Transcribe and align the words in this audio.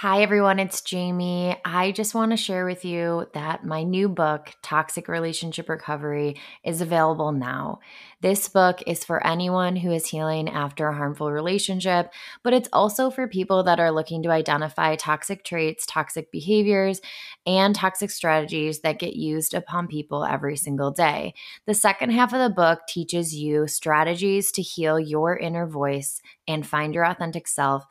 Hi, 0.00 0.20
everyone. 0.20 0.58
It's 0.58 0.82
Jaime. 0.92 1.56
I 1.64 1.90
just 1.90 2.14
want 2.14 2.32
to 2.32 2.36
share 2.36 2.66
with 2.66 2.84
you 2.84 3.28
that 3.32 3.64
my 3.64 3.82
new 3.82 4.10
book, 4.10 4.54
Toxic 4.60 5.08
Relationship 5.08 5.70
Recovery, 5.70 6.36
is 6.62 6.82
available 6.82 7.32
now. 7.32 7.78
This 8.20 8.46
book 8.46 8.82
is 8.86 9.06
for 9.06 9.26
anyone 9.26 9.74
who 9.74 9.90
is 9.90 10.08
healing 10.08 10.50
after 10.50 10.86
a 10.86 10.94
harmful 10.94 11.32
relationship, 11.32 12.12
but 12.42 12.52
it's 12.52 12.68
also 12.74 13.08
for 13.08 13.26
people 13.26 13.62
that 13.62 13.80
are 13.80 13.90
looking 13.90 14.22
to 14.24 14.28
identify 14.28 14.96
toxic 14.96 15.44
traits, 15.44 15.86
toxic 15.86 16.30
behaviors, 16.30 17.00
and 17.46 17.74
toxic 17.74 18.10
strategies 18.10 18.80
that 18.80 18.98
get 18.98 19.16
used 19.16 19.54
upon 19.54 19.88
people 19.88 20.26
every 20.26 20.58
single 20.58 20.90
day. 20.90 21.32
The 21.64 21.72
second 21.72 22.10
half 22.10 22.34
of 22.34 22.40
the 22.40 22.54
book 22.54 22.80
teaches 22.86 23.34
you 23.34 23.66
strategies 23.66 24.52
to 24.52 24.60
heal 24.60 25.00
your 25.00 25.38
inner 25.38 25.66
voice 25.66 26.20
and 26.46 26.66
find 26.66 26.94
your 26.94 27.06
authentic 27.06 27.48
self 27.48 27.86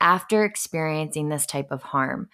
after 0.00 0.44
experiencing 0.44 1.28
this 1.28 1.46
type 1.46 1.70
of 1.70 1.82
harm. 1.82 2.28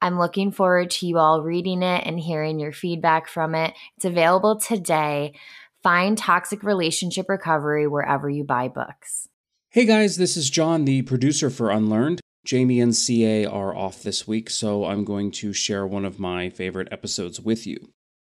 I'm 0.00 0.18
looking 0.18 0.52
forward 0.52 0.90
to 0.92 1.06
you 1.06 1.18
all 1.18 1.42
reading 1.42 1.82
it 1.82 2.02
and 2.06 2.20
hearing 2.20 2.60
your 2.60 2.72
feedback 2.72 3.28
from 3.28 3.54
it. 3.54 3.74
It's 3.96 4.04
available 4.04 4.60
today. 4.60 5.34
Find 5.82 6.18
Toxic 6.18 6.62
Relationship 6.62 7.28
Recovery 7.28 7.86
wherever 7.86 8.28
you 8.28 8.44
buy 8.44 8.68
books. 8.68 9.28
Hey 9.70 9.86
guys, 9.86 10.16
this 10.16 10.36
is 10.36 10.50
John, 10.50 10.84
the 10.84 11.02
producer 11.02 11.50
for 11.50 11.70
Unlearned. 11.70 12.20
Jaime 12.48 12.80
and 12.80 12.94
CA 12.94 13.46
are 13.46 13.74
off 13.74 14.02
this 14.02 14.28
week, 14.28 14.50
so 14.50 14.84
I'm 14.84 15.04
going 15.04 15.30
to 15.32 15.54
share 15.54 15.86
one 15.86 16.04
of 16.04 16.20
my 16.20 16.50
favorite 16.50 16.88
episodes 16.92 17.40
with 17.40 17.66
you. 17.66 17.93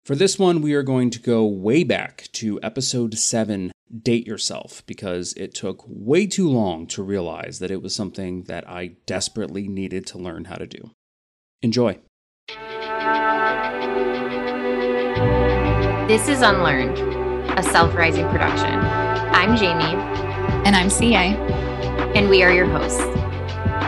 For 0.08 0.16
this 0.16 0.38
one, 0.38 0.62
we 0.62 0.72
are 0.72 0.82
going 0.82 1.10
to 1.10 1.20
go 1.20 1.44
way 1.44 1.84
back 1.84 2.30
to 2.32 2.58
episode 2.62 3.18
7 3.18 3.70
Date 4.00 4.26
Yourself, 4.26 4.82
because 4.86 5.34
it 5.34 5.52
took 5.52 5.84
way 5.86 6.26
too 6.26 6.48
long 6.48 6.86
to 6.86 7.02
realize 7.02 7.58
that 7.58 7.70
it 7.70 7.82
was 7.82 7.94
something 7.94 8.44
that 8.44 8.66
I 8.66 8.92
desperately 9.04 9.68
needed 9.68 10.06
to 10.06 10.16
learn 10.16 10.46
how 10.46 10.54
to 10.54 10.66
do. 10.66 10.92
Enjoy. 11.60 11.98
This 16.08 16.26
is 16.26 16.40
Unlearned, 16.40 16.96
a 17.58 17.62
self 17.62 17.94
rising 17.94 18.26
production. 18.30 18.80
I'm 18.80 19.58
Jaime. 19.58 19.94
And 20.64 20.74
I'm 20.74 20.88
CA. 20.88 21.36
And 22.16 22.30
we 22.30 22.42
are 22.42 22.50
your 22.50 22.64
hosts. 22.64 23.04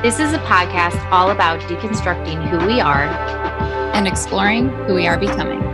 This 0.03 0.21
is 0.21 0.35
a 0.35 0.39
podcast 0.41 1.03
all 1.11 1.31
about 1.31 1.61
deconstructing 1.61 2.47
who 2.47 2.67
we 2.67 2.79
are 2.79 3.05
and 3.95 4.07
exploring 4.07 4.69
who 4.85 4.93
we 4.93 5.07
are 5.07 5.17
becoming. 5.19 5.70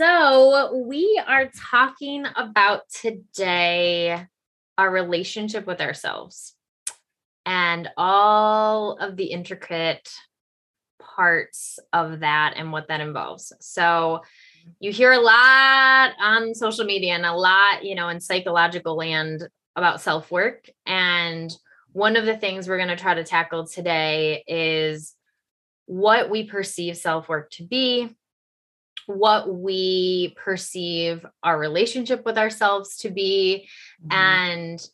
So, 0.00 0.82
we 0.86 1.22
are 1.26 1.50
talking 1.70 2.24
about 2.34 2.88
today 2.88 4.26
our 4.78 4.90
relationship 4.90 5.66
with 5.66 5.82
ourselves 5.82 6.54
and 7.44 7.86
all 7.98 8.96
of 8.96 9.16
the 9.16 9.26
intricate 9.26 10.08
parts 10.98 11.78
of 11.92 12.20
that 12.20 12.54
and 12.56 12.72
what 12.72 12.88
that 12.88 13.02
involves. 13.02 13.52
So, 13.60 14.22
you 14.78 14.90
hear 14.90 15.12
a 15.12 15.20
lot 15.20 16.12
on 16.18 16.54
social 16.54 16.86
media 16.86 17.12
and 17.12 17.26
a 17.26 17.34
lot, 17.34 17.84
you 17.84 17.94
know, 17.94 18.08
in 18.08 18.20
psychological 18.20 18.96
land 18.96 19.46
about 19.76 20.00
self 20.00 20.30
work. 20.30 20.70
And 20.86 21.54
one 21.92 22.16
of 22.16 22.24
the 22.24 22.38
things 22.38 22.66
we're 22.66 22.78
going 22.78 22.88
to 22.88 22.96
try 22.96 23.12
to 23.12 23.24
tackle 23.24 23.66
today 23.66 24.44
is 24.48 25.14
what 25.84 26.30
we 26.30 26.44
perceive 26.44 26.96
self 26.96 27.28
work 27.28 27.50
to 27.50 27.64
be 27.64 28.16
what 29.10 29.52
we 29.52 30.34
perceive 30.36 31.24
our 31.42 31.58
relationship 31.58 32.24
with 32.24 32.38
ourselves 32.38 32.96
to 32.98 33.10
be. 33.10 33.68
Mm-hmm. 34.02 34.12
And 34.12 34.88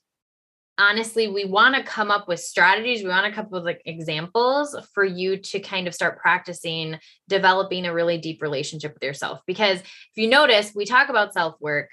honestly, 0.79 1.29
we 1.29 1.45
want 1.45 1.75
to 1.75 1.83
come 1.83 2.11
up 2.11 2.29
with 2.29 2.41
strategies. 2.41 3.03
We 3.03 3.09
want 3.09 3.27
to 3.27 3.33
come 3.33 3.47
up 3.47 3.53
with 3.53 3.65
like 3.65 3.83
examples 3.85 4.77
for 4.95 5.05
you 5.05 5.39
to 5.39 5.61
kind 5.61 5.87
of 5.87 5.95
start 5.95 6.19
practicing 6.19 6.99
developing 7.29 7.87
a 7.87 7.95
really 7.95 8.19
deep 8.19 8.43
relationship 8.43 8.95
with 8.95 9.03
yourself. 9.03 9.41
Because 9.47 9.81
if 9.81 10.17
you 10.17 10.29
notice, 10.29 10.73
we 10.75 10.85
talk 10.85 11.09
about 11.09 11.33
self 11.33 11.55
work. 11.61 11.91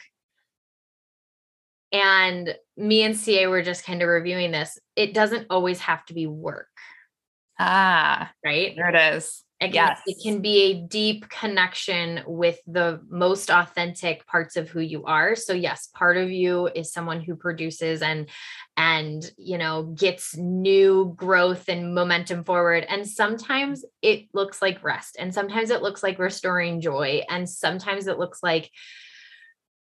And 1.91 2.55
me 2.75 3.03
and 3.03 3.15
CA 3.15 3.45
were 3.45 3.61
just 3.61 3.85
kind 3.85 4.01
of 4.01 4.09
reviewing 4.09 4.51
this. 4.51 4.79
It 4.95 5.13
doesn't 5.13 5.47
always 5.51 5.79
have 5.81 6.03
to 6.05 6.15
be 6.15 6.25
work. 6.25 6.67
Ah, 7.59 8.31
right. 8.43 8.73
There 8.75 8.89
it 8.89 9.15
is. 9.15 9.43
Yes. 9.71 10.01
It 10.05 10.17
can 10.23 10.41
be 10.41 10.61
a 10.63 10.81
deep 10.81 11.29
connection 11.29 12.21
with 12.25 12.59
the 12.67 13.01
most 13.09 13.49
authentic 13.49 14.25
parts 14.27 14.57
of 14.57 14.69
who 14.69 14.79
you 14.79 15.05
are. 15.05 15.35
So 15.35 15.53
yes, 15.53 15.87
part 15.93 16.17
of 16.17 16.31
you 16.31 16.67
is 16.67 16.91
someone 16.91 17.21
who 17.21 17.35
produces 17.35 18.01
and 18.01 18.29
and 18.75 19.29
you 19.37 19.57
know 19.57 19.83
gets 19.83 20.35
new 20.35 21.13
growth 21.15 21.69
and 21.69 21.93
momentum 21.93 22.43
forward 22.43 22.83
and 22.89 23.07
sometimes 23.07 23.85
it 24.01 24.25
looks 24.33 24.63
like 24.63 24.83
rest 24.83 25.15
and 25.19 25.31
sometimes 25.31 25.69
it 25.69 25.83
looks 25.83 26.01
like 26.01 26.17
restoring 26.17 26.81
joy 26.81 27.21
and 27.29 27.47
sometimes 27.47 28.07
it 28.07 28.17
looks 28.17 28.41
like 28.41 28.71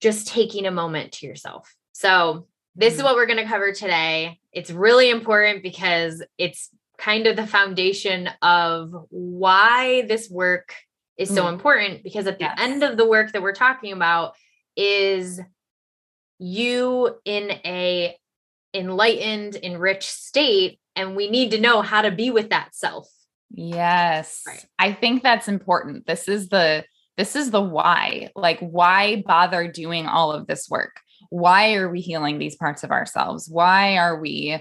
just 0.01 0.29
taking 0.29 0.67
a 0.67 0.71
moment 0.71 1.13
to 1.13 1.27
yourself. 1.27 1.75
So 1.93 2.47
this 2.75 2.93
mm-hmm. 2.93 3.01
is 3.01 3.05
what 3.05 3.17
we're 3.17 3.27
going 3.27 3.39
to 3.39 3.45
cover 3.45 3.73
today. 3.73 4.39
It's 4.53 4.71
really 4.71 5.11
important 5.11 5.63
because 5.63 6.23
it's 6.39 6.71
kind 6.99 7.27
of 7.27 7.37
the 7.37 7.47
foundation 7.47 8.29
of 8.43 8.95
why 9.11 10.03
this 10.03 10.31
work 10.31 10.75
is 11.17 11.29
so 11.29 11.45
mm. 11.45 11.53
important 11.53 12.03
because 12.03 12.27
at 12.27 12.39
the 12.39 12.45
yes. 12.45 12.57
end 12.59 12.83
of 12.83 12.97
the 12.97 13.07
work 13.07 13.33
that 13.33 13.43
we're 13.43 13.53
talking 13.53 13.93
about 13.93 14.35
is 14.77 15.41
you 16.39 17.17
in 17.25 17.51
a 17.65 18.17
enlightened 18.75 19.57
enriched 19.63 20.11
state 20.11 20.79
and 20.95 21.17
we 21.17 21.31
need 21.31 21.51
to 21.53 21.61
know 21.61 21.81
how 21.81 22.03
to 22.03 22.11
be 22.11 22.31
with 22.31 22.51
that 22.51 22.75
self 22.75 23.09
yes 23.51 24.43
right. 24.47 24.67
i 24.79 24.93
think 24.93 25.23
that's 25.23 25.49
important 25.49 26.07
this 26.07 26.29
is 26.29 26.49
the 26.49 26.85
this 27.17 27.37
is 27.37 27.51
the 27.51 27.61
why 27.61 28.29
like 28.35 28.59
why 28.61 29.23
bother 29.27 29.71
doing 29.71 30.07
all 30.07 30.31
of 30.31 30.47
this 30.47 30.69
work 30.69 31.01
why 31.31 31.75
are 31.75 31.89
we 31.89 32.01
healing 32.01 32.39
these 32.39 32.57
parts 32.57 32.85
of 32.85 32.91
ourselves 32.91 33.49
why 33.49 33.97
are 33.97 34.21
we 34.21 34.61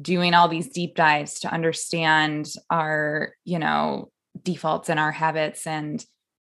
doing 0.00 0.34
all 0.34 0.48
these 0.48 0.68
deep 0.68 0.94
dives 0.94 1.40
to 1.40 1.52
understand 1.52 2.52
our 2.70 3.34
you 3.44 3.58
know 3.58 4.10
defaults 4.42 4.88
and 4.88 4.98
our 4.98 5.12
habits 5.12 5.66
and 5.66 6.04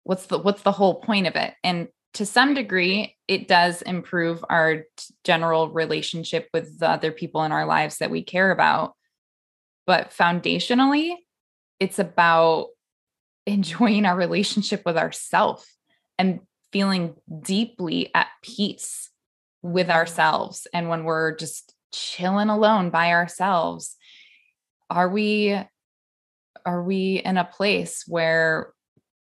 what's 0.03 0.25
the 0.27 0.37
what's 0.39 0.63
the 0.63 0.71
whole 0.71 0.95
point 1.01 1.27
of 1.27 1.35
it. 1.35 1.53
And 1.63 1.87
to 2.15 2.25
some 2.25 2.53
degree 2.53 3.15
it 3.27 3.47
does 3.47 3.81
improve 3.83 4.43
our 4.49 4.83
general 5.23 5.69
relationship 5.69 6.49
with 6.53 6.79
the 6.79 6.89
other 6.89 7.11
people 7.11 7.43
in 7.43 7.51
our 7.51 7.65
lives 7.65 7.97
that 7.97 8.11
we 8.11 8.23
care 8.23 8.51
about. 8.51 8.93
But 9.85 10.11
foundationally 10.11 11.15
it's 11.79 11.99
about 11.99 12.67
enjoying 13.45 14.05
our 14.05 14.15
relationship 14.15 14.83
with 14.85 14.97
ourself 14.97 15.65
and 16.17 16.41
feeling 16.71 17.15
deeply 17.41 18.11
at 18.13 18.27
peace 18.43 19.09
with 19.61 19.89
ourselves. 19.89 20.67
And 20.73 20.89
when 20.89 21.03
we're 21.03 21.35
just 21.35 21.73
chilling 21.91 22.49
alone 22.49 22.89
by 22.89 23.11
ourselves 23.11 23.95
are 24.89 25.09
we 25.09 25.59
are 26.65 26.83
we 26.83 27.21
in 27.23 27.37
a 27.37 27.45
place 27.45 28.03
where 28.07 28.73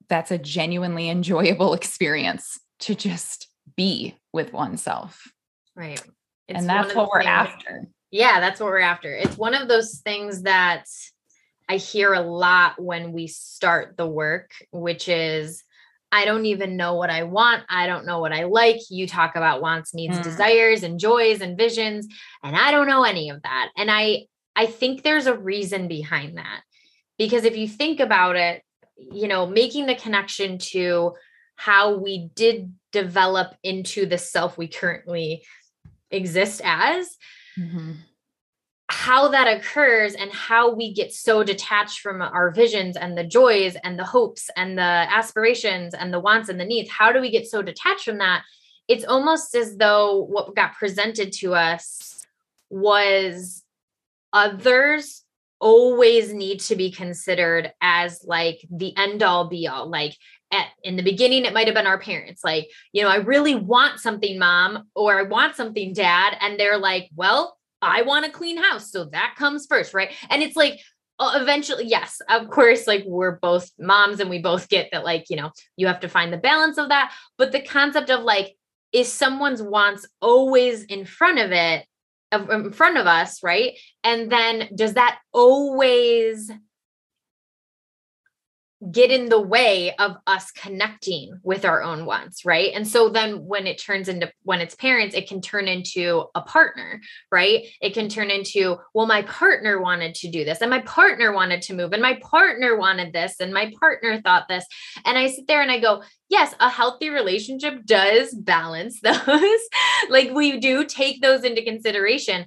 that's 0.08 0.30
a 0.30 0.38
genuinely 0.38 1.08
enjoyable 1.08 1.74
experience 1.80 2.58
to 2.78 2.94
just 2.94 3.48
be 3.76 4.16
with 4.32 4.52
oneself? 4.52 5.30
Right. 5.74 6.00
It's 6.48 6.60
and 6.60 6.68
that's 6.68 6.94
what 6.94 7.10
we're 7.10 7.20
things, 7.20 7.28
after. 7.28 7.86
Yeah 8.10 8.40
that's 8.40 8.60
what 8.60 8.66
we're 8.66 8.78
after. 8.78 9.14
It's 9.14 9.36
one 9.36 9.54
of 9.54 9.68
those 9.68 10.00
things 10.00 10.42
that 10.42 10.84
i 11.68 11.76
hear 11.76 12.14
a 12.14 12.20
lot 12.20 12.80
when 12.80 13.12
we 13.12 13.26
start 13.26 13.96
the 13.96 14.06
work 14.06 14.52
which 14.70 15.08
is 15.08 15.64
I 16.12 16.24
don't 16.24 16.46
even 16.46 16.76
know 16.76 16.94
what 16.94 17.10
I 17.10 17.24
want. 17.24 17.64
I 17.68 17.86
don't 17.86 18.06
know 18.06 18.20
what 18.20 18.32
I 18.32 18.44
like. 18.44 18.78
You 18.90 19.06
talk 19.06 19.36
about 19.36 19.60
wants, 19.60 19.92
needs, 19.92 20.18
mm. 20.18 20.22
desires, 20.22 20.82
and 20.82 20.98
joys 20.98 21.40
and 21.40 21.56
visions, 21.58 22.06
and 22.42 22.56
I 22.56 22.70
don't 22.70 22.86
know 22.86 23.04
any 23.04 23.30
of 23.30 23.42
that. 23.42 23.70
And 23.76 23.90
I 23.90 24.26
I 24.54 24.66
think 24.66 25.02
there's 25.02 25.26
a 25.26 25.36
reason 25.36 25.88
behind 25.88 26.38
that. 26.38 26.62
Because 27.18 27.44
if 27.44 27.56
you 27.56 27.68
think 27.68 28.00
about 28.00 28.36
it, 28.36 28.62
you 28.96 29.28
know, 29.28 29.46
making 29.46 29.86
the 29.86 29.94
connection 29.94 30.58
to 30.58 31.14
how 31.56 31.96
we 31.96 32.30
did 32.34 32.74
develop 32.92 33.54
into 33.62 34.06
the 34.06 34.18
self 34.18 34.56
we 34.56 34.68
currently 34.68 35.44
exist 36.10 36.60
as, 36.64 37.16
mm-hmm 37.58 37.92
how 38.96 39.28
that 39.28 39.46
occurs 39.46 40.14
and 40.14 40.32
how 40.32 40.74
we 40.74 40.90
get 40.90 41.12
so 41.12 41.44
detached 41.44 42.00
from 42.00 42.22
our 42.22 42.50
visions 42.50 42.96
and 42.96 43.16
the 43.16 43.22
joys 43.22 43.76
and 43.84 43.98
the 43.98 44.04
hopes 44.04 44.48
and 44.56 44.78
the 44.78 44.80
aspirations 44.80 45.92
and 45.92 46.10
the 46.10 46.18
wants 46.18 46.48
and 46.48 46.58
the 46.58 46.64
needs 46.64 46.90
how 46.90 47.12
do 47.12 47.20
we 47.20 47.30
get 47.30 47.46
so 47.46 47.60
detached 47.60 48.04
from 48.04 48.16
that? 48.18 48.42
It's 48.88 49.04
almost 49.04 49.54
as 49.54 49.76
though 49.76 50.24
what 50.24 50.56
got 50.56 50.76
presented 50.76 51.32
to 51.40 51.54
us 51.54 52.24
was 52.70 53.62
others 54.32 55.24
always 55.60 56.32
need 56.32 56.60
to 56.60 56.74
be 56.74 56.90
considered 56.90 57.72
as 57.82 58.24
like 58.24 58.66
the 58.70 58.96
end 58.96 59.22
all 59.22 59.46
be 59.46 59.68
all 59.68 59.90
like 59.90 60.16
at, 60.50 60.68
in 60.82 60.96
the 60.96 61.02
beginning 61.02 61.44
it 61.44 61.52
might 61.52 61.66
have 61.66 61.76
been 61.76 61.86
our 61.86 62.00
parents. 62.00 62.42
Like 62.42 62.70
you 62.92 63.02
know 63.02 63.10
i 63.10 63.16
really 63.16 63.54
want 63.54 64.00
something 64.00 64.38
mom 64.38 64.88
or 64.94 65.18
i 65.18 65.22
want 65.22 65.54
something 65.54 65.92
dad 65.92 66.34
and 66.40 66.58
they're 66.58 66.78
like 66.78 67.10
well 67.14 67.58
i 67.86 68.02
want 68.02 68.26
a 68.26 68.30
clean 68.30 68.56
house 68.62 68.90
so 68.90 69.04
that 69.06 69.34
comes 69.36 69.66
first 69.66 69.94
right? 69.94 70.12
And 70.30 70.42
it's 70.42 70.56
like 70.56 70.80
uh, 71.18 71.38
eventually 71.40 71.86
yes 71.86 72.20
of 72.28 72.48
course 72.50 72.86
like 72.86 73.04
we're 73.06 73.38
both 73.38 73.70
moms 73.78 74.20
and 74.20 74.28
we 74.28 74.38
both 74.38 74.68
get 74.68 74.88
that 74.92 75.04
like 75.04 75.24
you 75.30 75.36
know 75.36 75.50
you 75.76 75.86
have 75.86 76.00
to 76.00 76.08
find 76.08 76.32
the 76.32 76.38
balance 76.38 76.78
of 76.78 76.88
that. 76.90 77.12
But 77.38 77.52
the 77.52 77.60
concept 77.60 78.10
of 78.10 78.22
like 78.22 78.56
is 78.92 79.12
someone's 79.12 79.62
wants 79.62 80.06
always 80.20 80.84
in 80.84 81.04
front 81.04 81.38
of 81.38 81.52
it 81.52 81.86
in 82.32 82.72
front 82.72 82.98
of 82.98 83.06
us 83.06 83.42
right? 83.42 83.78
And 84.04 84.30
then 84.30 84.68
does 84.74 84.94
that 84.94 85.18
always 85.32 86.50
get 88.90 89.10
in 89.10 89.28
the 89.28 89.40
way 89.40 89.94
of 89.96 90.16
us 90.26 90.50
connecting 90.52 91.38
with 91.42 91.64
our 91.64 91.82
own 91.82 92.06
wants 92.06 92.44
right? 92.44 92.72
And 92.74 92.86
so 92.86 93.08
then 93.08 93.44
when 93.46 93.66
it 93.66 93.78
turns 93.78 94.08
into 94.08 94.30
when 94.42 94.60
it's 94.60 94.74
parents 94.74 95.14
it 95.14 95.28
can 95.28 95.40
turn 95.40 95.68
into 95.68 96.24
a 96.34 96.42
partner 96.42 97.00
right? 97.32 97.66
It 97.80 97.94
can 97.94 98.08
turn 98.08 98.30
into 98.30 98.76
well 98.94 99.06
my 99.06 99.22
partner 99.22 99.80
wanted 99.80 100.14
to 100.16 100.30
do 100.30 100.44
this 100.44 100.60
and 100.60 100.70
my 100.70 100.80
partner 100.80 101.32
wanted 101.32 101.62
to 101.62 101.74
move 101.74 101.92
and 101.92 102.02
my 102.02 102.18
partner 102.22 102.76
wanted 102.76 103.12
this 103.12 103.40
and 103.40 103.52
my 103.52 103.72
partner 103.80 104.20
thought 104.20 104.48
this. 104.48 104.64
And 105.04 105.18
i 105.18 105.28
sit 105.28 105.46
there 105.46 105.62
and 105.62 105.70
i 105.70 105.78
go 105.78 106.02
yes 106.28 106.54
a 106.60 106.68
healthy 106.68 107.10
relationship 107.10 107.84
does 107.84 108.34
balance 108.34 109.00
those. 109.02 109.60
Like 110.08 110.30
we 110.32 110.58
do 110.58 110.84
take 110.84 111.22
those 111.22 111.44
into 111.44 111.62
consideration. 111.62 112.46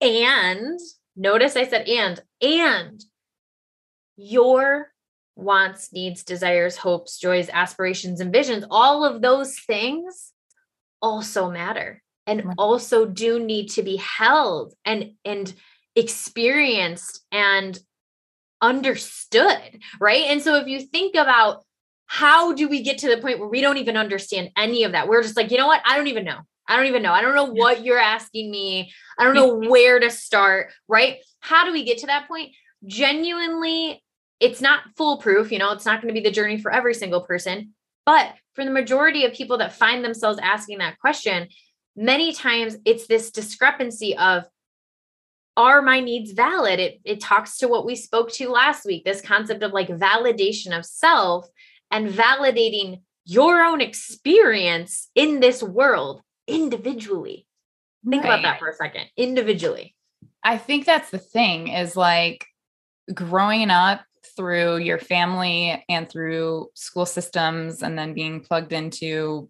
And 0.00 0.78
notice 1.16 1.56
i 1.56 1.66
said 1.66 1.88
and 1.88 2.20
and 2.42 3.02
your 4.16 4.92
wants, 5.36 5.92
needs, 5.92 6.24
desires, 6.24 6.76
hopes, 6.76 7.18
joys, 7.18 7.48
aspirations, 7.52 8.20
and 8.20 8.32
visions, 8.32 8.64
all 8.70 9.04
of 9.04 9.22
those 9.22 9.58
things 9.60 10.32
also 11.00 11.50
matter 11.50 12.02
and 12.26 12.54
also 12.58 13.06
do 13.06 13.38
need 13.38 13.68
to 13.68 13.82
be 13.82 13.96
held 13.96 14.74
and 14.84 15.12
and 15.24 15.52
experienced 15.94 17.24
and 17.30 17.78
understood, 18.60 19.80
right? 20.00 20.24
And 20.24 20.42
so 20.42 20.56
if 20.56 20.66
you 20.66 20.80
think 20.80 21.14
about 21.14 21.64
how 22.06 22.52
do 22.52 22.68
we 22.68 22.82
get 22.82 22.98
to 22.98 23.08
the 23.08 23.20
point 23.20 23.38
where 23.38 23.48
we 23.48 23.60
don't 23.60 23.78
even 23.78 23.96
understand 23.96 24.50
any 24.56 24.84
of 24.84 24.92
that? 24.92 25.08
We're 25.08 25.22
just 25.22 25.36
like, 25.36 25.50
you 25.50 25.58
know 25.58 25.66
what? 25.66 25.82
I 25.84 25.96
don't 25.96 26.06
even 26.06 26.24
know. 26.24 26.38
I 26.68 26.76
don't 26.76 26.86
even 26.86 27.02
know. 27.02 27.12
I 27.12 27.22
don't 27.22 27.34
know 27.34 27.52
what 27.52 27.84
you're 27.84 27.98
asking 27.98 28.50
me. 28.50 28.92
I 29.18 29.24
don't 29.24 29.34
know 29.34 29.54
where 29.54 30.00
to 30.00 30.10
start, 30.10 30.72
right? 30.88 31.18
How 31.40 31.64
do 31.64 31.72
we 31.72 31.84
get 31.84 31.98
to 31.98 32.06
that 32.06 32.28
point? 32.28 32.54
Genuinely 32.86 34.02
it's 34.40 34.60
not 34.60 34.82
foolproof, 34.96 35.50
you 35.50 35.58
know, 35.58 35.72
it's 35.72 35.86
not 35.86 36.00
going 36.00 36.14
to 36.14 36.20
be 36.20 36.26
the 36.26 36.34
journey 36.34 36.58
for 36.58 36.72
every 36.72 36.94
single 36.94 37.22
person. 37.22 37.74
But 38.04 38.34
for 38.54 38.64
the 38.64 38.70
majority 38.70 39.24
of 39.24 39.32
people 39.32 39.58
that 39.58 39.72
find 39.72 40.04
themselves 40.04 40.38
asking 40.42 40.78
that 40.78 40.98
question, 40.98 41.48
many 41.96 42.32
times 42.32 42.76
it's 42.84 43.06
this 43.06 43.30
discrepancy 43.30 44.16
of 44.16 44.44
are 45.56 45.80
my 45.80 46.00
needs 46.00 46.32
valid? 46.32 46.78
It, 46.78 47.00
it 47.04 47.20
talks 47.20 47.56
to 47.58 47.68
what 47.68 47.86
we 47.86 47.96
spoke 47.96 48.30
to 48.32 48.50
last 48.50 48.84
week 48.84 49.04
this 49.04 49.22
concept 49.22 49.62
of 49.62 49.72
like 49.72 49.88
validation 49.88 50.76
of 50.76 50.84
self 50.84 51.48
and 51.90 52.08
validating 52.08 53.00
your 53.24 53.62
own 53.62 53.80
experience 53.80 55.08
in 55.14 55.40
this 55.40 55.62
world 55.62 56.22
individually. 56.46 57.46
Think 58.08 58.22
right. 58.22 58.38
about 58.38 58.42
that 58.42 58.58
for 58.58 58.68
a 58.68 58.74
second 58.74 59.06
individually. 59.16 59.94
I 60.44 60.58
think 60.58 60.84
that's 60.84 61.10
the 61.10 61.18
thing 61.18 61.68
is 61.68 61.96
like 61.96 62.46
growing 63.12 63.70
up 63.70 64.02
through 64.36 64.78
your 64.78 64.98
family 64.98 65.84
and 65.88 66.08
through 66.08 66.68
school 66.74 67.06
systems 67.06 67.82
and 67.82 67.98
then 67.98 68.14
being 68.14 68.40
plugged 68.40 68.72
into 68.72 69.48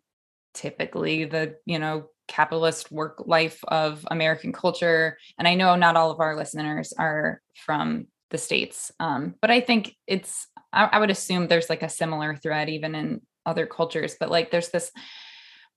typically 0.55 1.25
the 1.25 1.57
you 1.67 1.79
know 1.79 2.09
capitalist 2.29 2.91
work 2.91 3.23
life 3.27 3.63
of 3.69 4.07
american 4.11 4.53
culture. 4.53 5.19
And 5.39 5.47
i 5.47 5.55
know 5.55 5.77
not 5.77 5.97
all 5.97 6.11
of 6.11 6.21
our 6.21 6.37
listeners 6.37 6.93
are 6.99 7.41
from 7.55 8.07
the 8.31 8.39
states 8.39 8.91
um, 8.99 9.35
but 9.41 9.51
i 9.51 9.61
think 9.61 9.95
it's 10.07 10.49
I, 10.73 10.85
I 10.85 10.99
would 10.99 11.11
assume 11.11 11.47
there's 11.47 11.71
like 11.71 11.83
a 11.83 11.89
similar 11.89 12.37
thread 12.37 12.69
even 12.69 12.95
in 12.95 13.21
other 13.45 13.67
cultures 13.67 14.17
but 14.19 14.31
like 14.31 14.51
there's 14.51 14.71
this 14.71 14.91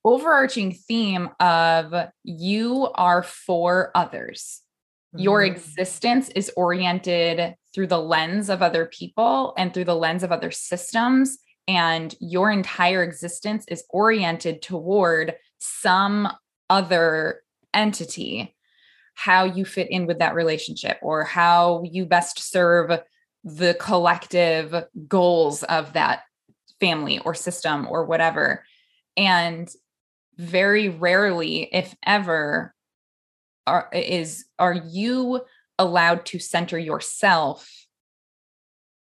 overarching 0.04 0.74
theme 0.74 1.30
of 1.40 1.94
you 2.24 2.90
are 2.96 3.22
for 3.22 3.92
others 3.94 4.62
your 5.16 5.42
mm-hmm. 5.42 5.56
existence 5.56 6.30
is 6.30 6.52
oriented 6.56 7.56
through 7.74 7.88
the 7.88 8.00
lens 8.00 8.50
of 8.50 8.62
other 8.62 8.86
people 8.86 9.54
and 9.58 9.74
through 9.74 9.86
the 9.86 9.96
lens 9.96 10.24
of 10.24 10.32
other 10.32 10.52
systems 10.52 11.40
and 11.68 12.16
your 12.20 12.50
entire 12.52 13.04
existence 13.04 13.64
is 13.68 13.84
oriented 13.90 14.62
toward 14.62 15.36
some 15.60 16.28
other 16.70 17.42
entity 17.74 18.56
how 19.16 19.44
you 19.44 19.66
fit 19.66 19.92
in 19.92 20.06
with 20.06 20.20
that 20.20 20.34
relationship 20.34 20.98
or 21.02 21.26
how 21.26 21.84
you 21.84 22.06
best 22.06 22.40
serve 22.40 23.00
the 23.44 23.76
collective 23.80 24.74
goals 25.08 25.64
of 25.64 25.94
that 25.94 26.22
family 26.80 27.20
or 27.20 27.34
system 27.34 27.86
or 27.90 28.06
whatever 28.06 28.64
and 29.18 29.70
very 30.38 30.88
rarely 30.88 31.64
if 31.74 31.96
ever 32.06 32.74
are 33.70 33.90
is 33.94 34.46
are 34.58 34.74
you 34.74 35.42
allowed 35.78 36.26
to 36.26 36.40
center 36.40 36.78
yourself 36.78 37.70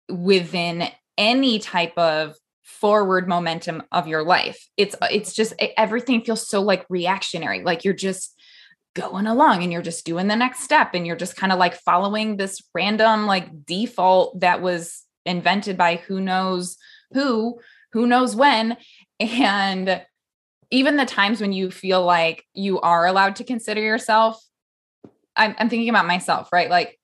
within 0.08 0.88
any 1.16 1.58
type 1.58 1.96
of 1.96 2.36
forward 2.62 3.28
momentum 3.28 3.82
of 3.92 4.06
your 4.06 4.22
life? 4.22 4.68
It's 4.76 4.94
uh, 5.00 5.08
it's 5.10 5.32
just 5.32 5.54
everything 5.76 6.22
feels 6.22 6.48
so 6.48 6.62
like 6.62 6.84
reactionary 6.88 7.62
like 7.62 7.84
you're 7.84 7.94
just 7.94 8.34
going 8.94 9.26
along 9.26 9.62
and 9.62 9.70
you're 9.72 9.82
just 9.82 10.06
doing 10.06 10.26
the 10.26 10.36
next 10.36 10.60
step 10.60 10.94
and 10.94 11.06
you're 11.06 11.16
just 11.16 11.36
kind 11.36 11.52
of 11.52 11.58
like 11.58 11.74
following 11.74 12.36
this 12.36 12.62
random 12.74 13.26
like 13.26 13.66
default 13.66 14.40
that 14.40 14.62
was 14.62 15.04
invented 15.26 15.76
by 15.76 15.96
who 15.96 16.20
knows 16.20 16.78
who 17.12 17.58
who 17.92 18.06
knows 18.06 18.36
when. 18.36 18.76
And 19.20 20.04
even 20.70 20.96
the 20.96 21.06
times 21.06 21.40
when 21.40 21.52
you 21.52 21.70
feel 21.70 22.04
like 22.04 22.44
you 22.52 22.80
are 22.80 23.06
allowed 23.06 23.36
to 23.36 23.44
consider 23.44 23.80
yourself 23.80 24.42
I'm, 25.36 25.54
I'm 25.58 25.68
thinking 25.68 25.88
about 25.88 26.06
myself, 26.06 26.48
right? 26.52 26.70
Like 26.70 26.98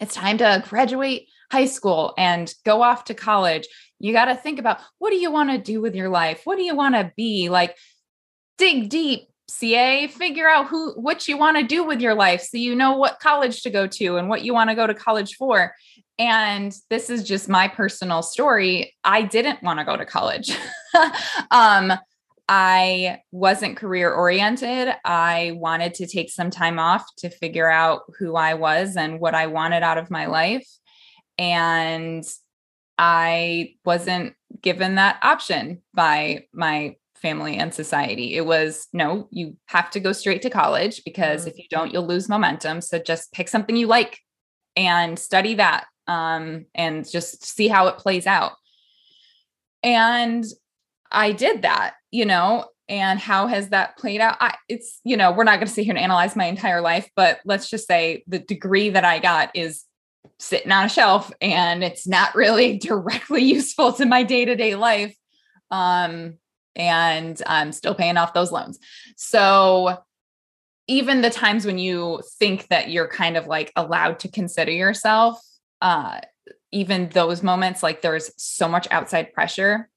it's 0.00 0.14
time 0.14 0.38
to 0.38 0.64
graduate 0.68 1.28
high 1.50 1.66
school 1.66 2.14
and 2.18 2.52
go 2.64 2.82
off 2.82 3.04
to 3.04 3.14
college. 3.14 3.66
You 3.98 4.12
got 4.12 4.26
to 4.26 4.34
think 4.34 4.58
about 4.58 4.80
what 4.98 5.10
do 5.10 5.16
you 5.16 5.30
want 5.30 5.50
to 5.50 5.58
do 5.58 5.80
with 5.80 5.94
your 5.94 6.08
life? 6.08 6.42
What 6.44 6.56
do 6.56 6.64
you 6.64 6.74
want 6.74 6.94
to 6.94 7.12
be? 7.16 7.48
Like 7.48 7.76
dig 8.58 8.88
deep, 8.88 9.28
CA, 9.48 10.06
figure 10.08 10.48
out 10.48 10.68
who 10.68 10.92
what 10.94 11.28
you 11.28 11.36
want 11.36 11.58
to 11.58 11.64
do 11.64 11.84
with 11.84 12.00
your 12.00 12.14
life 12.14 12.42
so 12.42 12.56
you 12.56 12.74
know 12.74 12.96
what 12.96 13.20
college 13.20 13.62
to 13.62 13.70
go 13.70 13.86
to 13.86 14.16
and 14.16 14.28
what 14.28 14.42
you 14.42 14.54
want 14.54 14.70
to 14.70 14.76
go 14.76 14.86
to 14.86 14.94
college 14.94 15.36
for. 15.36 15.74
And 16.18 16.74
this 16.90 17.10
is 17.10 17.24
just 17.24 17.48
my 17.48 17.68
personal 17.68 18.22
story. 18.22 18.94
I 19.02 19.22
didn't 19.22 19.62
want 19.62 19.80
to 19.80 19.84
go 19.84 19.96
to 19.96 20.06
college. 20.06 20.56
um 21.50 21.92
I 22.48 23.20
wasn't 23.32 23.78
career 23.78 24.12
oriented. 24.12 24.94
I 25.04 25.52
wanted 25.56 25.94
to 25.94 26.06
take 26.06 26.30
some 26.30 26.50
time 26.50 26.78
off 26.78 27.04
to 27.18 27.30
figure 27.30 27.70
out 27.70 28.02
who 28.18 28.36
I 28.36 28.54
was 28.54 28.96
and 28.96 29.18
what 29.18 29.34
I 29.34 29.46
wanted 29.46 29.82
out 29.82 29.98
of 29.98 30.10
my 30.10 30.26
life. 30.26 30.68
And 31.38 32.24
I 32.98 33.74
wasn't 33.84 34.34
given 34.60 34.96
that 34.96 35.18
option 35.22 35.82
by 35.94 36.46
my 36.52 36.96
family 37.16 37.56
and 37.56 37.72
society. 37.72 38.34
It 38.34 38.44
was 38.44 38.88
no, 38.92 39.28
you 39.30 39.56
have 39.66 39.90
to 39.92 40.00
go 40.00 40.12
straight 40.12 40.42
to 40.42 40.50
college 40.50 41.02
because 41.04 41.42
mm-hmm. 41.42 41.50
if 41.50 41.58
you 41.58 41.64
don't, 41.70 41.92
you'll 41.92 42.06
lose 42.06 42.28
momentum. 42.28 42.82
So 42.82 42.98
just 42.98 43.32
pick 43.32 43.48
something 43.48 43.74
you 43.74 43.86
like 43.86 44.20
and 44.76 45.18
study 45.18 45.54
that 45.54 45.86
um, 46.06 46.66
and 46.74 47.08
just 47.08 47.44
see 47.44 47.68
how 47.68 47.86
it 47.86 47.96
plays 47.96 48.26
out. 48.26 48.52
And 49.82 50.44
I 51.14 51.32
did 51.32 51.62
that, 51.62 51.94
you 52.10 52.26
know, 52.26 52.66
and 52.88 53.18
how 53.18 53.46
has 53.46 53.70
that 53.70 53.96
played 53.96 54.20
out? 54.20 54.36
I, 54.40 54.56
it's, 54.68 55.00
you 55.04 55.16
know, 55.16 55.32
we're 55.32 55.44
not 55.44 55.56
going 55.56 55.66
to 55.66 55.72
sit 55.72 55.84
here 55.84 55.94
and 55.94 56.02
analyze 56.02 56.36
my 56.36 56.46
entire 56.46 56.80
life, 56.80 57.08
but 57.16 57.40
let's 57.44 57.70
just 57.70 57.86
say 57.86 58.24
the 58.26 58.40
degree 58.40 58.90
that 58.90 59.04
I 59.04 59.20
got 59.20 59.50
is 59.54 59.84
sitting 60.38 60.72
on 60.72 60.84
a 60.84 60.88
shelf 60.88 61.32
and 61.40 61.82
it's 61.82 62.06
not 62.06 62.34
really 62.34 62.78
directly 62.78 63.42
useful 63.42 63.92
to 63.94 64.04
my 64.04 64.22
day 64.22 64.44
to 64.44 64.56
day 64.56 64.74
life. 64.74 65.16
Um, 65.70 66.34
and 66.76 67.40
I'm 67.46 67.72
still 67.72 67.94
paying 67.94 68.16
off 68.16 68.34
those 68.34 68.52
loans. 68.52 68.78
So, 69.16 69.98
even 70.86 71.22
the 71.22 71.30
times 71.30 71.64
when 71.64 71.78
you 71.78 72.20
think 72.38 72.68
that 72.68 72.90
you're 72.90 73.08
kind 73.08 73.38
of 73.38 73.46
like 73.46 73.72
allowed 73.74 74.18
to 74.18 74.28
consider 74.28 74.70
yourself, 74.70 75.40
uh, 75.80 76.20
even 76.72 77.08
those 77.08 77.42
moments, 77.42 77.82
like 77.82 78.02
there's 78.02 78.30
so 78.36 78.68
much 78.68 78.86
outside 78.90 79.32
pressure 79.32 79.88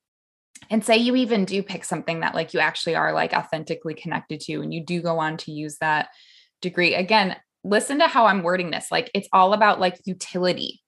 and 0.69 0.83
say 0.83 0.97
you 0.97 1.15
even 1.15 1.45
do 1.45 1.63
pick 1.63 1.83
something 1.83 2.21
that 2.21 2.36
like 2.36 2.53
you 2.53 2.59
actually 2.59 2.95
are 2.95 3.13
like 3.13 3.33
authentically 3.33 3.93
connected 3.93 4.39
to 4.41 4.62
and 4.62 4.74
you 4.74 4.83
do 4.83 5.01
go 5.01 5.19
on 5.19 5.38
to 5.38 5.51
use 5.51 5.77
that 5.79 6.09
degree 6.62 6.95
again 6.95 7.36
listen 7.63 8.00
to 8.00 8.07
how 8.07 8.25
i'm 8.25 8.43
wording 8.43 8.71
this 8.71 8.91
like 8.91 9.12
it's 9.13 9.29
all 9.31 9.53
about 9.53 9.79
like 9.79 10.00
utility 10.05 10.81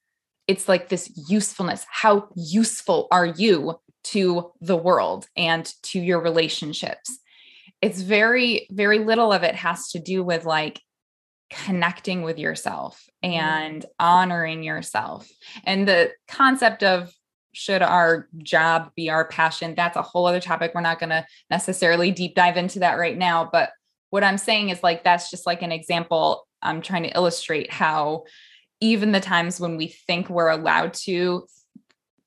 it's 0.47 0.67
like 0.67 0.89
this 0.89 1.11
usefulness 1.29 1.85
how 1.89 2.27
useful 2.35 3.07
are 3.11 3.25
you 3.25 3.75
to 4.03 4.51
the 4.61 4.77
world 4.77 5.27
and 5.35 5.71
to 5.83 5.99
your 5.99 6.21
relationships. 6.21 7.19
It's 7.81 8.01
very, 8.01 8.67
very 8.71 8.99
little 8.99 9.31
of 9.31 9.43
it 9.43 9.55
has 9.55 9.89
to 9.89 9.99
do 9.99 10.23
with 10.23 10.45
like 10.45 10.81
connecting 11.51 12.23
with 12.23 12.37
yourself 12.37 13.03
mm-hmm. 13.23 13.33
and 13.33 13.85
honoring 13.99 14.63
yourself. 14.63 15.29
And 15.63 15.87
the 15.87 16.11
concept 16.27 16.83
of 16.83 17.11
should 17.53 17.81
our 17.81 18.27
job 18.37 18.91
be 18.95 19.09
our 19.09 19.25
passion? 19.25 19.73
That's 19.75 19.97
a 19.97 20.01
whole 20.01 20.25
other 20.25 20.39
topic. 20.39 20.71
We're 20.73 20.81
not 20.81 20.99
going 20.99 21.09
to 21.09 21.25
necessarily 21.49 22.11
deep 22.11 22.35
dive 22.35 22.57
into 22.57 22.79
that 22.79 22.97
right 22.97 23.17
now. 23.17 23.49
But 23.51 23.71
what 24.09 24.23
I'm 24.23 24.37
saying 24.37 24.69
is 24.69 24.83
like, 24.83 25.03
that's 25.03 25.29
just 25.29 25.45
like 25.45 25.61
an 25.61 25.71
example. 25.71 26.47
I'm 26.61 26.81
trying 26.81 27.03
to 27.03 27.15
illustrate 27.15 27.71
how 27.71 28.25
even 28.81 29.11
the 29.11 29.19
times 29.19 29.59
when 29.59 29.77
we 29.77 29.87
think 29.87 30.29
we're 30.29 30.49
allowed 30.49 30.93
to, 30.93 31.45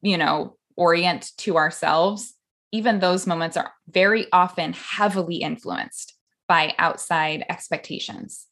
you 0.03 0.19
know, 0.19 0.57
orient 0.77 1.31
to 1.39 1.57
ourselves, 1.57 2.35
even 2.73 2.99
those 2.99 3.27
moments 3.27 3.57
are 3.57 3.73
very 3.89 4.27
often 4.33 4.73
heavily 4.73 5.37
influenced 5.37 6.15
by 6.49 6.75
outside 6.79 7.45
expectations. 7.49 8.47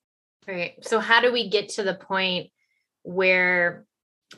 Right. 0.47 0.75
So, 0.83 1.01
how 1.01 1.21
do 1.21 1.33
we 1.33 1.49
get 1.49 1.71
to 1.71 1.83
the 1.83 1.95
point 1.95 2.51
where, 3.03 3.85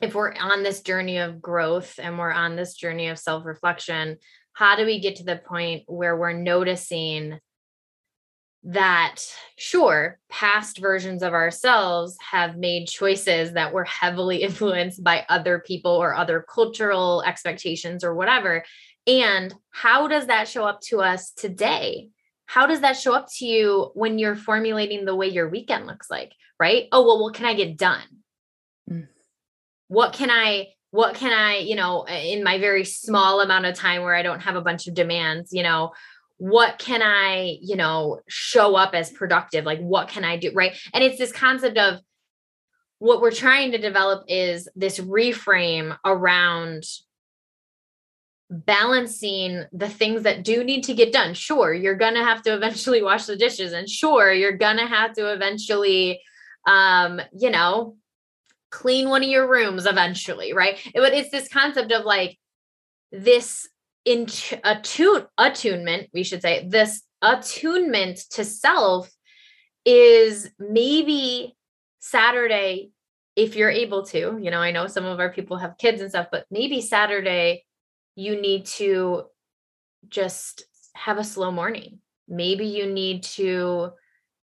if 0.00 0.14
we're 0.14 0.34
on 0.34 0.62
this 0.62 0.80
journey 0.80 1.18
of 1.18 1.42
growth 1.42 1.98
and 2.02 2.18
we're 2.18 2.32
on 2.32 2.56
this 2.56 2.74
journey 2.74 3.08
of 3.08 3.18
self 3.18 3.44
reflection, 3.44 4.18
how 4.54 4.76
do 4.76 4.84
we 4.84 5.00
get 5.00 5.16
to 5.16 5.24
the 5.24 5.36
point 5.36 5.82
where 5.86 6.16
we're 6.16 6.32
noticing 6.32 7.38
that, 8.64 9.16
sure, 9.58 10.20
past 10.30 10.78
versions 10.78 11.22
of 11.22 11.32
ourselves 11.32 12.16
have 12.30 12.56
made 12.56 12.86
choices 12.86 13.54
that 13.54 13.72
were 13.72 13.84
heavily 13.84 14.36
influenced 14.42 15.02
by 15.02 15.26
other 15.28 15.58
people 15.58 15.92
or 15.92 16.14
other 16.14 16.44
cultural 16.48 17.22
expectations 17.26 18.04
or 18.04 18.14
whatever? 18.14 18.64
And 19.06 19.52
how 19.70 20.06
does 20.06 20.26
that 20.26 20.48
show 20.48 20.64
up 20.64 20.80
to 20.82 21.00
us 21.00 21.32
today? 21.32 22.08
How 22.46 22.66
does 22.66 22.80
that 22.80 22.96
show 22.96 23.14
up 23.14 23.28
to 23.38 23.46
you 23.46 23.90
when 23.94 24.18
you're 24.18 24.36
formulating 24.36 25.04
the 25.04 25.16
way 25.16 25.28
your 25.28 25.48
weekend 25.48 25.86
looks 25.86 26.10
like? 26.10 26.32
Right? 26.60 26.86
Oh, 26.92 27.04
well, 27.04 27.22
what 27.22 27.34
can 27.34 27.46
I 27.46 27.54
get 27.54 27.76
done? 27.76 28.21
What 29.92 30.14
can 30.14 30.30
I 30.30 30.68
what 30.90 31.14
can 31.14 31.32
I, 31.32 31.58
you 31.58 31.74
know, 31.74 32.06
in 32.06 32.42
my 32.42 32.58
very 32.58 32.84
small 32.84 33.40
amount 33.40 33.66
of 33.66 33.74
time 33.74 34.02
where 34.02 34.14
I 34.14 34.22
don't 34.22 34.40
have 34.40 34.56
a 34.56 34.62
bunch 34.62 34.86
of 34.86 34.94
demands, 34.94 35.50
you 35.52 35.62
know, 35.62 35.92
what 36.36 36.78
can 36.78 37.02
I, 37.02 37.58
you 37.60 37.76
know, 37.76 38.20
show 38.26 38.74
up 38.74 38.94
as 38.94 39.10
productive? 39.10 39.66
Like, 39.66 39.80
what 39.80 40.08
can 40.08 40.24
I 40.24 40.38
do? 40.38 40.50
Right. 40.54 40.74
And 40.94 41.04
it's 41.04 41.18
this 41.18 41.32
concept 41.32 41.76
of 41.76 42.00
what 43.00 43.20
we're 43.20 43.32
trying 43.32 43.72
to 43.72 43.78
develop 43.78 44.24
is 44.28 44.66
this 44.74 44.98
reframe 44.98 45.96
around 46.04 46.84
balancing 48.50 49.64
the 49.72 49.88
things 49.88 50.22
that 50.22 50.42
do 50.42 50.64
need 50.64 50.84
to 50.84 50.94
get 50.94 51.12
done. 51.12 51.34
Sure, 51.34 51.72
you're 51.72 51.96
going 51.96 52.14
to 52.14 52.24
have 52.24 52.42
to 52.42 52.54
eventually 52.54 53.02
wash 53.10 53.26
the 53.26 53.36
dishes 53.36 53.72
and 53.72 53.88
sure, 53.88 54.32
you're 54.32 54.56
going 54.56 54.78
to 54.78 54.86
have 54.86 55.12
to 55.14 55.32
eventually 55.32 56.20
um, 56.66 57.20
you 57.36 57.50
know, 57.50 57.96
clean 58.72 59.08
one 59.08 59.22
of 59.22 59.28
your 59.28 59.48
rooms 59.48 59.86
eventually, 59.86 60.52
right? 60.52 60.76
But 60.94 61.14
it's 61.14 61.30
this 61.30 61.46
concept 61.46 61.92
of 61.92 62.04
like 62.04 62.38
this 63.12 63.68
attune 64.06 65.26
attunement, 65.38 66.08
we 66.12 66.24
should 66.24 66.42
say, 66.42 66.66
this 66.66 67.02
attunement 67.20 68.18
to 68.30 68.44
self 68.44 69.08
is 69.84 70.50
maybe 70.58 71.54
Saturday 72.00 72.90
if 73.36 73.54
you're 73.54 73.70
able 73.70 74.04
to. 74.06 74.38
You 74.40 74.50
know, 74.50 74.60
I 74.60 74.72
know 74.72 74.86
some 74.88 75.04
of 75.04 75.20
our 75.20 75.32
people 75.32 75.58
have 75.58 75.78
kids 75.78 76.00
and 76.00 76.10
stuff, 76.10 76.28
but 76.32 76.46
maybe 76.50 76.80
Saturday 76.80 77.64
you 78.16 78.40
need 78.40 78.66
to 78.66 79.24
just 80.08 80.64
have 80.94 81.18
a 81.18 81.24
slow 81.24 81.50
morning. 81.50 81.98
Maybe 82.26 82.66
you 82.66 82.86
need 82.86 83.22
to 83.24 83.92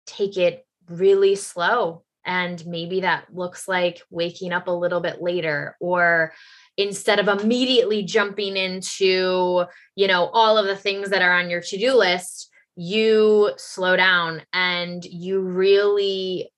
take 0.06 0.36
it 0.36 0.66
really 0.88 1.34
slow. 1.34 2.04
And 2.24 2.64
maybe 2.66 3.00
that 3.00 3.26
looks 3.34 3.66
like 3.66 4.02
waking 4.10 4.52
up 4.52 4.68
a 4.68 4.72
little 4.72 5.00
bit 5.00 5.20
later, 5.20 5.76
or 5.80 6.32
instead 6.76 7.18
of 7.18 7.28
immediately 7.28 8.02
jumping 8.04 8.56
into, 8.56 9.64
you 9.96 10.06
know, 10.06 10.26
all 10.26 10.56
of 10.56 10.66
the 10.66 10.76
things 10.76 11.10
that 11.10 11.22
are 11.22 11.32
on 11.32 11.50
your 11.50 11.60
to 11.60 11.78
do 11.78 11.94
list, 11.94 12.48
you 12.76 13.50
slow 13.56 13.96
down 13.96 14.42
and 14.52 15.04
you 15.04 15.40
really 15.40 16.50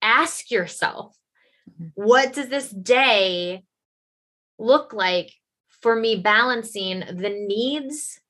ask 0.00 0.50
yourself, 0.50 1.16
mm-hmm. 1.70 1.88
what 1.94 2.32
does 2.32 2.48
this 2.48 2.68
day 2.70 3.64
look 4.58 4.92
like 4.92 5.32
for 5.80 5.96
me 5.96 6.16
balancing 6.16 7.00
the 7.00 7.30
needs 7.30 8.20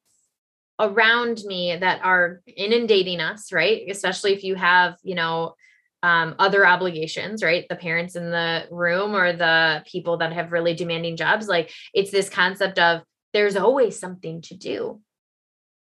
around 0.81 1.43
me 1.45 1.77
that 1.77 2.01
are 2.03 2.41
inundating 2.47 3.21
us, 3.21 3.53
right? 3.53 3.83
Especially 3.91 4.33
if 4.33 4.43
you 4.43 4.55
have, 4.55 4.97
you 5.03 5.15
know, 5.15 5.55
um, 6.03 6.35
other 6.39 6.67
obligations, 6.67 7.43
right? 7.43 7.67
The 7.69 7.77
parents 7.77 8.17
in 8.17 8.31
the 8.31 8.67
room 8.71 9.15
or 9.15 9.33
the 9.33 9.85
people 9.87 10.17
that 10.19 10.33
have 10.33 10.53
really 10.53 10.75
demanding 10.75 11.17
jobs. 11.17 11.47
Like 11.47 11.73
it's 11.95 12.11
this 12.11 12.29
concept 12.29 12.79
of 12.79 13.03
there's 13.33 13.57
always 13.57 13.99
something 13.99 14.43
to 14.43 14.57
do. 14.57 15.01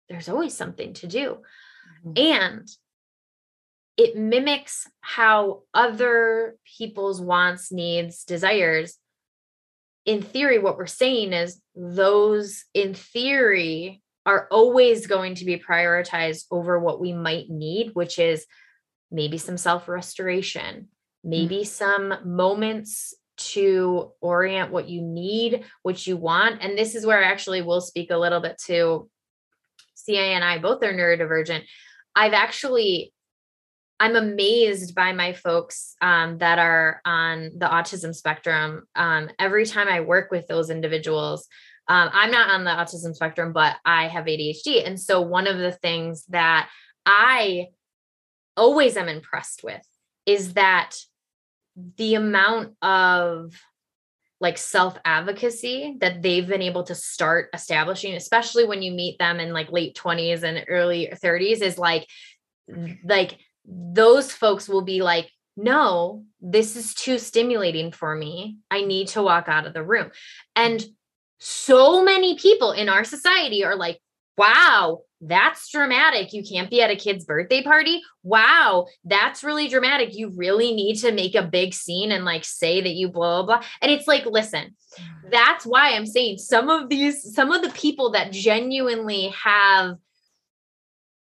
There's 0.09 0.29
always 0.29 0.55
something 0.55 0.93
to 0.93 1.07
do. 1.07 1.37
Mm-hmm. 2.05 2.11
And 2.17 2.67
it 3.97 4.17
mimics 4.17 4.87
how 5.01 5.63
other 5.73 6.57
people's 6.77 7.21
wants, 7.21 7.71
needs, 7.71 8.23
desires 8.23 8.97
in 10.05 10.21
theory, 10.21 10.59
what 10.59 10.77
we're 10.77 10.85
saying 10.85 11.33
is 11.33 11.61
those 11.75 12.65
in 12.73 12.93
theory 12.93 14.01
are 14.25 14.47
always 14.51 15.07
going 15.07 15.35
to 15.35 15.45
be 15.45 15.57
prioritized 15.57 16.45
over 16.51 16.79
what 16.79 16.99
we 16.99 17.13
might 17.13 17.49
need, 17.49 17.91
which 17.93 18.19
is 18.19 18.45
maybe 19.13 19.37
some 19.37 19.57
self 19.57 19.87
restoration, 19.87 20.89
maybe 21.23 21.57
mm-hmm. 21.57 22.11
some 22.11 22.15
moments 22.25 23.13
to 23.35 24.11
orient 24.21 24.71
what 24.71 24.89
you 24.89 25.01
need, 25.01 25.63
what 25.81 26.05
you 26.05 26.17
want. 26.17 26.61
And 26.61 26.77
this 26.77 26.95
is 26.95 27.05
where 27.05 27.23
I 27.23 27.27
actually 27.27 27.61
will 27.61 27.81
speak 27.81 28.11
a 28.11 28.17
little 28.17 28.41
bit 28.41 28.57
to 28.65 29.09
CA 29.95 30.33
and 30.33 30.43
I 30.43 30.59
both 30.59 30.83
are 30.83 30.93
neurodivergent. 30.93 31.63
I've 32.15 32.33
actually 32.33 33.13
I'm 33.99 34.15
amazed 34.15 34.95
by 34.95 35.13
my 35.13 35.31
folks 35.31 35.95
um, 36.01 36.39
that 36.39 36.59
are 36.59 36.99
on 37.05 37.51
the 37.57 37.67
autism 37.67 38.13
spectrum. 38.13 38.83
Um, 38.95 39.29
every 39.39 39.65
time 39.65 39.87
I 39.87 40.01
work 40.01 40.29
with 40.29 40.45
those 40.47 40.69
individuals, 40.69 41.47
um, 41.87 42.09
I'm 42.11 42.31
not 42.31 42.49
on 42.49 42.63
the 42.63 42.71
autism 42.71 43.15
spectrum, 43.15 43.53
but 43.53 43.77
I 43.85 44.07
have 44.07 44.25
ADHD. 44.25 44.85
And 44.85 44.99
so, 44.99 45.21
one 45.21 45.47
of 45.47 45.57
the 45.57 45.71
things 45.71 46.25
that 46.29 46.69
I 47.05 47.67
always 48.55 48.97
am 48.97 49.09
impressed 49.09 49.63
with 49.63 49.85
is 50.25 50.53
that 50.53 50.95
the 51.97 52.15
amount 52.15 52.75
of 52.81 53.53
like 54.39 54.57
self 54.57 54.97
advocacy 55.05 55.95
that 56.01 56.21
they've 56.21 56.47
been 56.47 56.61
able 56.61 56.83
to 56.83 56.95
start 56.95 57.49
establishing, 57.53 58.13
especially 58.13 58.65
when 58.65 58.81
you 58.81 58.91
meet 58.91 59.17
them 59.17 59.39
in 59.39 59.53
like 59.53 59.71
late 59.71 59.95
20s 59.95 60.43
and 60.43 60.65
early 60.67 61.11
30s, 61.13 61.61
is 61.61 61.77
like, 61.77 62.07
like 63.05 63.37
those 63.65 64.31
folks 64.31 64.67
will 64.67 64.81
be 64.81 65.01
like, 65.01 65.31
no, 65.55 66.25
this 66.41 66.75
is 66.75 66.93
too 66.93 67.19
stimulating 67.19 67.91
for 67.91 68.15
me. 68.15 68.57
I 68.69 68.81
need 68.81 69.07
to 69.09 69.21
walk 69.21 69.47
out 69.47 69.65
of 69.65 69.73
the 69.73 69.83
room. 69.83 70.11
And 70.55 70.83
so 71.39 72.03
many 72.03 72.37
people 72.37 72.71
in 72.71 72.89
our 72.89 73.03
society 73.03 73.63
are 73.63 73.75
like, 73.75 73.99
wow, 74.37 75.01
that's 75.27 75.69
dramatic. 75.69 76.33
You 76.33 76.43
can't 76.43 76.69
be 76.69 76.81
at 76.81 76.91
a 76.91 76.95
kid's 76.95 77.25
birthday 77.25 77.63
party. 77.63 78.01
Wow, 78.23 78.87
that's 79.03 79.43
really 79.43 79.67
dramatic. 79.67 80.15
You 80.15 80.29
really 80.29 80.73
need 80.73 80.95
to 80.97 81.11
make 81.11 81.35
a 81.35 81.43
big 81.43 81.73
scene 81.73 82.11
and 82.11 82.25
like 82.25 82.43
say 82.43 82.81
that 82.81 82.93
you 82.93 83.09
blah, 83.09 83.43
blah, 83.43 83.57
blah. 83.57 83.67
And 83.81 83.91
it's 83.91 84.07
like, 84.07 84.25
listen, 84.25 84.75
mm. 84.99 85.31
that's 85.31 85.65
why 85.65 85.93
I'm 85.93 86.05
saying 86.05 86.39
some 86.39 86.69
of 86.69 86.89
these, 86.89 87.33
some 87.33 87.51
of 87.51 87.61
the 87.61 87.69
people 87.69 88.11
that 88.11 88.31
genuinely 88.31 89.33
have 89.43 89.97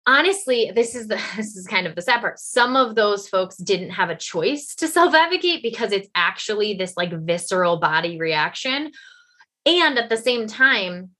honestly 0.07 0.73
this 0.75 0.95
is 0.95 1.07
the 1.07 1.17
this 1.37 1.55
is 1.55 1.67
kind 1.67 1.87
of 1.87 1.95
the 1.95 2.01
sad 2.01 2.21
part 2.21 2.39
some 2.39 2.77
of 2.77 2.95
those 2.95 3.29
folks 3.29 3.59
didn't 3.59 3.91
have 3.91 4.09
a 4.09 4.17
choice 4.17 4.75
to 4.75 4.89
self-advocate 4.89 5.63
because 5.63 5.93
it's 5.93 6.09
actually 6.15 6.73
this 6.73 6.97
like 6.97 7.13
visceral 7.13 7.79
body 7.79 8.19
reaction 8.19 8.91
and 9.67 9.99
at 9.99 10.09
the 10.09 10.17
same 10.17 10.47
time 10.47 11.11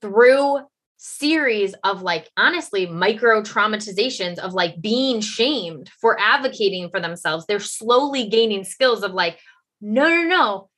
through 0.00 0.60
series 0.96 1.74
of 1.84 2.02
like 2.02 2.30
honestly 2.36 2.86
micro 2.86 3.42
traumatizations 3.42 4.38
of 4.38 4.54
like 4.54 4.80
being 4.80 5.20
shamed 5.20 5.90
for 6.00 6.18
advocating 6.18 6.88
for 6.88 7.00
themselves 7.00 7.44
they're 7.46 7.60
slowly 7.60 8.28
gaining 8.28 8.64
skills 8.64 9.02
of 9.02 9.12
like 9.12 9.38
no 9.80 10.08
no 10.08 10.22
no 10.22 10.70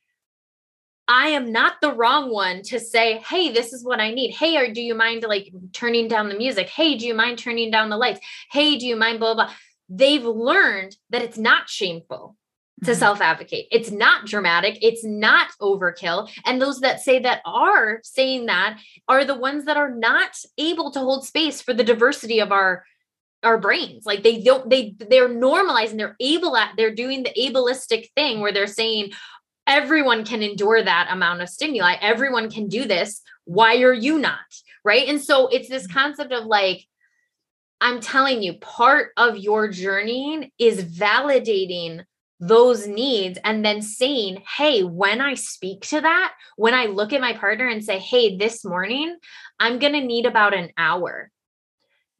I 1.09 1.29
am 1.29 1.53
not 1.53 1.81
the 1.81 1.95
wrong 1.95 2.31
one 2.31 2.61
to 2.65 2.79
say, 2.79 3.19
hey, 3.27 3.51
this 3.51 3.73
is 3.73 3.83
what 3.83 3.99
I 3.99 4.11
need. 4.11 4.33
Hey, 4.33 4.59
or 4.59 4.71
do 4.71 4.83
you 4.83 4.95
mind 4.95 5.25
like 5.27 5.51
turning 5.73 6.07
down 6.07 6.29
the 6.29 6.37
music? 6.37 6.69
Hey, 6.69 6.97
do 6.97 7.07
you 7.07 7.15
mind 7.15 7.39
turning 7.39 7.71
down 7.71 7.89
the 7.89 7.97
lights? 7.97 8.21
Hey, 8.53 8.77
do 8.77 8.87
you 8.87 8.95
mind 8.95 9.19
blah, 9.19 9.33
blah, 9.33 9.47
blah. 9.47 9.55
They've 9.89 10.25
learned 10.25 10.95
that 11.09 11.23
it's 11.23 11.39
not 11.39 11.71
shameful. 11.71 12.37
To 12.85 12.91
mm-hmm. 12.91 12.99
self 12.99 13.21
advocate. 13.21 13.67
It's 13.71 13.91
not 13.91 14.27
dramatic, 14.27 14.79
it's 14.83 15.05
not 15.05 15.49
overkill. 15.61 16.31
And 16.45 16.61
those 16.61 16.81
that 16.81 17.01
say 17.01 17.19
that 17.21 17.43
are 17.45 18.01
saying 18.03 18.47
that 18.47 18.79
are 19.09 19.25
the 19.25 19.35
ones 19.35 19.65
that 19.65 19.77
are 19.77 19.91
not 19.91 20.37
able 20.57 20.91
to 20.93 21.01
hold 21.01 21.27
space 21.27 21.61
for 21.61 21.75
the 21.75 21.85
diversity 21.85 22.41
of 22.41 22.53
our 22.53 22.85
our 23.45 23.59
brains 23.59 24.05
like 24.05 24.25
they 24.25 24.43
don't 24.43 24.69
they 24.69 24.97
they're 25.11 25.29
normalizing 25.29 25.97
they're 25.97 26.17
able 26.19 26.57
at 26.57 26.73
they're 26.77 26.95
doing 26.95 27.23
the 27.23 27.33
ableistic 27.39 28.11
thing 28.17 28.41
where 28.41 28.53
they're 28.53 28.67
saying 28.67 29.13
everyone 29.67 30.25
can 30.25 30.43
endure 30.43 30.83
that 30.83 31.09
amount 31.11 31.41
of 31.41 31.49
stimuli 31.49 31.95
everyone 32.01 32.51
can 32.51 32.67
do 32.67 32.85
this 32.85 33.23
why 33.45 33.77
are 33.83 33.93
you 33.93 34.19
not 34.19 34.41
right 34.85 35.07
and 35.09 35.23
so 35.23 35.47
it's 35.49 35.69
this 35.69 35.85
mm-hmm. 35.85 35.99
concept 35.99 36.33
of 36.33 36.47
like 36.47 36.85
i'm 37.81 38.01
telling 38.01 38.43
you 38.43 38.55
part 38.55 39.11
of 39.17 39.37
your 39.37 39.69
journey 39.69 40.53
is 40.59 40.83
validating 40.83 42.03
those 42.41 42.87
needs 42.87 43.39
and 43.43 43.65
then 43.65 43.83
saying, 43.83 44.43
Hey, 44.57 44.83
when 44.83 45.21
I 45.21 45.35
speak 45.35 45.83
to 45.89 46.01
that, 46.01 46.35
when 46.57 46.75
I 46.75 46.87
look 46.87 47.13
at 47.13 47.21
my 47.21 47.33
partner 47.33 47.69
and 47.69 47.85
say, 47.85 47.99
Hey, 47.99 48.37
this 48.37 48.65
morning, 48.65 49.17
I'm 49.59 49.79
going 49.79 49.95
to 49.95 50.01
need 50.01 50.27
about 50.27 50.55
an 50.55 50.71
hour. 50.77 51.31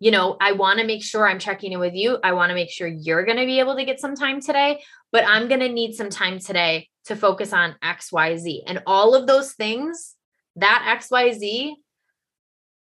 You 0.01 0.11
know, 0.13 0.37
I 0.41 0.53
want 0.53 0.79
to 0.79 0.87
make 0.87 1.03
sure 1.03 1.29
I'm 1.29 1.41
checking 1.41 1.73
in 1.73 1.81
with 1.81 1.95
you. 1.95 2.19
I 2.23 2.33
want 2.33 2.51
to 2.51 2.55
make 2.55 2.71
sure 2.71 2.87
you're 2.87 3.25
going 3.25 3.39
to 3.39 3.47
be 3.47 3.59
able 3.59 3.77
to 3.77 3.85
get 3.85 4.01
some 4.01 4.15
time 4.15 4.41
today, 4.41 4.81
but 5.11 5.25
I'm 5.27 5.49
going 5.49 5.61
to 5.61 5.69
need 5.69 5.95
some 5.95 6.11
time 6.11 6.39
today 6.39 6.89
to 7.07 7.17
focus 7.17 7.53
on 7.53 7.75
XYZ. 7.83 8.63
And 8.67 8.83
all 8.87 9.15
of 9.15 9.27
those 9.27 9.55
things, 9.55 10.15
that 10.57 10.99
XYZ 11.01 11.75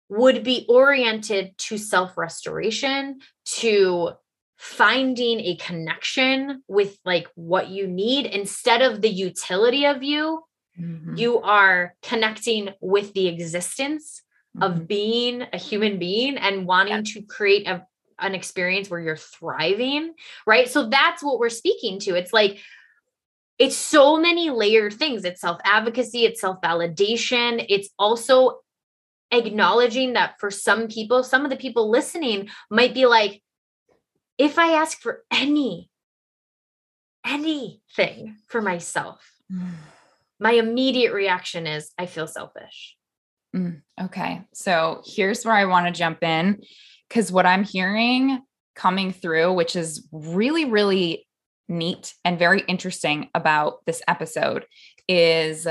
would 0.09 0.43
be 0.43 0.65
oriented 0.69 1.57
to 1.57 1.77
self 1.77 2.17
restoration, 2.17 3.19
to 3.45 4.11
finding 4.63 5.41
a 5.41 5.57
connection 5.57 6.63
with 6.69 6.97
like 7.03 7.27
what 7.35 7.67
you 7.67 7.85
need 7.85 8.25
instead 8.25 8.81
of 8.81 9.01
the 9.01 9.09
utility 9.09 9.85
of 9.85 10.01
you 10.01 10.41
mm-hmm. 10.79 11.17
you 11.17 11.41
are 11.41 11.93
connecting 12.01 12.69
with 12.79 13.13
the 13.13 13.27
existence 13.27 14.21
mm-hmm. 14.55 14.63
of 14.63 14.87
being 14.87 15.43
a 15.51 15.57
human 15.57 15.99
being 15.99 16.37
and 16.37 16.65
wanting 16.65 16.93
yeah. 16.93 17.01
to 17.03 17.21
create 17.23 17.67
a, 17.67 17.85
an 18.19 18.33
experience 18.33 18.89
where 18.89 19.01
you're 19.01 19.17
thriving 19.17 20.13
right 20.47 20.69
so 20.69 20.87
that's 20.87 21.21
what 21.21 21.39
we're 21.39 21.49
speaking 21.49 21.99
to 21.99 22.15
it's 22.15 22.31
like 22.31 22.57
it's 23.59 23.75
so 23.75 24.15
many 24.15 24.49
layered 24.49 24.93
things 24.93 25.25
it's 25.25 25.41
self 25.41 25.59
advocacy 25.65 26.23
it's 26.23 26.39
self 26.39 26.61
validation 26.61 27.65
it's 27.67 27.89
also 27.99 28.59
acknowledging 29.29 30.13
that 30.13 30.35
for 30.39 30.49
some 30.49 30.87
people 30.87 31.21
some 31.21 31.43
of 31.43 31.49
the 31.49 31.57
people 31.57 31.89
listening 31.89 32.47
might 32.71 32.93
be 32.93 33.05
like 33.05 33.43
if 34.43 34.59
I 34.59 34.73
ask 34.73 34.99
for 34.99 35.23
any, 35.31 35.89
anything 37.25 38.35
for 38.47 38.61
myself, 38.61 39.25
mm. 39.51 39.71
my 40.39 40.51
immediate 40.51 41.13
reaction 41.13 41.65
is 41.65 41.91
I 41.97 42.07
feel 42.07 42.27
selfish. 42.27 42.97
Mm, 43.55 43.81
okay. 44.01 44.41
So 44.53 45.01
here's 45.05 45.45
where 45.45 45.55
I 45.55 45.65
want 45.65 45.85
to 45.85 45.97
jump 45.97 46.23
in 46.23 46.61
because 47.07 47.31
what 47.31 47.45
I'm 47.45 47.63
hearing 47.63 48.41
coming 48.75 49.13
through, 49.13 49.53
which 49.53 49.77
is 49.77 50.07
really, 50.11 50.65
really 50.65 51.25
neat 51.69 52.13
and 52.25 52.37
very 52.37 52.61
interesting 52.67 53.29
about 53.33 53.85
this 53.85 54.01
episode, 54.07 54.65
is 55.07 55.67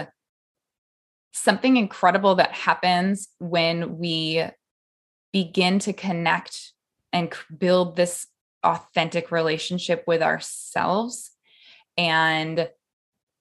something 1.32 1.76
incredible 1.76 2.36
that 2.36 2.52
happens 2.52 3.28
when 3.38 3.98
we 3.98 4.44
begin 5.32 5.78
to 5.80 5.92
connect 5.92 6.72
and 7.12 7.32
build 7.58 7.96
this 7.96 8.26
authentic 8.64 9.30
relationship 9.30 10.04
with 10.06 10.22
ourselves 10.22 11.30
and 11.96 12.68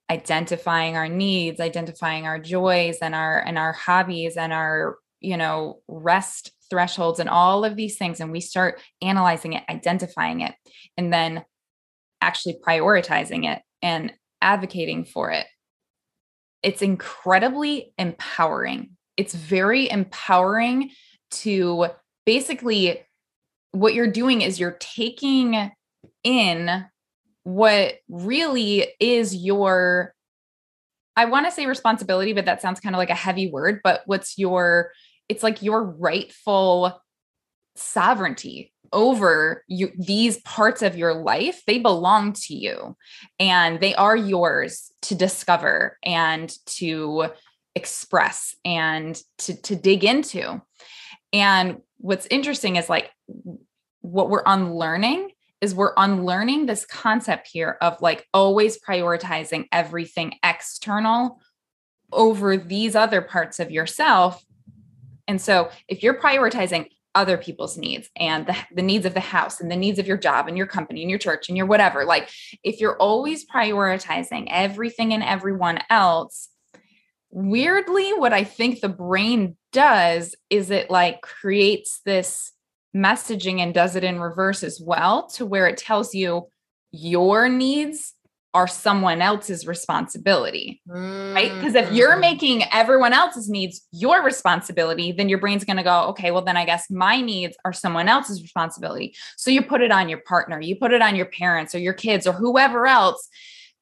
identifying 0.09 0.97
our 0.97 1.07
needs 1.07 1.59
identifying 1.59 2.25
our 2.25 2.37
joys 2.37 2.97
and 3.01 3.15
our 3.15 3.39
and 3.39 3.57
our 3.57 3.71
hobbies 3.71 4.35
and 4.35 4.51
our 4.51 4.97
you 5.21 5.37
know 5.37 5.79
rest 5.87 6.51
thresholds 6.71 7.19
and 7.19 7.29
all 7.29 7.63
of 7.63 7.75
these 7.75 7.97
things. 7.97 8.19
And 8.19 8.31
we 8.31 8.39
start 8.39 8.81
analyzing 9.03 9.53
it 9.53 9.63
identifying 9.69 10.41
it 10.41 10.55
and 10.97 11.13
then 11.13 11.45
actually 12.21 12.57
prioritizing 12.65 13.45
it 13.45 13.61
and 13.83 14.11
advocating 14.41 15.05
for 15.05 15.29
it. 15.29 15.45
It's 16.63 16.81
incredibly 16.81 17.93
empowering. 17.99 18.91
It's 19.17 19.35
very 19.35 19.89
empowering 19.91 20.91
to 21.31 21.87
basically 22.25 23.03
what 23.71 23.93
you're 23.93 24.07
doing 24.07 24.41
is 24.41 24.59
you're 24.59 24.77
taking 24.79 25.71
in 26.23 26.85
what 27.43 27.95
really 28.09 28.87
is 28.99 29.35
your 29.35 30.13
I 31.17 31.25
want 31.25 31.45
to 31.45 31.51
say 31.51 31.65
responsibility, 31.65 32.31
but 32.31 32.45
that 32.45 32.61
sounds 32.61 32.79
kind 32.79 32.95
of 32.95 32.97
like 32.97 33.09
a 33.09 33.15
heavy 33.15 33.51
word, 33.51 33.81
but 33.83 34.01
what's 34.05 34.37
your 34.37 34.91
it's 35.29 35.43
like 35.43 35.61
your 35.61 35.83
rightful 35.83 37.01
sovereignty 37.75 38.73
over 38.93 39.63
you 39.67 39.91
these 39.97 40.39
parts 40.41 40.81
of 40.81 40.97
your 40.97 41.13
life. 41.13 41.61
They 41.65 41.79
belong 41.79 42.33
to 42.33 42.55
you 42.55 42.97
and 43.39 43.79
they 43.79 43.95
are 43.95 44.15
yours 44.15 44.91
to 45.03 45.15
discover 45.15 45.97
and 46.03 46.51
to 46.65 47.27
express 47.75 48.55
and 48.65 49.21
to 49.39 49.55
to 49.61 49.75
dig 49.75 50.03
into 50.03 50.61
and 51.33 51.81
what's 51.97 52.27
interesting 52.27 52.75
is 52.75 52.89
like 52.89 53.11
what 54.01 54.29
we're 54.29 54.43
unlearning 54.45 55.29
is 55.61 55.75
we're 55.75 55.93
unlearning 55.95 56.65
this 56.65 56.85
concept 56.85 57.47
here 57.47 57.77
of 57.81 58.01
like 58.01 58.27
always 58.33 58.79
prioritizing 58.79 59.67
everything 59.71 60.33
external 60.43 61.39
over 62.11 62.57
these 62.57 62.95
other 62.95 63.21
parts 63.21 63.59
of 63.59 63.71
yourself. 63.71 64.43
And 65.27 65.39
so 65.39 65.69
if 65.87 66.01
you're 66.01 66.19
prioritizing 66.19 66.89
other 67.13 67.37
people's 67.37 67.77
needs 67.77 68.09
and 68.15 68.47
the, 68.47 68.57
the 68.73 68.81
needs 68.81 69.05
of 69.05 69.13
the 69.13 69.19
house 69.19 69.61
and 69.61 69.69
the 69.69 69.75
needs 69.75 69.99
of 69.99 70.07
your 70.07 70.17
job 70.17 70.47
and 70.47 70.57
your 70.57 70.65
company 70.65 71.01
and 71.01 71.09
your 71.09 71.19
church 71.19 71.47
and 71.47 71.57
your 71.57 71.67
whatever, 71.67 72.05
like 72.05 72.29
if 72.63 72.79
you're 72.79 72.97
always 72.97 73.45
prioritizing 73.45 74.47
everything 74.49 75.13
and 75.13 75.23
everyone 75.23 75.79
else, 75.89 76.49
weirdly, 77.31 78.13
what 78.13 78.33
I 78.33 78.43
think 78.43 78.81
the 78.81 78.89
brain 78.89 79.57
does 79.71 80.35
is 80.49 80.69
it 80.69 80.89
like 80.89 81.21
creates 81.21 82.01
this 82.05 82.51
messaging 82.95 83.59
and 83.59 83.73
does 83.73 83.95
it 83.95 84.03
in 84.03 84.19
reverse 84.19 84.63
as 84.63 84.81
well 84.83 85.27
to 85.29 85.45
where 85.45 85.67
it 85.67 85.77
tells 85.77 86.13
you 86.13 86.47
your 86.91 87.47
needs 87.47 88.13
are 88.53 88.67
someone 88.67 89.21
else's 89.21 89.65
responsibility, 89.65 90.81
mm-hmm. 90.87 91.33
right? 91.33 91.53
Because 91.53 91.73
if 91.73 91.91
you're 91.93 92.11
mm-hmm. 92.11 92.19
making 92.21 92.63
everyone 92.73 93.13
else's 93.13 93.49
needs 93.49 93.87
your 93.93 94.23
responsibility, 94.23 95.13
then 95.13 95.29
your 95.29 95.39
brain's 95.39 95.63
going 95.63 95.77
to 95.77 95.83
go, 95.83 96.07
okay, 96.09 96.31
well, 96.31 96.43
then 96.43 96.57
I 96.57 96.65
guess 96.65 96.89
my 96.89 97.21
needs 97.21 97.55
are 97.63 97.71
someone 97.71 98.09
else's 98.09 98.41
responsibility. 98.41 99.15
So 99.37 99.51
you 99.51 99.61
put 99.61 99.81
it 99.81 99.91
on 99.91 100.09
your 100.09 100.19
partner, 100.19 100.59
you 100.59 100.75
put 100.75 100.91
it 100.91 101.01
on 101.01 101.15
your 101.15 101.27
parents 101.27 101.73
or 101.73 101.79
your 101.79 101.93
kids 101.93 102.27
or 102.27 102.33
whoever 102.33 102.87
else 102.87 103.29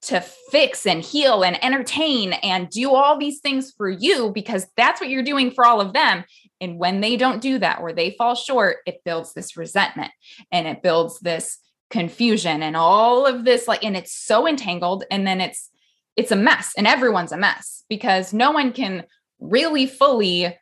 to 0.02 0.22
fix 0.52 0.86
and 0.86 1.04
heal 1.04 1.44
and 1.44 1.62
entertain 1.64 2.34
and 2.34 2.70
do 2.70 2.94
all 2.94 3.18
these 3.18 3.40
things 3.40 3.72
for 3.72 3.90
you 3.90 4.32
because 4.32 4.66
that's 4.78 5.02
what 5.02 5.10
you're 5.10 5.24
doing 5.24 5.52
for 5.52 5.66
all 5.66 5.82
of 5.82 5.94
them. 5.94 6.24
And 6.62 6.78
when 6.78 7.02
they 7.02 7.18
don't 7.18 7.42
do 7.42 7.60
that 7.60 7.80
or 7.80 7.94
they 7.94 8.12
fall 8.12 8.36
short, 8.36 8.78
it 8.86 9.04
builds 9.04 9.34
this 9.34 9.58
resentment 9.58 10.12
and 10.52 10.68
it 10.68 10.82
builds 10.82 11.20
this 11.20 11.58
confusion 11.90 12.62
and 12.62 12.78
all 12.78 13.26
of 13.26 13.44
this 13.46 13.68
like 13.68 13.84
and 13.84 13.98
it's 13.98 14.14
so 14.14 14.48
entangled 14.48 15.04
and 15.10 15.26
then 15.26 15.42
it's 15.42 15.72
it's 16.16 16.32
a 16.32 16.36
mess 16.36 16.74
and 16.78 16.86
everyone's 16.86 17.32
a 17.32 17.38
mess 17.38 17.84
because 17.90 18.32
no 18.32 18.52
one 18.52 18.72
can 18.72 19.04
really 19.40 19.88
fully 19.88 20.56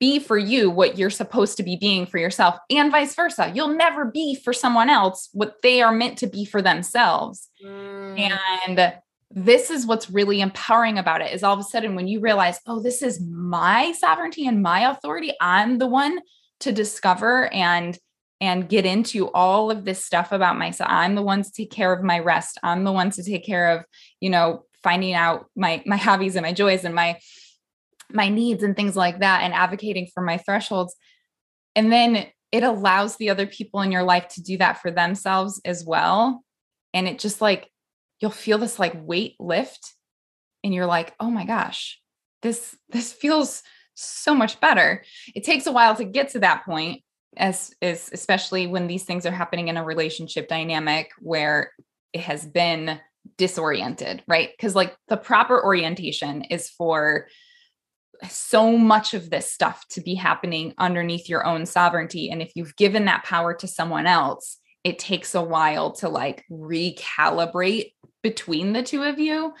be 0.00 0.18
for 0.18 0.38
you 0.38 0.70
what 0.70 0.98
you're 0.98 1.10
supposed 1.10 1.58
to 1.58 1.62
be 1.62 1.76
being 1.76 2.06
for 2.06 2.18
yourself 2.18 2.56
and 2.70 2.90
vice 2.90 3.14
versa. 3.14 3.52
You'll 3.54 3.76
never 3.76 4.06
be 4.06 4.34
for 4.34 4.52
someone 4.52 4.88
else 4.88 5.28
what 5.32 5.56
they 5.62 5.82
are 5.82 5.92
meant 5.92 6.18
to 6.18 6.26
be 6.26 6.46
for 6.46 6.62
themselves. 6.62 7.48
Mm. 7.64 8.32
And 8.66 8.94
this 9.30 9.70
is 9.70 9.86
what's 9.86 10.10
really 10.10 10.40
empowering 10.40 10.98
about 10.98 11.20
it 11.20 11.32
is 11.32 11.44
all 11.44 11.54
of 11.54 11.60
a 11.60 11.64
sudden 11.64 11.94
when 11.94 12.08
you 12.08 12.20
realize, 12.20 12.58
oh, 12.66 12.80
this 12.80 13.02
is 13.02 13.20
my 13.20 13.92
sovereignty 13.92 14.46
and 14.46 14.62
my 14.62 14.90
authority, 14.90 15.32
I'm 15.40 15.78
the 15.78 15.86
one 15.86 16.20
to 16.60 16.72
discover 16.72 17.52
and 17.52 17.96
and 18.42 18.70
get 18.70 18.86
into 18.86 19.28
all 19.32 19.70
of 19.70 19.84
this 19.84 20.02
stuff 20.02 20.32
about 20.32 20.58
myself. 20.58 20.88
I'm 20.90 21.14
the 21.14 21.22
one 21.22 21.42
to 21.42 21.52
take 21.52 21.70
care 21.70 21.92
of 21.92 22.02
my 22.02 22.18
rest. 22.20 22.58
I'm 22.62 22.84
the 22.84 22.92
one 22.92 23.10
to 23.10 23.22
take 23.22 23.44
care 23.44 23.68
of, 23.68 23.84
you 24.18 24.30
know, 24.30 24.64
finding 24.82 25.12
out 25.12 25.46
my 25.54 25.82
my 25.84 25.96
hobbies 25.96 26.36
and 26.36 26.44
my 26.44 26.54
joys 26.54 26.84
and 26.84 26.94
my 26.94 27.18
my 28.14 28.28
needs 28.28 28.62
and 28.62 28.76
things 28.76 28.96
like 28.96 29.20
that 29.20 29.42
and 29.42 29.54
advocating 29.54 30.08
for 30.12 30.22
my 30.22 30.38
thresholds. 30.38 30.94
And 31.76 31.92
then 31.92 32.26
it 32.52 32.62
allows 32.62 33.16
the 33.16 33.30
other 33.30 33.46
people 33.46 33.80
in 33.80 33.92
your 33.92 34.02
life 34.02 34.28
to 34.28 34.42
do 34.42 34.58
that 34.58 34.80
for 34.80 34.90
themselves 34.90 35.60
as 35.64 35.84
well. 35.84 36.42
And 36.92 37.06
it 37.06 37.18
just 37.18 37.40
like, 37.40 37.68
you'll 38.20 38.30
feel 38.30 38.58
this 38.58 38.78
like 38.78 38.94
weight 38.96 39.36
lift 39.38 39.94
and 40.64 40.74
you're 40.74 40.86
like, 40.86 41.14
oh 41.20 41.30
my 41.30 41.44
gosh, 41.44 42.00
this, 42.42 42.76
this 42.88 43.12
feels 43.12 43.62
so 43.94 44.34
much 44.34 44.60
better. 44.60 45.04
It 45.34 45.44
takes 45.44 45.66
a 45.66 45.72
while 45.72 45.94
to 45.96 46.04
get 46.04 46.30
to 46.30 46.40
that 46.40 46.64
point 46.64 47.02
as 47.36 47.72
is 47.80 48.10
especially 48.12 48.66
when 48.66 48.86
these 48.86 49.04
things 49.04 49.24
are 49.24 49.30
happening 49.30 49.68
in 49.68 49.76
a 49.76 49.84
relationship 49.84 50.48
dynamic 50.48 51.10
where 51.20 51.72
it 52.12 52.20
has 52.22 52.44
been 52.44 52.98
disoriented, 53.36 54.22
right? 54.26 54.50
Because 54.50 54.74
like 54.74 54.96
the 55.08 55.16
proper 55.16 55.62
orientation 55.62 56.42
is 56.42 56.68
for 56.70 57.28
so 58.28 58.76
much 58.76 59.14
of 59.14 59.30
this 59.30 59.50
stuff 59.50 59.86
to 59.88 60.00
be 60.00 60.14
happening 60.14 60.74
underneath 60.78 61.28
your 61.28 61.46
own 61.46 61.66
sovereignty. 61.66 62.30
And 62.30 62.42
if 62.42 62.52
you've 62.54 62.76
given 62.76 63.06
that 63.06 63.24
power 63.24 63.54
to 63.54 63.66
someone 63.66 64.06
else, 64.06 64.58
it 64.84 64.98
takes 64.98 65.34
a 65.34 65.42
while 65.42 65.92
to 65.92 66.08
like 66.08 66.44
recalibrate 66.50 67.92
between 68.22 68.72
the 68.72 68.82
two 68.82 69.02
of 69.02 69.18
you. 69.18 69.52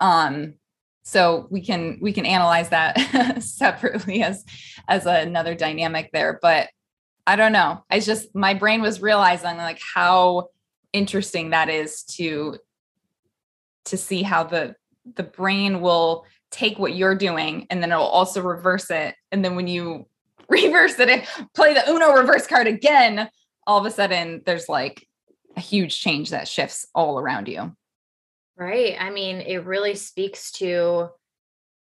Um, 0.00 0.54
so 1.02 1.46
we 1.50 1.62
can 1.62 1.98
we 2.02 2.12
can 2.12 2.26
analyze 2.26 2.68
that 2.68 3.42
separately 3.42 4.22
as 4.22 4.44
as 4.88 5.06
another 5.06 5.54
dynamic 5.54 6.10
there. 6.12 6.38
But 6.42 6.68
I 7.26 7.36
don't 7.36 7.52
know. 7.52 7.84
I 7.90 8.00
just 8.00 8.34
my 8.34 8.54
brain 8.54 8.82
was 8.82 9.00
realizing 9.00 9.56
like 9.56 9.80
how 9.94 10.48
interesting 10.92 11.50
that 11.50 11.68
is 11.68 12.02
to 12.04 12.58
to 13.86 13.96
see 13.96 14.22
how 14.22 14.44
the 14.44 14.74
the 15.16 15.22
brain 15.22 15.80
will 15.80 16.26
take 16.50 16.78
what 16.78 16.94
you're 16.94 17.14
doing 17.14 17.66
and 17.70 17.82
then 17.82 17.92
it'll 17.92 18.04
also 18.04 18.42
reverse 18.42 18.90
it. 18.90 19.14
And 19.32 19.44
then 19.44 19.56
when 19.56 19.66
you 19.66 20.06
reverse 20.48 20.98
it 20.98 21.28
play 21.54 21.74
the 21.74 21.88
Uno 21.90 22.12
reverse 22.12 22.46
card 22.46 22.66
again, 22.66 23.28
all 23.66 23.78
of 23.78 23.86
a 23.86 23.90
sudden 23.90 24.42
there's 24.46 24.68
like 24.68 25.06
a 25.56 25.60
huge 25.60 26.00
change 26.00 26.30
that 26.30 26.48
shifts 26.48 26.86
all 26.94 27.18
around 27.18 27.48
you. 27.48 27.72
Right. 28.56 28.96
I 28.98 29.10
mean, 29.10 29.40
it 29.40 29.64
really 29.64 29.94
speaks 29.94 30.50
to 30.52 31.10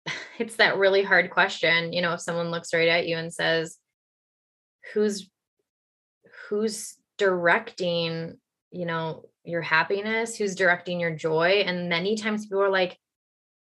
it's 0.40 0.56
that 0.58 0.78
really 0.78 1.04
hard 1.04 1.30
question. 1.30 1.94
You 1.94 2.02
know, 2.02 2.14
if 2.14 2.22
someone 2.22 2.52
looks 2.52 2.74
right 2.74 2.88
at 2.88 3.08
you 3.08 3.18
and 3.18 3.34
says, 3.34 3.78
who's 4.94 5.30
who's 6.50 6.96
directing, 7.18 8.38
you 8.72 8.86
know, 8.86 9.26
your 9.44 9.62
happiness, 9.62 10.36
who's 10.36 10.56
directing 10.56 11.00
your 11.00 11.16
joy? 11.16 11.64
And 11.66 11.90
many 11.90 12.16
times 12.16 12.46
people 12.46 12.62
are 12.62 12.70
like, 12.70 12.98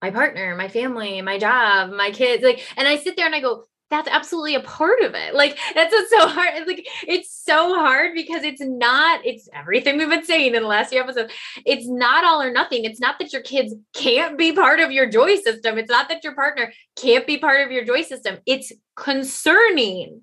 my 0.03 0.11
partner, 0.11 0.55
my 0.57 0.69
family, 0.69 1.23
my 1.23 1.39
job, 1.39 1.91
my 1.91 2.11
kids. 2.11 2.43
Like, 2.43 2.61
and 2.77 2.87
I 2.87 2.97
sit 2.97 3.17
there 3.17 3.27
and 3.27 3.35
I 3.35 3.41
go, 3.41 3.65
that's 3.91 4.09
absolutely 4.09 4.55
a 4.55 4.61
part 4.61 5.01
of 5.03 5.15
it. 5.15 5.35
Like 5.35 5.59
that's 5.75 5.93
what's 5.93 6.11
so 6.11 6.27
hard. 6.27 6.55
It's 6.55 6.67
like 6.67 6.87
it's 7.07 7.31
so 7.45 7.75
hard 7.75 8.13
because 8.15 8.43
it's 8.43 8.61
not, 8.61 9.25
it's 9.25 9.49
everything 9.55 9.99
we've 9.99 10.09
been 10.09 10.25
saying 10.25 10.55
in 10.55 10.63
the 10.63 10.69
last 10.69 10.91
few 10.91 11.01
episodes. 11.01 11.33
It's 11.65 11.87
not 11.87 12.25
all 12.25 12.43
or 12.43 12.53
nothing. 12.53 12.85
It's 12.85 13.01
not 13.01 13.19
that 13.19 13.33
your 13.33 13.43
kids 13.43 13.75
can't 13.93 14.37
be 14.37 14.53
part 14.53 14.81
of 14.81 14.91
your 14.91 15.09
joy 15.09 15.37
system. 15.37 15.79
It's 15.79 15.91
not 15.91 16.09
that 16.09 16.25
your 16.25 16.35
partner 16.35 16.73
can't 16.97 17.27
be 17.27 17.39
part 17.39 17.61
of 17.61 17.71
your 17.71 17.85
joy 17.85 18.03
system. 18.03 18.39
It's 18.47 18.73
concerning, 18.97 20.23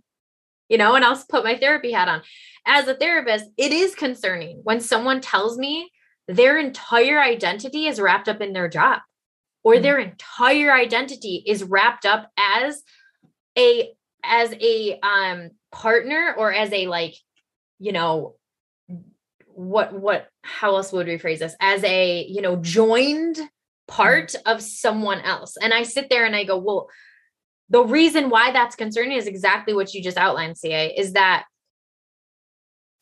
you 0.67 0.77
know, 0.77 0.95
and 0.95 1.05
I'll 1.05 1.23
put 1.29 1.43
my 1.43 1.57
therapy 1.57 1.91
hat 1.91 2.09
on. 2.09 2.23
As 2.65 2.87
a 2.87 2.95
therapist, 2.95 3.45
it 3.57 3.71
is 3.71 3.95
concerning 3.95 4.61
when 4.63 4.81
someone 4.81 5.21
tells 5.21 5.57
me 5.57 5.89
their 6.27 6.57
entire 6.57 7.21
identity 7.21 7.87
is 7.87 8.01
wrapped 8.01 8.27
up 8.27 8.41
in 8.41 8.53
their 8.53 8.67
job 8.67 9.01
or 9.63 9.73
mm-hmm. 9.73 9.83
their 9.83 9.99
entire 9.99 10.73
identity 10.73 11.43
is 11.45 11.63
wrapped 11.63 12.05
up 12.05 12.29
as 12.37 12.81
a 13.57 13.91
as 14.23 14.53
a 14.61 14.99
um 15.01 15.51
partner 15.71 16.33
or 16.37 16.53
as 16.53 16.71
a 16.73 16.87
like 16.87 17.15
you 17.79 17.91
know 17.91 18.35
what 19.47 19.93
what 19.93 20.27
how 20.43 20.75
else 20.75 20.91
would 20.91 21.07
we 21.07 21.17
phrase 21.17 21.39
this 21.39 21.55
as 21.59 21.83
a 21.83 22.23
you 22.23 22.41
know 22.41 22.55
joined 22.57 23.37
part 23.87 24.29
mm-hmm. 24.29 24.49
of 24.49 24.61
someone 24.61 25.19
else 25.21 25.57
and 25.61 25.73
i 25.73 25.83
sit 25.83 26.09
there 26.09 26.25
and 26.25 26.35
i 26.35 26.43
go 26.43 26.57
well 26.57 26.87
the 27.69 27.83
reason 27.83 28.29
why 28.29 28.51
that's 28.51 28.75
concerning 28.75 29.17
is 29.17 29.27
exactly 29.27 29.73
what 29.73 29.93
you 29.93 30.03
just 30.03 30.17
outlined 30.17 30.57
ca 30.57 30.93
is 30.95 31.13
that 31.13 31.45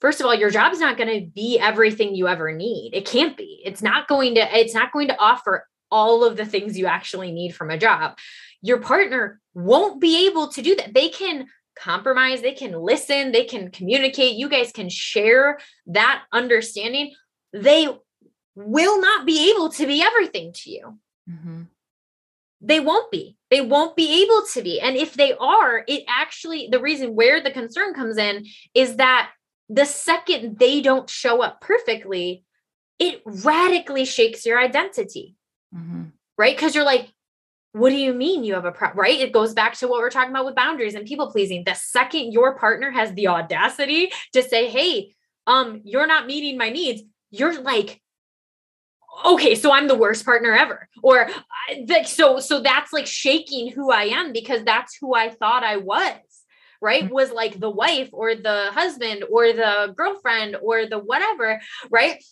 first 0.01 0.19
of 0.19 0.25
all 0.25 0.35
your 0.35 0.49
job 0.49 0.73
is 0.73 0.79
not 0.79 0.97
going 0.97 1.19
to 1.19 1.29
be 1.33 1.59
everything 1.59 2.15
you 2.15 2.27
ever 2.27 2.51
need 2.51 2.91
it 2.93 3.05
can't 3.05 3.37
be 3.37 3.61
it's 3.65 3.81
not 3.81 4.07
going 4.07 4.35
to 4.35 4.57
it's 4.57 4.73
not 4.73 4.91
going 4.91 5.07
to 5.07 5.17
offer 5.19 5.65
all 5.91 6.23
of 6.23 6.37
the 6.37 6.45
things 6.45 6.77
you 6.77 6.85
actually 6.85 7.31
need 7.31 7.55
from 7.55 7.69
a 7.69 7.77
job 7.77 8.17
your 8.61 8.79
partner 8.79 9.39
won't 9.53 10.01
be 10.01 10.27
able 10.27 10.49
to 10.49 10.61
do 10.61 10.75
that. 10.75 10.93
They 10.93 11.09
can 11.09 11.47
compromise, 11.77 12.41
they 12.41 12.53
can 12.53 12.73
listen, 12.73 13.31
they 13.31 13.45
can 13.45 13.71
communicate. 13.71 14.35
You 14.35 14.49
guys 14.49 14.71
can 14.71 14.89
share 14.89 15.59
that 15.87 16.23
understanding. 16.31 17.13
They 17.53 17.87
will 18.55 19.01
not 19.01 19.25
be 19.25 19.51
able 19.51 19.69
to 19.69 19.87
be 19.87 20.01
everything 20.01 20.51
to 20.53 20.69
you. 20.69 20.99
Mm-hmm. 21.29 21.61
They 22.61 22.81
won't 22.81 23.09
be. 23.09 23.37
They 23.49 23.61
won't 23.61 23.95
be 23.95 24.23
able 24.23 24.45
to 24.53 24.61
be. 24.61 24.81
And 24.81 24.97
if 24.97 25.13
they 25.13 25.33
are, 25.33 25.85
it 25.87 26.03
actually, 26.09 26.67
the 26.69 26.81
reason 26.81 27.15
where 27.15 27.41
the 27.41 27.51
concern 27.51 27.93
comes 27.93 28.17
in 28.17 28.45
is 28.73 28.97
that 28.97 29.31
the 29.69 29.85
second 29.85 30.59
they 30.59 30.81
don't 30.81 31.09
show 31.09 31.41
up 31.41 31.61
perfectly, 31.61 32.43
it 32.99 33.21
radically 33.25 34.03
shakes 34.03 34.45
your 34.45 34.59
identity. 34.59 35.37
Mm-hmm. 35.75 36.03
Right. 36.37 36.57
Cause 36.57 36.73
you're 36.73 36.85
like, 36.85 37.11
what 37.73 37.89
do 37.89 37.95
you 37.95 38.13
mean 38.13 38.43
you 38.43 38.55
have 38.55 38.65
a 38.65 38.71
problem? 38.71 38.99
Right. 38.99 39.19
It 39.19 39.31
goes 39.31 39.53
back 39.53 39.75
to 39.75 39.87
what 39.87 39.99
we're 39.99 40.09
talking 40.09 40.31
about 40.31 40.45
with 40.45 40.55
boundaries 40.55 40.95
and 40.95 41.05
people 41.05 41.31
pleasing. 41.31 41.63
The 41.65 41.75
second 41.75 42.31
your 42.31 42.57
partner 42.57 42.89
has 42.91 43.13
the 43.13 43.27
audacity 43.27 44.11
to 44.33 44.41
say, 44.41 44.69
Hey, 44.69 45.13
um, 45.45 45.81
you're 45.83 46.07
not 46.07 46.27
meeting 46.27 46.57
my 46.57 46.69
needs, 46.69 47.01
you're 47.31 47.61
like, 47.61 48.01
okay, 49.25 49.55
so 49.55 49.71
I'm 49.71 49.87
the 49.87 49.95
worst 49.95 50.25
partner 50.25 50.53
ever. 50.53 50.87
Or 51.03 51.29
like, 51.87 52.07
so, 52.07 52.39
so 52.39 52.61
that's 52.61 52.93
like 52.93 53.07
shaking 53.07 53.71
who 53.71 53.91
I 53.91 54.03
am 54.03 54.31
because 54.31 54.63
that's 54.63 54.95
who 54.99 55.15
I 55.15 55.29
thought 55.29 55.63
I 55.63 55.77
was 55.77 56.15
right 56.81 57.03
mm-hmm. 57.03 57.13
was 57.13 57.31
like 57.31 57.59
the 57.59 57.69
wife 57.69 58.09
or 58.13 58.35
the 58.35 58.69
husband 58.71 59.23
or 59.29 59.51
the 59.51 59.93
girlfriend 59.97 60.55
or 60.61 60.85
the 60.85 60.99
whatever 60.99 61.59
right 61.89 62.23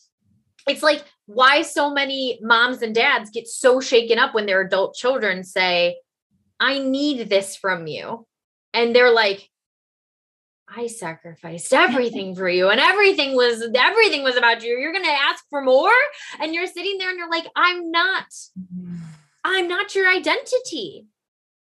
it's 0.67 0.83
like 0.83 1.03
why 1.25 1.61
so 1.61 1.91
many 1.91 2.39
moms 2.41 2.81
and 2.81 2.95
dads 2.95 3.29
get 3.29 3.47
so 3.47 3.79
shaken 3.79 4.19
up 4.19 4.33
when 4.33 4.45
their 4.45 4.61
adult 4.61 4.95
children 4.95 5.43
say, 5.43 5.97
I 6.59 6.79
need 6.79 7.29
this 7.29 7.55
from 7.55 7.87
you. 7.87 8.25
And 8.73 8.95
they're 8.95 9.11
like, 9.11 9.49
I 10.69 10.87
sacrificed 10.87 11.71
everything 11.73 12.35
for 12.35 12.49
you 12.49 12.69
and 12.69 12.79
everything 12.79 13.35
was 13.35 13.65
everything 13.73 14.23
was 14.23 14.35
about 14.35 14.63
you. 14.63 14.77
You're 14.77 14.91
going 14.91 15.05
to 15.05 15.09
ask 15.09 15.43
for 15.49 15.61
more 15.61 15.93
and 16.41 16.53
you're 16.53 16.67
sitting 16.67 16.97
there 16.97 17.09
and 17.09 17.17
you're 17.17 17.29
like, 17.29 17.47
I'm 17.55 17.89
not 17.89 18.25
mm-hmm. 18.59 18.97
I'm 19.45 19.67
not 19.67 19.95
your 19.95 20.09
identity. 20.09 21.05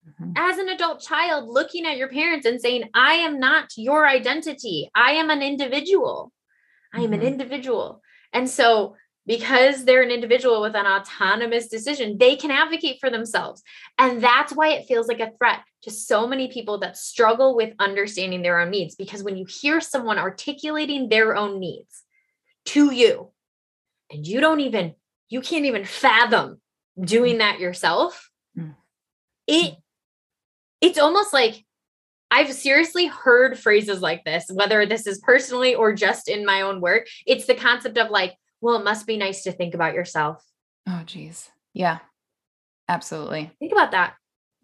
Mm-hmm. 0.08 0.32
As 0.36 0.58
an 0.58 0.70
adult 0.70 1.00
child 1.00 1.48
looking 1.48 1.84
at 1.86 1.98
your 1.98 2.08
parents 2.08 2.46
and 2.46 2.60
saying, 2.60 2.88
I 2.94 3.14
am 3.14 3.38
not 3.38 3.72
your 3.76 4.06
identity. 4.06 4.90
I 4.94 5.12
am 5.12 5.28
an 5.28 5.42
individual. 5.42 6.32
I 6.94 6.98
am 6.98 7.10
mm-hmm. 7.10 7.14
an 7.14 7.22
individual. 7.22 8.02
And 8.34 8.50
so 8.50 8.96
because 9.26 9.84
they're 9.84 10.02
an 10.02 10.10
individual 10.10 10.60
with 10.60 10.74
an 10.74 10.86
autonomous 10.86 11.68
decision, 11.68 12.18
they 12.18 12.36
can 12.36 12.50
advocate 12.50 12.98
for 13.00 13.08
themselves. 13.08 13.62
And 13.98 14.22
that's 14.22 14.52
why 14.52 14.72
it 14.72 14.86
feels 14.86 15.08
like 15.08 15.20
a 15.20 15.32
threat 15.38 15.60
to 15.82 15.90
so 15.90 16.26
many 16.26 16.48
people 16.48 16.78
that 16.80 16.98
struggle 16.98 17.56
with 17.56 17.72
understanding 17.78 18.42
their 18.42 18.60
own 18.60 18.70
needs. 18.70 18.94
Because 18.94 19.22
when 19.22 19.36
you 19.36 19.46
hear 19.46 19.80
someone 19.80 20.18
articulating 20.18 21.08
their 21.08 21.34
own 21.36 21.58
needs 21.58 22.02
to 22.66 22.92
you, 22.92 23.30
and 24.10 24.26
you 24.26 24.40
don't 24.40 24.60
even, 24.60 24.94
you 25.30 25.40
can't 25.40 25.64
even 25.64 25.86
fathom 25.86 26.60
doing 27.00 27.38
that 27.38 27.60
yourself, 27.60 28.30
mm. 28.58 28.74
it 29.46 29.76
it's 30.82 30.98
almost 30.98 31.32
like 31.32 31.64
I've 32.34 32.52
seriously 32.52 33.06
heard 33.06 33.56
phrases 33.56 34.00
like 34.00 34.24
this, 34.24 34.50
whether 34.52 34.84
this 34.86 35.06
is 35.06 35.20
personally 35.20 35.76
or 35.76 35.92
just 35.92 36.28
in 36.28 36.44
my 36.44 36.62
own 36.62 36.80
work. 36.80 37.06
It's 37.26 37.46
the 37.46 37.54
concept 37.54 37.96
of 37.96 38.10
like, 38.10 38.34
well, 38.60 38.74
it 38.74 38.84
must 38.84 39.06
be 39.06 39.16
nice 39.16 39.44
to 39.44 39.52
think 39.52 39.72
about 39.72 39.94
yourself. 39.94 40.44
Oh, 40.88 41.02
geez. 41.06 41.48
Yeah, 41.74 41.98
absolutely. 42.88 43.52
Think 43.60 43.70
about 43.70 43.92
that. 43.92 44.14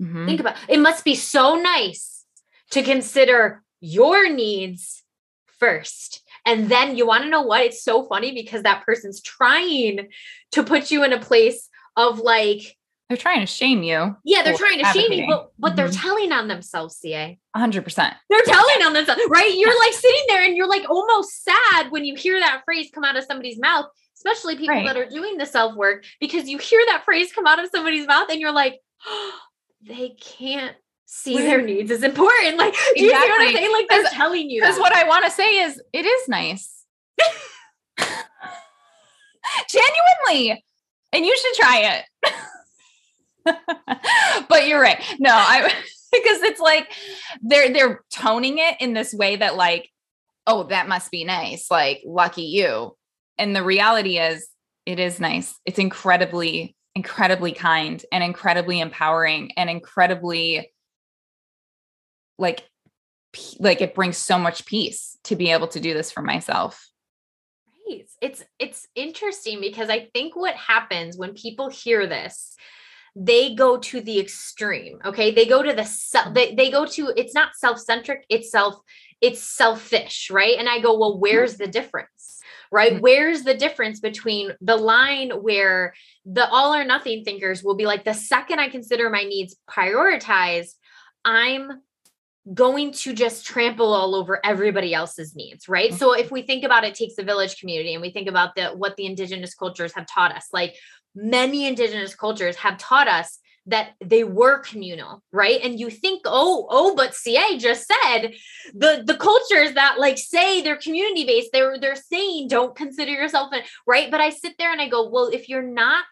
Mm-hmm. 0.02 0.26
Think 0.26 0.40
about 0.40 0.56
it. 0.68 0.80
Must 0.80 1.04
be 1.04 1.14
so 1.14 1.54
nice 1.54 2.24
to 2.72 2.83
consider 2.83 3.62
your 3.80 4.28
needs 4.28 5.04
first. 5.46 6.22
And 6.44 6.68
then 6.68 6.96
you 6.96 7.06
want 7.06 7.22
to 7.22 7.30
know 7.30 7.42
what? 7.42 7.62
It's 7.62 7.85
so 7.85 8.02
funny 8.02 8.33
because 8.33 8.64
that 8.64 8.85
person's 8.85 9.22
trying 9.22 10.09
to 10.52 10.64
put 10.64 10.90
you 10.90 11.04
in 11.04 11.12
a 11.12 11.20
place 11.20 11.68
of 11.96 12.18
like, 12.18 12.76
they're 13.11 13.16
trying 13.16 13.40
to 13.40 13.46
shame 13.46 13.83
you. 13.83 14.16
Yeah, 14.25 14.44
they're 14.44 14.57
trying 14.57 14.79
to 14.79 14.87
advocating. 14.87 15.18
shame 15.18 15.20
you, 15.25 15.27
but 15.27 15.51
but 15.59 15.68
mm-hmm. 15.70 15.77
they're 15.77 15.88
telling 15.88 16.31
on 16.31 16.46
themselves, 16.46 16.96
CA. 16.96 17.37
100%. 17.57 18.14
They're 18.31 18.42
telling 18.44 18.83
on 18.85 18.92
themselves, 18.92 19.20
right? 19.29 19.53
You're 19.53 19.77
like 19.81 19.92
sitting 19.94 20.25
there 20.29 20.44
and 20.44 20.57
you're 20.57 20.68
like 20.68 20.88
almost 20.88 21.42
sad 21.42 21.90
when 21.90 22.05
you 22.05 22.14
hear 22.14 22.38
that 22.38 22.62
phrase 22.64 22.88
come 22.94 23.03
out 23.03 23.16
of 23.16 23.25
somebody's 23.25 23.59
mouth, 23.59 23.87
especially 24.16 24.57
people 24.57 24.77
right. 24.77 24.87
that 24.87 24.96
are 24.96 25.09
doing 25.09 25.38
the 25.38 25.46
self 25.46 25.75
work, 25.75 26.05
because 26.20 26.49
you 26.49 26.59
hear 26.59 26.81
that 26.87 27.05
phrase 27.05 27.33
come 27.33 27.49
out 27.49 27.59
of 27.59 27.68
somebody's 27.75 28.07
mouth 28.07 28.29
and 28.31 28.40
you're 28.40 28.53
like, 28.53 28.79
oh, 29.05 29.38
they 29.83 30.11
can't 30.20 30.77
see 31.07 31.37
their 31.37 31.62
needs 31.62 31.90
as 31.90 32.05
important. 32.05 32.57
Like, 32.59 32.75
do 32.94 33.03
you 33.03 33.11
exactly. 33.11 33.11
see 33.11 33.31
what 33.33 33.42
I'm 33.42 33.55
saying? 33.57 33.73
Like, 33.73 33.88
they're 33.88 34.05
telling 34.12 34.49
you. 34.49 34.61
Because 34.61 34.79
what 34.79 34.94
I 34.94 35.03
want 35.09 35.25
to 35.25 35.33
say 35.33 35.62
is, 35.62 35.83
it 35.92 36.07
is 36.07 36.29
nice. 36.29 36.85
Genuinely. 39.68 40.64
And 41.12 41.27
you 41.27 41.37
should 41.37 41.55
try 41.55 42.05
it. 42.25 42.33
but 44.48 44.66
you're 44.66 44.81
right. 44.81 45.03
No, 45.18 45.31
I 45.33 45.72
because 46.12 46.42
it's 46.42 46.61
like 46.61 46.92
they're 47.42 47.72
they're 47.72 48.05
toning 48.11 48.59
it 48.59 48.76
in 48.81 48.94
this 48.94 49.14
way 49.14 49.37
that 49.37 49.57
like, 49.57 49.90
oh, 50.46 50.64
that 50.64 50.88
must 50.88 51.11
be 51.11 51.24
nice. 51.24 51.70
Like, 51.70 52.03
lucky 52.05 52.42
you. 52.42 52.96
And 53.38 53.55
the 53.55 53.62
reality 53.62 54.18
is 54.18 54.48
It 54.87 54.98
is 54.98 55.20
nice. 55.20 55.55
It's 55.64 55.79
incredibly, 55.79 56.76
incredibly 56.94 57.53
kind 57.53 58.03
and 58.12 58.24
incredibly 58.24 58.81
empowering 58.81 59.53
and 59.57 59.70
incredibly 59.70 60.72
like 62.38 62.64
like 63.61 63.81
it 63.81 63.94
brings 63.94 64.16
so 64.16 64.38
much 64.38 64.66
peace 64.66 65.16
to 65.24 65.37
be 65.37 65.50
able 65.53 65.68
to 65.68 65.81
do 65.81 65.94
this 65.94 66.11
for 66.11 66.22
myself. 66.22 66.90
It's 68.20 68.44
it's 68.59 68.87
interesting 68.94 69.61
because 69.61 69.88
I 69.90 70.09
think 70.14 70.37
what 70.37 70.55
happens 70.55 71.16
when 71.16 71.35
people 71.35 71.68
hear 71.68 72.07
this 72.07 72.57
they 73.16 73.55
go 73.55 73.77
to 73.77 74.01
the 74.01 74.18
extreme 74.18 74.99
okay? 75.05 75.33
They 75.33 75.46
go 75.46 75.62
to 75.62 75.73
the 75.73 75.85
self 75.85 76.29
mm. 76.29 76.35
they, 76.35 76.55
they 76.55 76.70
go 76.70 76.87
to 76.87 77.12
it's 77.16 77.35
not 77.35 77.57
self-centric 77.57 78.25
it's 78.29 78.51
self 78.51 78.77
it's 79.20 79.42
selfish 79.42 80.31
right? 80.31 80.57
And 80.59 80.68
i 80.68 80.81
go 80.81 80.99
well 80.99 81.16
mm. 81.16 81.20
where's 81.20 81.57
the 81.57 81.66
difference 81.66 82.40
right? 82.70 82.92
Mm-hmm. 82.92 83.03
Where's 83.03 83.42
the 83.42 83.55
difference 83.55 84.01
between 84.01 84.53
the 84.61 84.77
line 84.77 85.31
where 85.31 85.94
the 86.25 86.49
all 86.49 86.75
or 86.75 86.85
nothing 86.85 87.25
thinkers 87.25 87.62
will 87.62 87.75
be 87.75 87.87
like, 87.87 88.05
the 88.05 88.14
second 88.14 88.61
I 88.61 88.68
consider 88.68 89.11
my 89.11 89.25
needs 89.25 89.57
prioritized, 89.68 90.75
I'm 91.25 91.83
going 92.55 92.92
to 92.92 93.12
just 93.12 93.44
trample 93.44 93.92
all 93.92 94.14
over 94.14 94.40
everybody 94.44 94.94
else's 94.94 95.37
needs 95.37 95.68
right? 95.68 95.92
Mm. 95.92 95.99
So 95.99 96.12
if 96.14 96.31
we 96.31 96.42
think 96.42 96.64
about 96.64 96.85
it 96.85 96.94
takes 96.94 97.18
a 97.18 97.23
village 97.23 97.61
community 97.61 97.92
and 97.92 98.01
we 98.01 98.11
think 98.11 98.29
about 98.29 98.55
the 98.55 98.68
what 98.68 98.96
the 98.96 99.07
indigenous 99.07 99.55
cultures 99.55 99.92
have 99.94 100.07
taught 100.07 100.35
us 100.35 100.49
like 100.53 100.75
many 101.14 101.66
indigenous 101.66 102.14
cultures 102.14 102.57
have 102.57 102.79
taught 102.79 103.09
us 103.09 103.38
that 103.66 103.90
they 104.03 104.25
were 104.25 104.59
communal, 104.59 105.23
right? 105.33 105.61
And 105.62 105.79
you 105.79 105.90
think, 105.90 106.23
oh, 106.25 106.66
oh, 106.70 106.94
but 106.96 107.14
CA 107.14 107.59
just 107.59 107.87
said 107.87 108.33
the 108.75 109.03
the 109.05 109.16
cultures 109.16 109.75
that 109.75 109.96
like 109.99 110.18
say 110.18 110.61
they're 110.61 110.77
community 110.77 111.25
based, 111.25 111.51
they're 111.53 111.79
they're 111.79 111.96
saying 111.96 112.49
don't 112.49 112.75
consider 112.75 113.12
yourself 113.12 113.53
an 113.53 113.62
right. 113.87 114.11
But 114.11 114.20
I 114.20 114.31
sit 114.31 114.57
there 114.59 114.73
and 114.73 114.81
I 114.81 114.88
go, 114.88 115.09
well, 115.09 115.29
if 115.29 115.49
you're 115.49 115.62
not 115.62 116.07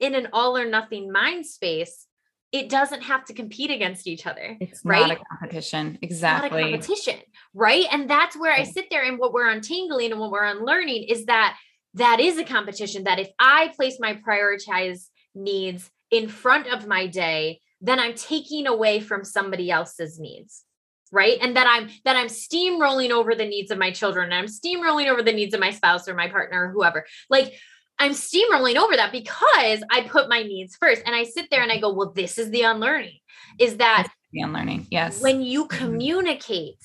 in 0.00 0.14
an 0.14 0.28
all 0.32 0.56
or 0.56 0.64
nothing 0.64 1.12
mind 1.12 1.46
space, 1.46 2.06
it 2.52 2.68
doesn't 2.68 3.02
have 3.02 3.24
to 3.26 3.34
compete 3.34 3.70
against 3.70 4.06
each 4.06 4.26
other. 4.26 4.56
It's 4.60 4.84
right? 4.84 5.08
not 5.08 5.10
a 5.12 5.20
competition. 5.30 5.98
Exactly. 6.02 6.46
It's 6.46 6.52
not 6.52 6.60
a 6.60 6.70
competition. 6.70 7.20
Right. 7.54 7.86
And 7.90 8.08
that's 8.08 8.36
where 8.36 8.52
I 8.52 8.64
sit 8.64 8.86
there 8.90 9.02
and 9.02 9.18
what 9.18 9.32
we're 9.32 9.48
untangling 9.48 10.12
and 10.12 10.20
what 10.20 10.30
we're 10.30 10.44
unlearning 10.44 11.04
is 11.04 11.26
that 11.26 11.56
that 11.94 12.20
is 12.20 12.38
a 12.38 12.44
competition 12.44 13.04
that 13.04 13.18
if 13.18 13.28
I 13.38 13.72
place 13.76 13.98
my 14.00 14.14
prioritized 14.14 15.08
needs 15.34 15.90
in 16.10 16.28
front 16.28 16.66
of 16.66 16.86
my 16.86 17.06
day, 17.06 17.60
then 17.80 17.98
I'm 17.98 18.14
taking 18.14 18.66
away 18.66 19.00
from 19.00 19.24
somebody 19.24 19.70
else's 19.70 20.18
needs 20.18 20.64
right? 21.12 21.36
And 21.40 21.54
that 21.56 21.66
i'm 21.68 21.90
that 22.04 22.16
i'm 22.16 22.26
steamrolling 22.26 23.10
over 23.10 23.34
the 23.34 23.44
needs 23.44 23.70
of 23.70 23.78
my 23.78 23.92
children 23.92 24.32
and 24.32 24.34
i'm 24.34 24.46
steamrolling 24.46 25.08
over 25.08 25.22
the 25.22 25.32
needs 25.32 25.54
of 25.54 25.60
my 25.60 25.70
spouse 25.70 26.08
or 26.08 26.14
my 26.14 26.28
partner 26.28 26.66
or 26.66 26.70
whoever. 26.72 27.04
Like 27.30 27.52
i'm 27.98 28.12
steamrolling 28.12 28.76
over 28.76 28.96
that 28.96 29.12
because 29.12 29.84
i 29.90 30.08
put 30.08 30.28
my 30.28 30.42
needs 30.42 30.76
first. 30.76 31.02
And 31.06 31.14
i 31.14 31.24
sit 31.24 31.48
there 31.50 31.62
and 31.62 31.70
i 31.70 31.78
go 31.78 31.92
well 31.92 32.12
this 32.12 32.38
is 32.38 32.50
the 32.50 32.62
unlearning. 32.62 33.18
Is 33.60 33.76
that 33.76 34.10
the 34.32 34.40
unlearning 34.40 34.88
yes. 34.90 35.20
when 35.20 35.42
you 35.42 35.66
mm-hmm. 35.66 35.78
communicate 35.78 36.82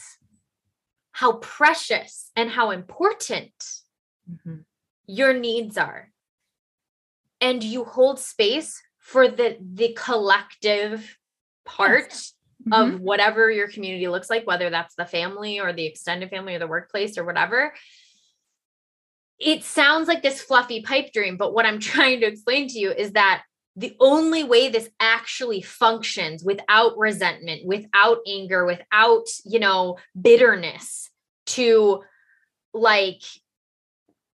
how 1.14 1.34
precious 1.38 2.30
and 2.36 2.52
how 2.52 2.72
important 2.72 3.54
mm-hmm. 4.30 4.58
Your 5.08 5.34
needs 5.34 5.78
are 5.78 6.10
and 7.42 7.64
you 7.64 7.84
hold 7.84 8.20
space 8.20 8.82
for 9.00 9.28
the 9.28 9.58
the 9.62 9.98
collective 9.98 11.18
part 11.66 12.10
yes. 12.10 12.34
mm-hmm. 12.68 12.74
of 12.74 13.00
whatever 13.00 13.50
your 13.50 13.70
community 13.70 14.08
looks 14.08 14.30
like 14.30 14.46
whether 14.46 14.70
that's 14.70 14.96
the 14.96 15.06
family 15.06 15.60
or 15.60 15.74
the 15.74 15.86
extended 15.86 16.30
family 16.30 16.56
or 16.56 16.60
the 16.60 16.68
workplace 16.68 17.18
or 17.18 17.24
whatever 17.24 17.74
it 19.40 19.64
sounds 19.64 20.08
like 20.08 20.22
this 20.22 20.42
fluffy 20.42 20.82
pipe 20.82 21.12
dream 21.14 21.38
but 21.38 21.54
what 21.54 21.66
i'm 21.66 21.80
trying 21.94 22.20
to 22.20 22.28
explain 22.28 22.68
to 22.68 22.78
you 22.78 22.92
is 22.92 23.14
that 23.14 23.44
the 23.76 23.96
only 24.00 24.44
way 24.44 24.70
this 24.70 24.90
actually 25.00 25.62
functions 25.62 26.44
without 26.44 26.98
resentment 26.98 27.66
without 27.66 28.18
anger 28.28 28.66
without 28.66 29.26
you 29.46 29.60
know 29.60 29.98
bitterness 30.20 31.10
to 31.46 32.04
like 32.74 33.22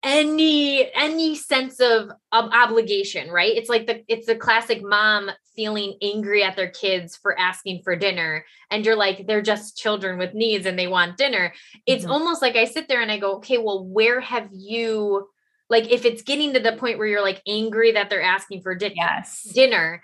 any 0.02 0.90
any 0.94 1.34
sense 1.34 1.78
of, 1.78 2.10
of 2.32 2.50
obligation 2.52 3.30
right 3.30 3.54
it's 3.54 3.68
like 3.68 3.86
the 3.86 4.02
it's 4.08 4.26
the 4.26 4.34
classic 4.34 4.82
mom 4.82 5.30
feeling 5.54 5.94
angry 6.00 6.42
at 6.42 6.56
their 6.56 6.70
kids 6.70 7.16
for 7.16 7.38
asking 7.38 7.82
for 7.82 7.94
dinner 7.94 8.44
and 8.70 8.86
you're 8.86 8.96
like 8.96 9.26
they're 9.26 9.42
just 9.42 9.76
children 9.76 10.18
with 10.18 10.32
needs 10.32 10.64
and 10.64 10.78
they 10.78 10.86
want 10.86 11.18
dinner 11.18 11.52
it's 11.86 12.04
mm-hmm. 12.04 12.12
almost 12.12 12.40
like 12.40 12.56
i 12.56 12.64
sit 12.64 12.88
there 12.88 13.02
and 13.02 13.12
i 13.12 13.18
go 13.18 13.36
okay 13.36 13.58
well 13.58 13.84
where 13.84 14.20
have 14.20 14.48
you 14.52 15.28
like 15.68 15.90
if 15.90 16.06
it's 16.06 16.22
getting 16.22 16.54
to 16.54 16.60
the 16.60 16.76
point 16.76 16.98
where 16.98 17.06
you're 17.06 17.22
like 17.22 17.42
angry 17.46 17.92
that 17.92 18.08
they're 18.08 18.22
asking 18.22 18.62
for 18.62 18.74
di- 18.74 18.94
yes. 18.96 19.42
dinner 19.42 20.02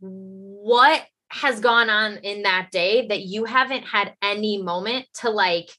what 0.00 1.04
has 1.30 1.60
gone 1.60 1.90
on 1.90 2.16
in 2.18 2.42
that 2.42 2.70
day 2.72 3.06
that 3.06 3.22
you 3.22 3.44
haven't 3.44 3.84
had 3.84 4.14
any 4.22 4.60
moment 4.60 5.06
to 5.14 5.30
like 5.30 5.70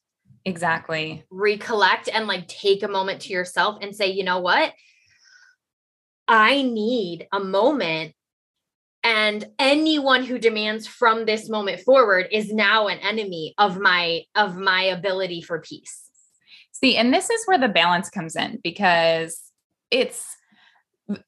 Exactly. 0.45 1.23
Recollect 1.30 2.10
and 2.12 2.28
like 2.28 2.47
take 2.47 2.84
a 2.84 2.88
moment 2.88 3.21
to 3.21 3.34
yourself 3.34 3.78
and 3.82 3.95
say, 3.95 4.08
you 4.08 4.23
know 4.23 4.39
what? 4.39 4.73
I 6.28 6.62
need 6.62 7.28
a 7.32 7.39
moment. 7.39 8.13
And 9.04 9.45
anyone 9.58 10.23
who 10.23 10.38
demands 10.38 10.86
from 10.86 11.25
this 11.25 11.49
moment 11.49 11.82
forward 11.82 12.28
is 12.32 12.54
now 12.54 12.88
an 12.88 12.99
enemy 12.99 13.54
of 13.58 13.80
my 13.80 14.23
of 14.36 14.58
my 14.58 14.84
ability 14.84 15.41
for 15.41 15.60
peace. 15.60 16.10
See, 16.71 16.97
and 16.97 17.13
this 17.13 17.30
is 17.30 17.41
where 17.45 17.58
the 17.58 17.67
balance 17.67 18.10
comes 18.10 18.36
in 18.36 18.60
because 18.63 19.41
it's 19.89 20.25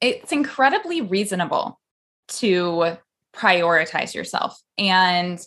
it's 0.00 0.32
incredibly 0.32 1.00
reasonable 1.00 1.80
to 2.28 2.96
prioritize 3.34 4.14
yourself. 4.14 4.60
And 4.78 5.44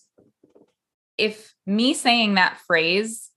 if 1.18 1.54
me 1.66 1.94
saying 1.94 2.36
that 2.36 2.60
phrase 2.68 3.30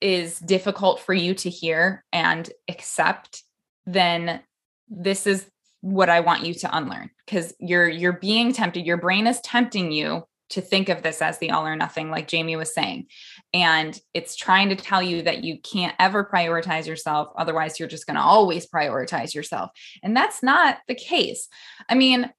is 0.00 0.38
difficult 0.38 1.00
for 1.00 1.14
you 1.14 1.34
to 1.34 1.50
hear 1.50 2.04
and 2.12 2.50
accept, 2.68 3.42
then 3.86 4.40
this 4.88 5.26
is 5.26 5.46
what 5.80 6.08
I 6.08 6.20
want 6.20 6.44
you 6.44 6.54
to 6.54 6.76
unlearn 6.76 7.10
because 7.26 7.54
you're 7.60 7.88
you're 7.88 8.14
being 8.14 8.52
tempted. 8.52 8.86
Your 8.86 8.96
brain 8.96 9.26
is 9.26 9.40
tempting 9.40 9.92
you 9.92 10.24
to 10.50 10.60
think 10.60 10.88
of 10.88 11.02
this 11.02 11.20
as 11.20 11.38
the 11.38 11.50
all 11.50 11.66
or 11.66 11.76
nothing, 11.76 12.10
like 12.10 12.30
Jaime 12.30 12.56
was 12.56 12.72
saying. 12.74 13.06
And 13.52 13.98
it's 14.12 14.36
trying 14.36 14.68
to 14.68 14.76
tell 14.76 15.02
you 15.02 15.22
that 15.22 15.42
you 15.42 15.58
can't 15.60 15.94
ever 15.98 16.24
prioritize 16.24 16.86
yourself. 16.86 17.28
Otherwise, 17.36 17.78
you're 17.78 17.88
just 17.88 18.06
going 18.06 18.16
to 18.16 18.22
always 18.22 18.66
prioritize 18.66 19.34
yourself. 19.34 19.70
And 20.02 20.16
that's 20.16 20.42
not 20.42 20.78
the 20.86 20.94
case. 20.94 21.48
I 21.88 21.94
mean, 21.94 22.30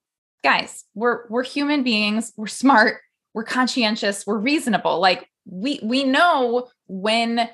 guys, 0.44 0.86
we're 0.94 1.28
we're 1.30 1.44
human 1.44 1.84
beings, 1.84 2.32
we're 2.38 2.48
smart, 2.48 3.02
we're 3.34 3.44
conscientious, 3.44 4.26
we're 4.26 4.40
reasonable. 4.40 5.00
Like 5.00 5.30
we 5.46 5.80
we 5.84 6.04
know 6.04 6.68
when 6.88 7.50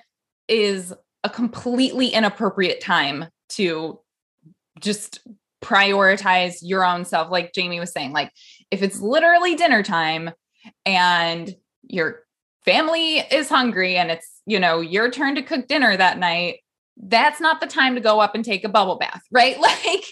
is 0.48 0.94
a 1.24 1.30
completely 1.30 2.08
inappropriate 2.08 2.82
time 2.82 3.26
to 3.50 4.00
just 4.80 5.20
prioritize 5.62 6.58
your 6.62 6.84
own 6.84 7.06
self 7.06 7.30
like 7.30 7.52
Jaime 7.56 7.80
was 7.80 7.92
saying 7.92 8.12
like 8.14 8.32
if 8.72 8.82
it's 8.82 9.00
literally 9.00 9.56
dinner 9.56 9.84
time 9.84 10.32
and 10.86 11.56
your 11.88 12.24
family 12.66 13.18
is 13.20 13.48
hungry 13.48 13.96
and 13.96 14.10
it's 14.10 14.42
you 14.48 14.60
know 14.60 14.82
your 14.82 15.12
turn 15.12 15.36
to 15.36 15.44
cook 15.44 15.68
dinner 15.68 15.96
that 15.96 16.18
night 16.18 16.60
that's 16.98 17.40
not 17.40 17.62
the 17.62 17.68
time 17.68 17.96
to 17.96 18.02
go 18.02 18.20
up 18.20 18.34
and 18.34 18.44
take 18.44 18.64
a 18.64 18.70
bubble 18.70 18.98
bath 18.98 19.22
right? 19.32 19.58
Like 19.62 20.06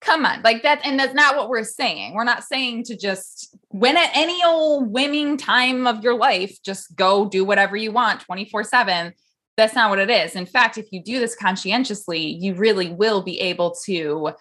come 0.00 0.24
on 0.24 0.42
like 0.42 0.62
that 0.62 0.80
and 0.84 0.98
that's 0.98 1.14
not 1.14 1.36
what 1.36 1.48
we're 1.48 1.64
saying. 1.64 2.14
We're 2.14 2.24
not 2.24 2.44
saying 2.44 2.84
to 2.84 2.96
just 2.96 3.54
when 3.68 3.96
at 3.96 4.10
any 4.14 4.42
old 4.44 4.90
winning 4.90 5.36
time 5.36 5.86
of 5.86 6.02
your 6.02 6.16
life 6.16 6.56
just 6.64 6.96
go 6.96 7.28
do 7.28 7.44
whatever 7.44 7.76
you 7.76 7.92
want 7.92 8.20
24 8.20 8.64
7 8.64 9.12
that's 9.56 9.74
not 9.74 9.90
what 9.90 9.98
it 9.98 10.10
is. 10.10 10.36
In 10.36 10.46
fact 10.46 10.78
if 10.78 10.90
you 10.90 11.02
do 11.02 11.18
this 11.18 11.36
conscientiously 11.36 12.20
you 12.20 12.54
really 12.54 12.92
will 12.92 13.22
be 13.22 13.40
able 13.40 13.74
to 13.86 14.32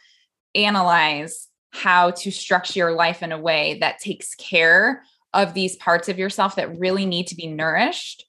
analyze 0.56 1.48
how 1.72 2.12
to 2.12 2.32
structure 2.32 2.80
your 2.80 2.94
life 2.94 3.22
in 3.22 3.32
a 3.32 3.40
way 3.40 3.78
that 3.80 4.00
takes 4.00 4.34
care 4.36 5.04
of 5.34 5.54
these 5.54 5.76
parts 5.76 6.10
of 6.10 6.18
yourself 6.18 6.56
that 6.56 6.80
really 6.80 7.06
need 7.06 7.28
to 7.28 7.36
be 7.36 7.48
nourished 7.48 8.26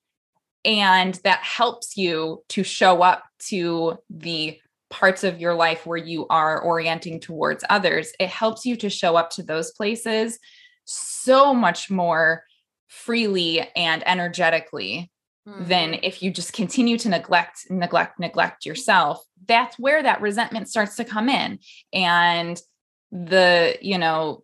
and 0.65 1.15
that 1.25 1.41
helps 1.41 1.97
you 1.97 2.43
to 2.49 2.63
show 2.63 3.03
up 3.03 3.25
to 3.39 3.99
the 4.11 4.59
parts 4.91 5.25
of 5.25 5.41
your 5.41 5.55
life 5.55 5.87
where 5.87 5.99
you 5.99 6.27
are 6.29 6.61
orienting 6.61 7.21
towards 7.21 7.65
others, 7.71 8.13
it 8.19 8.29
helps 8.29 8.67
you 8.67 8.77
to 8.77 8.91
show 8.91 9.17
up 9.17 9.31
to 9.31 9.43
those 9.43 9.71
places 9.73 10.39
so 10.85 11.55
much 11.55 11.91
more 11.91 12.45
freely 12.89 13.61
and 13.77 14.07
energetically 14.07 15.11
mm-hmm. 15.49 15.65
than 15.65 15.95
if 16.03 16.23
you 16.23 16.31
just 16.31 16.53
continue 16.53 16.99
to 16.99 17.09
neglect, 17.09 17.71
neglect, 17.71 18.19
neglect 18.19 18.67
yourself. 18.67 19.25
That's 19.47 19.79
where 19.79 20.03
that 20.03 20.21
resentment 20.21 20.69
starts 20.69 20.97
to 20.97 21.05
come 21.05 21.29
in. 21.29 21.61
And 21.93 22.61
the, 23.13 23.79
you 23.81 23.99
know, 23.99 24.43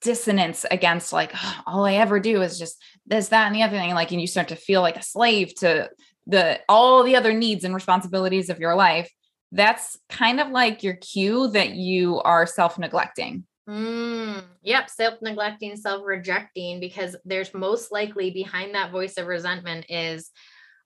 dissonance 0.00 0.64
against 0.70 1.12
like 1.12 1.32
oh, 1.34 1.54
all 1.66 1.84
I 1.84 1.94
ever 1.94 2.20
do 2.20 2.40
is 2.42 2.58
just 2.58 2.80
this, 3.06 3.28
that, 3.28 3.46
and 3.46 3.56
the 3.56 3.62
other 3.62 3.76
thing. 3.76 3.94
Like, 3.94 4.12
and 4.12 4.20
you 4.20 4.26
start 4.26 4.48
to 4.48 4.56
feel 4.56 4.82
like 4.82 4.96
a 4.96 5.02
slave 5.02 5.54
to 5.56 5.90
the 6.26 6.60
all 6.68 7.02
the 7.02 7.16
other 7.16 7.32
needs 7.32 7.64
and 7.64 7.74
responsibilities 7.74 8.50
of 8.50 8.60
your 8.60 8.74
life 8.74 9.10
that's 9.52 9.98
kind 10.08 10.40
of 10.40 10.48
like 10.48 10.82
your 10.82 10.94
cue 10.94 11.48
that 11.48 11.70
you 11.74 12.20
are 12.20 12.46
self 12.46 12.78
neglecting. 12.78 13.44
Mm, 13.68 14.44
yep, 14.62 14.88
self 14.88 15.20
neglecting, 15.20 15.76
self 15.76 16.02
rejecting, 16.04 16.80
because 16.80 17.16
there's 17.24 17.52
most 17.52 17.92
likely 17.92 18.30
behind 18.30 18.74
that 18.74 18.90
voice 18.90 19.16
of 19.16 19.26
resentment 19.26 19.86
is 19.88 20.30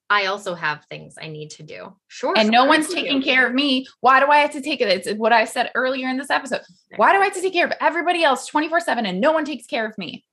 I 0.09 0.25
also 0.25 0.53
have 0.53 0.85
things 0.89 1.15
I 1.19 1.27
need 1.27 1.51
to 1.51 1.63
do. 1.63 1.95
Sure. 2.07 2.33
And 2.37 2.49
no 2.49 2.65
one's 2.65 2.87
taking 2.93 3.19
do. 3.19 3.25
care 3.25 3.47
of 3.47 3.53
me. 3.53 3.87
Why 4.01 4.19
do 4.19 4.27
I 4.27 4.37
have 4.39 4.51
to 4.51 4.61
take 4.61 4.81
it? 4.81 4.87
It's 5.07 5.17
what 5.17 5.33
I 5.33 5.45
said 5.45 5.71
earlier 5.75 6.07
in 6.09 6.17
this 6.17 6.29
episode. 6.29 6.61
Why 6.97 7.13
do 7.13 7.19
I 7.19 7.25
have 7.25 7.33
to 7.33 7.41
take 7.41 7.53
care 7.53 7.65
of 7.65 7.73
everybody 7.79 8.23
else 8.23 8.45
24 8.47 8.81
7 8.81 9.05
and 9.05 9.21
no 9.21 9.31
one 9.31 9.45
takes 9.45 9.65
care 9.65 9.87
of 9.87 9.97
me? 9.97 10.23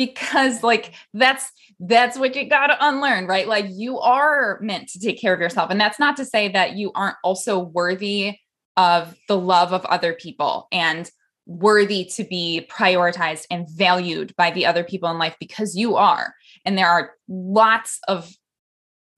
Because 0.00 0.62
like 0.62 0.94
that's 1.12 1.52
that's 1.78 2.18
what 2.18 2.34
you 2.34 2.48
got 2.48 2.68
to 2.68 2.76
unlearn, 2.80 3.26
right? 3.26 3.46
Like 3.46 3.66
you 3.68 3.98
are 3.98 4.58
meant 4.62 4.88
to 4.88 4.98
take 4.98 5.20
care 5.20 5.34
of 5.34 5.40
yourself. 5.40 5.70
And 5.70 5.78
that's 5.78 5.98
not 5.98 6.16
to 6.16 6.24
say 6.24 6.48
that 6.48 6.74
you 6.76 6.90
aren't 6.94 7.18
also 7.22 7.58
worthy 7.58 8.38
of 8.78 9.14
the 9.28 9.36
love 9.36 9.74
of 9.74 9.84
other 9.84 10.14
people 10.14 10.68
and 10.72 11.10
worthy 11.44 12.04
to 12.04 12.24
be 12.24 12.66
prioritized 12.70 13.44
and 13.50 13.68
valued 13.68 14.34
by 14.36 14.50
the 14.50 14.64
other 14.64 14.84
people 14.84 15.10
in 15.10 15.18
life 15.18 15.36
because 15.38 15.76
you 15.76 15.96
are. 15.96 16.34
And 16.64 16.78
there 16.78 16.88
are 16.88 17.12
lots 17.28 17.98
of 18.08 18.32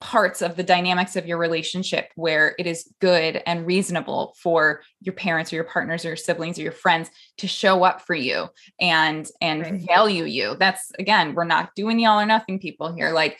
parts 0.02 0.42
of 0.42 0.56
the 0.56 0.64
dynamics 0.64 1.14
of 1.14 1.28
your 1.28 1.38
relationship 1.38 2.10
where 2.16 2.56
it 2.58 2.66
is 2.66 2.92
good 3.00 3.40
and 3.46 3.64
reasonable 3.64 4.34
for 4.36 4.82
your 5.00 5.14
parents 5.14 5.52
or 5.52 5.56
your 5.56 5.64
partners 5.64 6.04
or 6.04 6.08
your 6.08 6.16
siblings 6.16 6.58
or 6.58 6.62
your 6.62 6.72
friends 6.72 7.08
to 7.38 7.46
show 7.46 7.84
up 7.84 8.00
for 8.00 8.16
you 8.16 8.48
and 8.80 9.28
and 9.40 9.62
right. 9.62 9.80
value 9.86 10.24
you 10.24 10.56
that's 10.58 10.90
again 10.98 11.36
we're 11.36 11.44
not 11.44 11.70
doing 11.76 11.96
the 11.96 12.04
all 12.04 12.18
or 12.18 12.26
nothing 12.26 12.58
people 12.58 12.92
here 12.92 13.12
like 13.12 13.38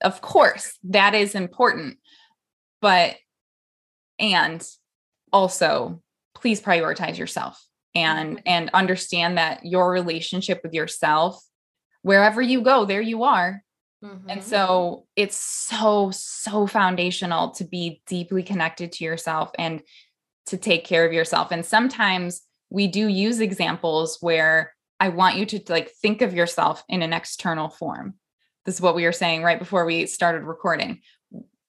of 0.00 0.22
course 0.22 0.78
that 0.84 1.14
is 1.14 1.34
important 1.34 1.98
but 2.80 3.16
and 4.18 4.66
also 5.34 6.00
please 6.34 6.62
prioritize 6.62 7.18
yourself 7.18 7.62
and 7.94 8.38
mm-hmm. 8.38 8.42
and 8.46 8.70
understand 8.72 9.36
that 9.36 9.66
your 9.66 9.92
relationship 9.92 10.60
with 10.62 10.72
yourself 10.72 11.44
wherever 12.00 12.40
you 12.40 12.62
go 12.62 12.86
there 12.86 13.02
you 13.02 13.22
are 13.22 13.62
Mm-hmm. 14.04 14.30
And 14.30 14.42
so 14.42 15.06
it's 15.16 15.36
so, 15.36 16.10
so 16.12 16.66
foundational 16.66 17.50
to 17.52 17.64
be 17.64 18.02
deeply 18.06 18.42
connected 18.42 18.92
to 18.92 19.04
yourself 19.04 19.50
and 19.58 19.82
to 20.46 20.56
take 20.56 20.84
care 20.84 21.04
of 21.04 21.12
yourself. 21.12 21.50
And 21.50 21.64
sometimes 21.64 22.42
we 22.70 22.86
do 22.86 23.08
use 23.08 23.40
examples 23.40 24.18
where 24.20 24.74
I 24.98 25.08
want 25.08 25.36
you 25.36 25.46
to 25.46 25.62
like 25.68 25.90
think 25.90 26.22
of 26.22 26.34
yourself 26.34 26.82
in 26.88 27.02
an 27.02 27.12
external 27.12 27.68
form. 27.68 28.14
This 28.64 28.76
is 28.76 28.80
what 28.80 28.94
we 28.94 29.04
were 29.04 29.12
saying 29.12 29.42
right 29.42 29.58
before 29.58 29.84
we 29.84 30.06
started 30.06 30.42
recording. 30.42 31.00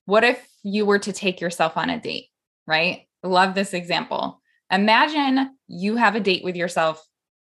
What 0.04 0.24
if 0.24 0.46
you 0.62 0.86
were 0.86 0.98
to 1.00 1.12
take 1.12 1.40
yourself 1.40 1.76
on 1.76 1.90
a 1.90 2.00
date, 2.00 2.26
right? 2.66 3.06
Love 3.22 3.54
this 3.54 3.72
example. 3.72 4.40
Imagine 4.70 5.56
you 5.68 5.96
have 5.96 6.14
a 6.14 6.20
date 6.20 6.44
with 6.44 6.56
yourself 6.56 7.06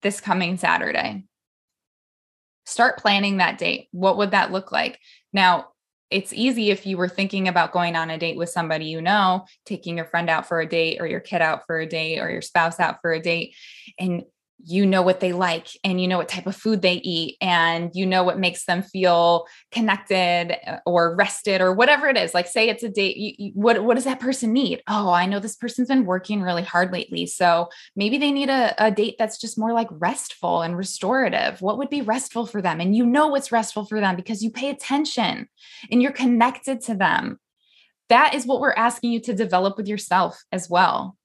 this 0.03 0.21
coming 0.21 0.57
Saturday 0.57 1.25
start 2.69 2.99
planning 2.99 3.39
that 3.39 3.59
date. 3.59 3.89
What 3.93 4.19
would 4.19 4.33
that 4.33 4.53
look 4.53 4.71
like? 4.71 4.99
Now, 5.33 5.69
it's 6.11 6.33
easy 6.33 6.71
if 6.71 6.87
you 6.87 6.97
were 6.97 7.09
thinking 7.09 7.49
about 7.49 7.73
going 7.73 7.95
on 7.97 8.11
a 8.11 8.19
date 8.19 8.37
with 8.37 8.49
somebody 8.49 8.87
you 8.87 9.03
know, 9.03 9.45
taking 9.67 9.97
your 9.97 10.07
friend 10.07 10.31
out 10.31 10.47
for 10.47 10.61
a 10.61 10.67
date 10.67 11.01
or 11.01 11.07
your 11.07 11.21
kid 11.21 11.43
out 11.43 11.67
for 11.67 11.79
a 11.79 11.87
date 11.87 12.19
or 12.19 12.31
your 12.31 12.41
spouse 12.41 12.81
out 12.81 12.99
for 13.03 13.13
a 13.13 13.21
date. 13.21 13.55
And 13.99 14.23
you 14.65 14.85
know 14.85 15.03
what 15.03 15.21
they 15.21 15.33
like 15.33 15.69
and 15.85 16.01
you 16.01 16.09
know 16.09 16.19
what 16.19 16.29
type 16.29 16.47
of 16.47 16.57
food 16.57 16.83
they 16.83 16.95
eat 16.95 17.37
and 17.41 17.91
you 17.95 18.05
know 18.05 18.25
what 18.25 18.39
makes 18.39 18.65
them 18.65 18.83
feel 18.83 19.47
connected 19.71 20.57
uh, 20.67 20.79
or 20.85 21.15
rested 21.15 21.61
or 21.61 21.73
whatever 21.73 22.09
it 22.09 22.17
is. 22.17 22.35
Like 22.35 22.49
say 22.49 22.69
it's 22.69 22.83
a 22.83 22.89
date 22.89 23.17
you, 23.17 23.33
you, 23.39 23.53
what 23.55 23.83
what 23.85 23.95
does 23.95 24.05
that 24.05 24.21
person 24.21 24.53
need? 24.53 24.83
Oh 24.89 25.11
i 25.13 25.27
know 25.27 25.41
this 25.41 25.57
person's 25.57 25.89
been 25.89 26.05
working 26.05 26.43
really 26.43 26.63
hard 26.63 26.93
lately 26.93 27.27
so 27.27 27.69
maybe 27.95 28.19
they 28.19 28.33
need 28.33 28.49
a, 28.49 28.75
a 28.79 28.91
date 28.91 29.17
that's 29.19 29.39
just 29.39 29.59
more 29.59 29.73
like 29.73 29.89
restful 29.91 30.63
and 30.63 30.77
restorative. 30.77 31.63
What 31.63 31.79
would 31.79 31.91
be 31.91 32.03
restful 32.03 32.47
for 32.47 32.61
them? 32.61 32.81
And 32.81 32.97
you 32.97 33.07
know 33.07 33.29
what's 33.29 33.53
restful 33.53 33.85
for 33.85 34.01
them 34.01 34.17
because 34.17 34.43
you 34.43 34.51
pay 34.51 34.71
attention 34.71 35.49
and 35.91 36.03
you're 36.03 36.13
connected 36.13 36.81
to 36.83 36.95
them. 36.95 37.39
That 38.09 38.35
is 38.35 38.47
what 38.47 38.61
we're 38.61 38.73
asking 38.73 39.13
you 39.13 39.21
to 39.21 39.35
develop 39.35 39.77
with 39.77 39.87
yourself 39.87 40.43
as 40.51 40.69
well. 40.69 41.17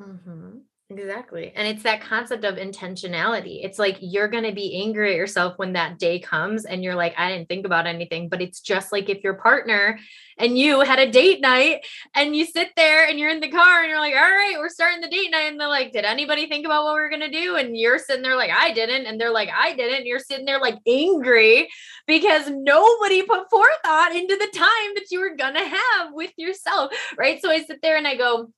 Mm-hmm. 0.00 0.58
Exactly. 0.90 1.52
And 1.54 1.68
it's 1.68 1.84
that 1.84 2.00
concept 2.00 2.44
of 2.44 2.56
intentionality. 2.56 3.64
It's 3.64 3.78
like 3.78 3.98
you're 4.00 4.26
going 4.26 4.42
to 4.42 4.52
be 4.52 4.82
angry 4.82 5.12
at 5.12 5.16
yourself 5.16 5.56
when 5.56 5.74
that 5.74 6.00
day 6.00 6.18
comes 6.18 6.64
and 6.64 6.82
you're 6.82 6.96
like, 6.96 7.14
I 7.16 7.30
didn't 7.30 7.48
think 7.48 7.64
about 7.64 7.86
anything. 7.86 8.28
But 8.28 8.42
it's 8.42 8.60
just 8.60 8.90
like 8.90 9.08
if 9.08 9.22
your 9.22 9.34
partner 9.34 10.00
and 10.36 10.58
you 10.58 10.80
had 10.80 10.98
a 10.98 11.08
date 11.08 11.40
night 11.40 11.86
and 12.16 12.34
you 12.34 12.44
sit 12.44 12.70
there 12.74 13.06
and 13.06 13.20
you're 13.20 13.30
in 13.30 13.38
the 13.38 13.50
car 13.50 13.82
and 13.82 13.88
you're 13.88 14.00
like, 14.00 14.14
all 14.14 14.20
right, 14.20 14.56
we're 14.58 14.68
starting 14.68 15.00
the 15.00 15.08
date 15.08 15.30
night. 15.30 15.52
And 15.52 15.60
they're 15.60 15.68
like, 15.68 15.92
did 15.92 16.04
anybody 16.04 16.48
think 16.48 16.66
about 16.66 16.82
what 16.82 16.94
we 16.94 17.00
are 17.02 17.08
going 17.08 17.20
to 17.20 17.30
do? 17.30 17.54
And 17.54 17.76
you're 17.76 18.00
sitting 18.00 18.22
there 18.22 18.34
like, 18.34 18.50
I 18.50 18.72
didn't. 18.72 19.06
And 19.06 19.20
they're 19.20 19.32
like, 19.32 19.50
I 19.56 19.76
didn't. 19.76 19.98
And 19.98 20.06
you're 20.06 20.18
sitting 20.18 20.44
there 20.44 20.60
like 20.60 20.78
angry 20.88 21.68
because 22.08 22.50
nobody 22.50 23.22
put 23.22 23.48
forethought 23.48 24.16
into 24.16 24.34
the 24.34 24.50
time 24.52 24.94
that 24.96 25.06
you 25.12 25.20
were 25.20 25.36
going 25.36 25.54
to 25.54 25.64
have 25.64 26.08
with 26.14 26.32
yourself. 26.36 26.92
Right. 27.16 27.40
So 27.40 27.48
I 27.48 27.62
sit 27.62 27.80
there 27.80 27.96
and 27.96 28.08
I 28.08 28.16
go, 28.16 28.50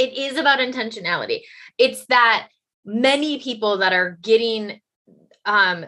it 0.00 0.16
is 0.16 0.36
about 0.36 0.58
intentionality. 0.58 1.42
It's 1.78 2.06
that 2.06 2.48
many 2.84 3.38
people 3.38 3.78
that 3.78 3.92
are 3.92 4.18
getting 4.22 4.80
um, 5.44 5.86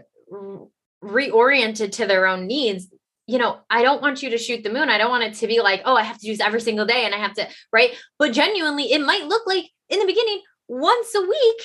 reoriented 1.03 1.93
to 1.93 2.07
their 2.07 2.27
own 2.27 2.47
needs 2.47 2.89
you 3.27 3.39
know, 3.39 3.61
I 3.71 3.83
don't 3.83 4.03
want 4.03 4.23
you 4.23 4.31
to 4.31 4.39
shoot 4.39 4.65
the 4.65 4.73
moon. 4.73 4.89
I 4.89 4.99
don't 4.99 5.11
want 5.11 5.25
it 5.25 5.35
to 5.35 5.47
be 5.47 5.61
like, 5.61 5.83
oh, 5.85 5.97
I 5.97 6.03
have 6.03 6.19
to 6.19 6.27
do 6.27 6.33
this 6.33 6.41
every 6.41 6.61
single 6.61 6.87
day 6.87 7.05
and 7.05 7.15
I 7.15 7.19
have 7.19 7.35
to, 7.35 7.49
right? 7.73 7.93
But 8.19 8.33
genuinely, 8.33 8.93
it 8.93 9.01
might 9.01 9.27
look 9.27 9.47
like 9.47 9.71
in 9.89 10.01
the 10.01 10.07
beginning, 10.07 10.43
once 10.69 11.15
a 11.15 11.21
week 11.21 11.63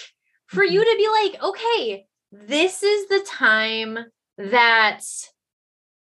for 0.47 0.63
you 0.63 0.81
mm-hmm. 0.81 0.89
to 0.89 0.97
be 0.97 1.09
like, 1.09 1.43
okay, 1.43 2.05
this 2.31 2.83
is 2.83 3.07
the 3.07 3.25
time 3.27 3.97
that 4.37 5.01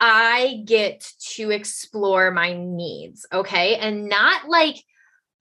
I 0.00 0.62
get 0.64 1.06
to 1.34 1.50
explore 1.50 2.30
my 2.30 2.54
needs. 2.54 3.26
Okay. 3.32 3.76
And 3.76 4.08
not 4.08 4.48
like, 4.48 4.76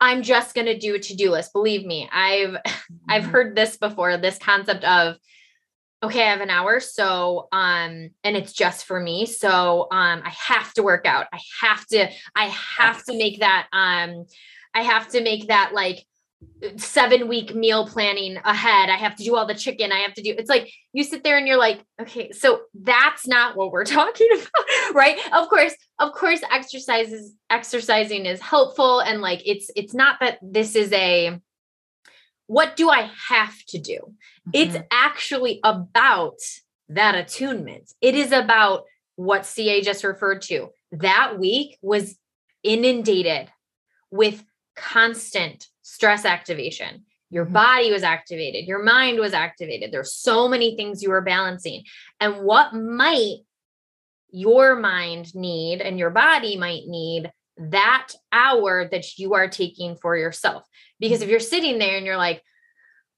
I'm 0.03 0.21
just 0.21 0.53
going 0.53 0.67
to 0.67 0.77
do 0.77 0.95
a 0.95 0.99
to-do 0.99 1.31
list. 1.31 1.53
Believe 1.53 1.85
me, 1.85 2.09
I've 2.11 2.57
I've 3.09 3.23
mm-hmm. 3.23 3.31
heard 3.31 3.55
this 3.55 3.77
before, 3.77 4.17
this 4.17 4.37
concept 4.37 4.83
of 4.83 5.15
okay, 6.03 6.23
I 6.23 6.31
have 6.31 6.41
an 6.41 6.49
hour 6.49 6.81
so 6.81 7.47
um 7.53 8.09
and 8.25 8.35
it's 8.35 8.51
just 8.51 8.83
for 8.83 8.99
me. 8.99 9.25
So 9.25 9.87
um 9.91 10.21
I 10.25 10.29
have 10.31 10.73
to 10.73 10.83
work 10.83 11.05
out. 11.05 11.27
I 11.31 11.39
have 11.61 11.87
to 11.87 12.09
I 12.35 12.47
have 12.47 13.05
to 13.05 13.17
make 13.17 13.39
that 13.39 13.67
um 13.71 14.25
I 14.73 14.81
have 14.81 15.07
to 15.09 15.23
make 15.23 15.47
that 15.47 15.71
like 15.73 16.05
seven 16.77 17.27
week 17.27 17.53
meal 17.55 17.87
planning 17.87 18.37
ahead. 18.43 18.89
I 18.89 18.95
have 18.95 19.15
to 19.17 19.23
do 19.23 19.35
all 19.35 19.45
the 19.45 19.55
chicken. 19.55 19.91
I 19.91 19.99
have 19.99 20.13
to 20.15 20.21
do 20.21 20.33
it's 20.37 20.49
like 20.49 20.71
you 20.93 21.03
sit 21.03 21.23
there 21.23 21.37
and 21.37 21.47
you're 21.47 21.57
like, 21.57 21.83
okay, 22.01 22.31
so 22.31 22.61
that's 22.73 23.27
not 23.27 23.55
what 23.55 23.71
we're 23.71 23.85
talking 23.99 24.27
about, 24.33 24.95
right? 24.95 25.17
Of 25.33 25.49
course, 25.49 25.75
of 25.99 26.13
course, 26.13 26.41
exercises 26.51 27.33
exercising 27.49 28.25
is 28.25 28.39
helpful 28.41 28.99
and 28.99 29.21
like 29.21 29.41
it's 29.45 29.69
it's 29.75 29.93
not 29.93 30.19
that 30.21 30.39
this 30.41 30.75
is 30.75 30.91
a 30.93 31.39
what 32.47 32.75
do 32.75 32.89
I 32.89 33.09
have 33.29 33.55
to 33.69 33.79
do? 33.79 33.97
Mm-hmm. 33.99 34.51
It's 34.53 34.77
actually 34.91 35.59
about 35.63 36.39
that 36.89 37.15
attunement. 37.15 37.91
It 38.01 38.15
is 38.15 38.31
about 38.31 38.83
what 39.15 39.45
CA 39.45 39.81
just 39.81 40.03
referred 40.03 40.41
to. 40.43 40.69
That 40.91 41.39
week 41.39 41.77
was 41.81 42.17
inundated 42.63 43.49
with 44.11 44.43
constant 44.75 45.67
stress 45.83 46.25
activation. 46.25 47.05
Your 47.29 47.45
mm-hmm. 47.45 47.53
body 47.53 47.91
was 47.91 48.03
activated, 48.03 48.65
your 48.65 48.83
mind 48.83 49.19
was 49.19 49.33
activated. 49.33 49.91
There's 49.91 50.13
so 50.13 50.47
many 50.47 50.75
things 50.75 51.03
you 51.03 51.09
were 51.09 51.21
balancing. 51.21 51.83
And 52.19 52.43
what 52.43 52.73
might 52.73 53.37
your 54.33 54.75
mind 54.75 55.33
need 55.35 55.79
and 55.79 55.99
your 55.99 56.09
body 56.09 56.57
might 56.57 56.87
need 56.87 57.31
that 57.57 58.09
hour 58.31 58.87
that 58.89 59.17
you 59.19 59.35
are 59.35 59.47
taking 59.47 59.95
for 59.95 60.17
yourself. 60.17 60.67
Because 60.99 61.21
if 61.21 61.25
mm-hmm. 61.25 61.31
you're 61.31 61.39
sitting 61.39 61.77
there 61.77 61.97
and 61.97 62.05
you're 62.05 62.17
like, 62.17 62.41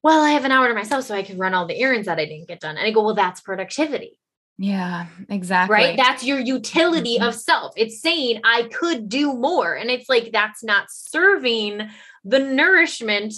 well, 0.04 0.22
I 0.22 0.32
have 0.32 0.46
an 0.46 0.52
hour 0.52 0.68
to 0.68 0.74
myself 0.74 1.06
so 1.06 1.16
I 1.16 1.24
can 1.24 1.38
run 1.38 1.54
all 1.54 1.66
the 1.66 1.80
errands 1.80 2.06
that 2.08 2.20
I 2.20 2.26
didn't 2.26 2.48
get 2.48 2.60
done. 2.60 2.78
And 2.78 2.86
I 2.86 2.92
go, 2.92 3.04
well, 3.04 3.16
that's 3.16 3.42
productivity. 3.42 4.20
Yeah, 4.58 5.08
exactly. 5.30 5.74
Right. 5.74 5.98
That's 5.98 6.24
your 6.24 6.40
utility 6.40 7.16
mm-hmm. 7.16 7.28
of 7.28 7.36
self. 7.36 7.74
It's 7.76 8.02
saying 8.02 8.42
I 8.44 8.64
could 8.64 9.10
do 9.10 9.34
more. 9.34 9.74
And 9.74 9.90
it's 9.90 10.08
like, 10.08 10.32
that's 10.32 10.64
not 10.64 10.88
serving 10.90 11.90
the 12.26 12.40
nourishment 12.40 13.34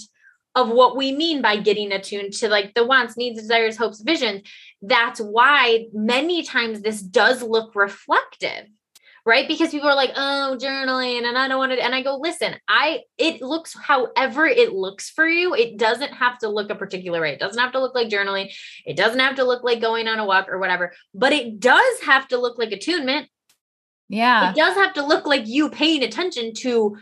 of 0.55 0.69
what 0.69 0.97
we 0.97 1.11
mean 1.11 1.41
by 1.41 1.57
getting 1.57 1.91
attuned 1.91 2.33
to 2.33 2.49
like 2.49 2.73
the 2.73 2.85
wants, 2.85 3.15
needs, 3.15 3.39
desires, 3.39 3.77
hopes, 3.77 4.01
visions. 4.01 4.41
That's 4.81 5.19
why 5.19 5.85
many 5.93 6.43
times 6.43 6.81
this 6.81 7.01
does 7.01 7.43
look 7.43 7.75
reflective 7.75 8.65
right? 9.27 9.45
Because 9.45 9.71
people 9.71 9.89
are 9.89 9.95
like, 9.95 10.13
oh, 10.15 10.57
journaling, 10.57 11.27
and 11.27 11.37
I 11.37 11.49
don't 11.49 11.57
want 11.57 11.73
to. 11.73 11.83
And 11.83 11.93
I 11.93 12.01
go, 12.01 12.15
listen, 12.15 12.55
I 12.69 13.01
it 13.17 13.41
looks 13.41 13.75
however 13.77 14.45
it 14.45 14.71
looks 14.71 15.09
for 15.09 15.27
you. 15.27 15.53
It 15.53 15.77
doesn't 15.77 16.13
have 16.13 16.39
to 16.39 16.47
look 16.47 16.69
a 16.69 16.75
particular 16.75 17.19
way. 17.19 17.33
It 17.33 17.39
doesn't 17.39 17.61
have 17.61 17.73
to 17.73 17.81
look 17.81 17.93
like 17.93 18.07
journaling. 18.07 18.49
It 18.85 18.95
doesn't 18.95 19.19
have 19.19 19.35
to 19.35 19.43
look 19.43 19.65
like 19.65 19.81
going 19.81 20.07
on 20.07 20.17
a 20.17 20.25
walk 20.25 20.47
or 20.47 20.59
whatever. 20.59 20.93
But 21.13 21.33
it 21.33 21.59
does 21.59 21.99
have 22.05 22.29
to 22.29 22.37
look 22.37 22.57
like 22.57 22.71
attunement. 22.71 23.27
Yeah. 24.07 24.51
It 24.51 24.55
does 24.55 24.75
have 24.75 24.93
to 24.93 25.05
look 25.05 25.27
like 25.27 25.45
you 25.45 25.69
paying 25.71 26.03
attention 26.03 26.53
to 26.59 26.95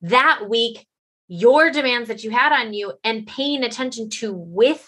that 0.00 0.48
week 0.48 0.86
your 1.28 1.70
demands 1.70 2.08
that 2.08 2.24
you 2.24 2.30
had 2.30 2.52
on 2.52 2.72
you 2.72 2.94
and 3.04 3.26
paying 3.26 3.62
attention 3.62 4.08
to 4.08 4.32
with 4.32 4.86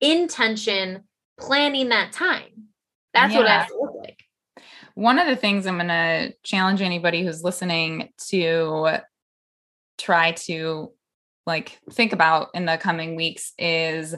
intention 0.00 1.04
planning 1.38 1.88
that 1.88 2.12
time. 2.12 2.68
That's 3.14 3.32
yeah. 3.32 3.38
what 3.38 3.46
it 3.46 3.50
has 3.50 3.68
to 3.68 3.78
look 3.80 3.94
like. 3.98 4.18
One 4.94 5.18
of 5.18 5.26
the 5.26 5.36
things 5.36 5.66
I'm 5.66 5.76
going 5.76 5.88
to 5.88 6.34
challenge 6.44 6.82
anybody 6.82 7.24
who's 7.24 7.42
listening 7.42 8.10
to 8.28 8.98
try 9.98 10.32
to 10.32 10.92
like 11.46 11.78
think 11.92 12.12
about 12.12 12.48
in 12.54 12.66
the 12.66 12.76
coming 12.76 13.16
weeks 13.16 13.52
is 13.58 14.14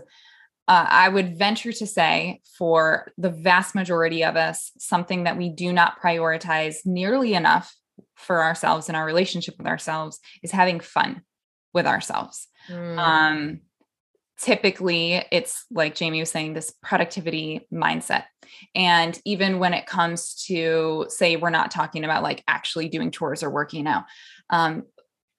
uh, 0.69 0.87
I 0.89 1.09
would 1.09 1.39
venture 1.39 1.73
to 1.73 1.87
say 1.87 2.41
for 2.59 3.13
the 3.19 3.31
vast 3.31 3.75
majority 3.75 4.25
of 4.25 4.37
us, 4.37 4.73
something 4.79 5.25
that 5.25 5.37
we 5.37 5.49
do 5.49 5.73
not 5.73 6.01
prioritize 6.01 6.85
nearly 6.85 7.35
enough 7.35 7.75
for 8.15 8.43
ourselves 8.43 8.89
and 8.89 8.97
our 8.97 9.05
relationship 9.05 9.57
with 9.59 9.67
ourselves 9.67 10.19
is 10.43 10.51
having 10.51 10.81
fun 10.81 11.23
with 11.73 11.87
ourselves. 11.87 12.49
Mm. 12.69 12.99
Um, 12.99 13.61
typically, 14.41 15.25
it's 15.31 15.65
like 15.71 15.99
Jaime 15.99 16.21
was 16.21 16.31
saying, 16.31 16.55
this 16.55 16.75
productivity 16.83 17.67
mindset. 17.73 18.25
And 18.75 19.19
even 19.25 19.59
when 19.59 19.73
it 19.73 19.87
comes 19.87 20.45
to, 20.47 21.07
say, 21.09 21.37
we're 21.37 21.51
not 21.51 21.71
talking 21.71 22.05
about 22.05 22.23
like 22.23 22.43
actually 22.49 22.89
doing 22.89 23.11
chores 23.11 23.43
or 23.43 23.51
working 23.51 23.87
out. 23.87 24.05
Um, 24.51 24.85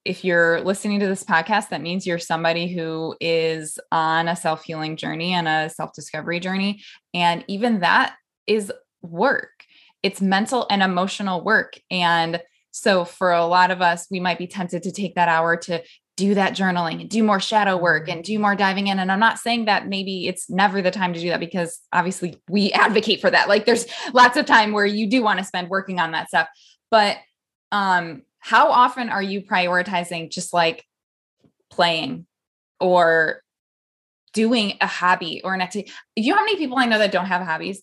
if 0.05 0.25
you're 0.25 0.61
listening 0.61 0.99
to 0.99 1.07
this 1.07 1.23
podcast, 1.23 1.69
that 1.69 1.81
means 1.81 2.05
you're 2.05 2.19
somebody 2.19 2.67
who 2.67 3.15
is 3.21 3.79
on 3.91 4.27
a 4.27 4.35
self 4.35 4.63
healing 4.63 4.97
journey 4.97 5.33
and 5.33 5.47
a 5.47 5.69
self 5.69 5.93
discovery 5.93 6.39
journey. 6.39 6.81
And 7.13 7.43
even 7.47 7.81
that 7.81 8.15
is 8.47 8.71
work, 9.01 9.63
it's 10.01 10.21
mental 10.21 10.65
and 10.69 10.83
emotional 10.83 11.43
work. 11.43 11.79
And 11.89 12.41
so, 12.71 13.05
for 13.05 13.31
a 13.31 13.45
lot 13.45 13.69
of 13.69 13.81
us, 13.81 14.07
we 14.09 14.19
might 14.19 14.39
be 14.39 14.47
tempted 14.47 14.83
to 14.83 14.91
take 14.91 15.15
that 15.15 15.29
hour 15.29 15.55
to 15.57 15.83
do 16.15 16.35
that 16.35 16.53
journaling 16.55 17.01
and 17.01 17.09
do 17.09 17.23
more 17.23 17.39
shadow 17.39 17.75
work 17.75 18.07
and 18.07 18.23
do 18.23 18.37
more 18.37 18.55
diving 18.55 18.87
in. 18.87 18.99
And 18.99 19.11
I'm 19.11 19.19
not 19.19 19.39
saying 19.39 19.65
that 19.65 19.87
maybe 19.87 20.27
it's 20.27 20.49
never 20.49 20.81
the 20.81 20.91
time 20.91 21.13
to 21.13 21.19
do 21.19 21.29
that 21.29 21.39
because 21.39 21.79
obviously 21.91 22.39
we 22.47 22.71
advocate 22.73 23.19
for 23.19 23.31
that. 23.31 23.49
Like, 23.49 23.65
there's 23.65 23.85
lots 24.13 24.37
of 24.37 24.45
time 24.45 24.73
where 24.73 24.85
you 24.85 25.09
do 25.09 25.23
want 25.23 25.39
to 25.39 25.45
spend 25.45 25.69
working 25.69 25.99
on 25.99 26.11
that 26.11 26.27
stuff. 26.27 26.47
But 26.91 27.17
um, 27.71 28.23
how 28.39 28.69
often 28.71 29.09
are 29.09 29.23
you 29.23 29.41
prioritizing 29.41 30.31
just 30.31 30.53
like 30.53 30.85
playing 31.71 32.27
or 32.79 33.41
doing 34.33 34.77
a 34.81 34.87
hobby 34.87 35.41
or 35.43 35.55
an 35.55 35.61
activity? 35.61 35.91
You 36.15 36.33
know 36.33 36.37
how 36.37 36.45
many 36.45 36.57
people 36.57 36.77
I 36.77 36.85
know 36.85 36.99
that 36.99 37.11
don't 37.11 37.25
have 37.25 37.41
hobbies? 37.41 37.81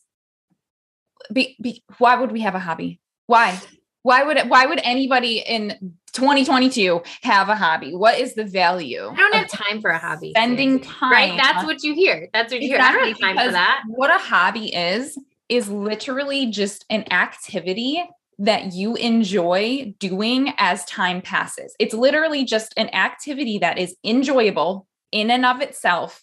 Be, 1.33 1.57
be, 1.61 1.83
why 1.99 2.16
would 2.16 2.31
we 2.31 2.41
have 2.43 2.55
a 2.55 2.61
hobby? 2.61 3.01
Why? 3.26 3.61
Why 4.03 4.22
would 4.22 4.38
why 4.48 4.66
would 4.66 4.80
anybody 4.82 5.40
in 5.40 5.94
2022 6.12 7.03
have 7.22 7.48
a 7.48 7.55
hobby? 7.55 7.94
What 7.94 8.18
is 8.18 8.34
the 8.34 8.44
value? 8.44 9.09
I 9.11 9.16
don't 9.16 9.34
have 9.34 9.48
time 9.48 9.80
for 9.80 9.90
a 9.90 9.98
hobby. 9.98 10.30
Spending 10.30 10.80
time. 10.80 11.12
Right. 11.12 11.40
That's 11.40 11.64
what 11.64 11.82
you 11.82 11.94
hear. 11.94 12.28
That's 12.32 12.53
what 12.53 12.62
you 12.62 12.70
exactly, 12.74 13.12
hear. 13.12 13.26
I 13.28 13.34
don't 13.34 13.36
have 13.36 13.36
time 13.36 13.46
for 13.46 13.53
that. 13.53 13.82
What 13.88 14.11
a 14.11 14.18
hobby 14.18 14.74
is, 14.74 15.18
is 15.48 15.68
literally 15.68 16.46
just 16.46 16.84
an 16.88 17.05
activity 17.12 18.03
that 18.38 18.72
you 18.72 18.94
enjoy 18.96 19.94
doing 19.98 20.55
as 20.57 20.84
time 20.86 21.20
passes. 21.20 21.74
It's 21.78 21.92
literally 21.92 22.44
just 22.44 22.72
an 22.78 22.88
activity 22.94 23.59
that 23.59 23.78
is 23.78 23.94
enjoyable 24.03 24.88
in 25.12 25.30
and 25.30 25.44
of 25.44 25.61
itself 25.61 26.22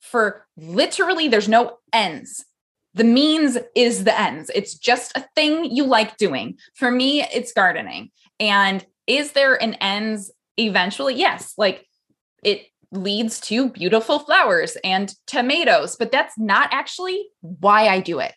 for 0.00 0.46
literally, 0.56 1.28
there's 1.28 1.48
no 1.48 1.78
ends. 1.92 2.44
The 2.98 3.04
means 3.04 3.56
is 3.76 4.02
the 4.02 4.20
ends. 4.20 4.50
It's 4.56 4.74
just 4.74 5.16
a 5.16 5.24
thing 5.36 5.64
you 5.64 5.84
like 5.84 6.16
doing. 6.16 6.58
For 6.74 6.90
me, 6.90 7.22
it's 7.22 7.52
gardening. 7.52 8.10
And 8.40 8.84
is 9.06 9.32
there 9.32 9.54
an 9.54 9.74
ends 9.74 10.32
eventually? 10.56 11.14
Yes. 11.14 11.54
Like 11.56 11.86
it 12.42 12.66
leads 12.90 13.38
to 13.42 13.68
beautiful 13.68 14.18
flowers 14.18 14.76
and 14.82 15.14
tomatoes, 15.28 15.94
but 15.96 16.10
that's 16.10 16.36
not 16.36 16.70
actually 16.72 17.28
why 17.40 17.86
I 17.86 18.00
do 18.00 18.18
it. 18.18 18.34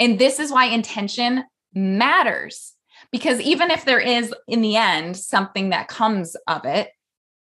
And 0.00 0.18
this 0.18 0.40
is 0.40 0.50
why 0.50 0.66
intention 0.66 1.44
matters 1.74 2.72
because 3.12 3.42
even 3.42 3.70
if 3.70 3.84
there 3.84 4.00
is 4.00 4.34
in 4.48 4.62
the 4.62 4.76
end 4.76 5.18
something 5.18 5.68
that 5.68 5.88
comes 5.88 6.34
of 6.48 6.64
it 6.64 6.88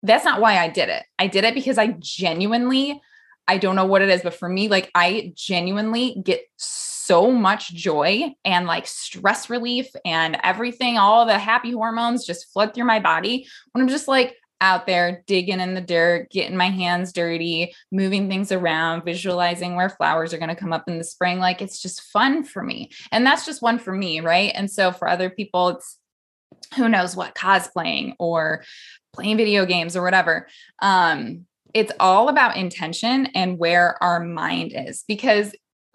that's 0.03 0.25
not 0.25 0.39
why 0.39 0.57
I 0.57 0.69
did 0.69 0.89
it. 0.89 1.03
I 1.17 1.27
did 1.27 1.43
it 1.43 1.53
because 1.53 1.77
I 1.77 1.95
genuinely 1.99 3.01
I 3.49 3.57
don't 3.57 3.75
know 3.75 3.85
what 3.85 4.01
it 4.01 4.09
is 4.09 4.21
but 4.21 4.35
for 4.35 4.47
me 4.47 4.67
like 4.67 4.91
I 4.93 5.33
genuinely 5.35 6.21
get 6.23 6.41
so 6.57 7.31
much 7.31 7.73
joy 7.73 8.33
and 8.45 8.67
like 8.67 8.85
stress 8.85 9.49
relief 9.49 9.87
and 10.05 10.37
everything 10.43 10.97
all 10.97 11.25
the 11.25 11.39
happy 11.39 11.71
hormones 11.71 12.25
just 12.25 12.53
flood 12.53 12.73
through 12.73 12.85
my 12.85 12.99
body 12.99 13.47
when 13.71 13.81
I'm 13.81 13.89
just 13.89 14.07
like 14.07 14.35
out 14.61 14.85
there 14.85 15.23
digging 15.25 15.59
in 15.59 15.73
the 15.73 15.81
dirt, 15.81 16.29
getting 16.31 16.57
my 16.57 16.69
hands 16.69 17.13
dirty, 17.13 17.73
moving 17.91 18.27
things 18.27 18.51
around, 18.51 19.05
visualizing 19.05 19.75
where 19.75 19.89
flowers 19.89 20.33
are 20.33 20.37
going 20.37 20.49
to 20.49 20.55
come 20.55 20.73
up 20.73 20.83
in 20.87 20.97
the 20.97 21.03
spring. 21.03 21.39
Like 21.39 21.61
it's 21.61 21.81
just 21.81 22.01
fun 22.01 22.43
for 22.43 22.61
me. 22.61 22.91
And 23.11 23.25
that's 23.25 23.45
just 23.45 23.61
one 23.61 23.79
for 23.79 23.93
me. 23.93 24.19
Right. 24.19 24.51
And 24.53 24.69
so 24.69 24.91
for 24.91 25.07
other 25.07 25.29
people, 25.29 25.69
it's 25.69 25.97
who 26.75 26.89
knows 26.89 27.15
what 27.15 27.35
cosplaying 27.35 28.15
or 28.19 28.63
playing 29.13 29.37
video 29.37 29.65
games 29.65 29.95
or 29.95 30.03
whatever. 30.03 30.47
Um, 30.81 31.45
it's 31.73 31.91
all 31.99 32.29
about 32.29 32.57
intention 32.57 33.27
and 33.27 33.57
where 33.57 34.01
our 34.03 34.19
mind 34.19 34.73
is 34.75 35.03
because 35.07 35.53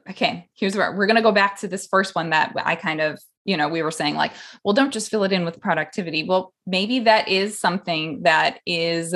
okay 0.09 0.49
here's 0.55 0.77
where 0.77 0.95
we're 0.95 1.07
going 1.07 1.17
to 1.17 1.23
go 1.23 1.33
back 1.33 1.59
to 1.59 1.69
this 1.69 1.87
first 1.87 2.15
one 2.15 2.31
that 2.31 2.53
i 2.65 2.75
kind 2.75 3.01
of 3.01 3.19
you 3.45 3.57
know, 3.57 3.69
we 3.69 3.83
were 3.83 3.91
saying 3.91 4.15
like, 4.15 4.33
well, 4.65 4.75
don't 4.75 4.93
just 4.93 5.11
fill 5.11 5.25
it 5.25 5.33
in 5.33 5.45
with 5.45 5.61
productivity. 5.61 6.25
Well, 6.25 6.53
maybe 6.67 7.01
that 7.01 7.29
is 7.29 7.59
something 7.59 8.23
that 8.23 8.61
is 8.67 9.15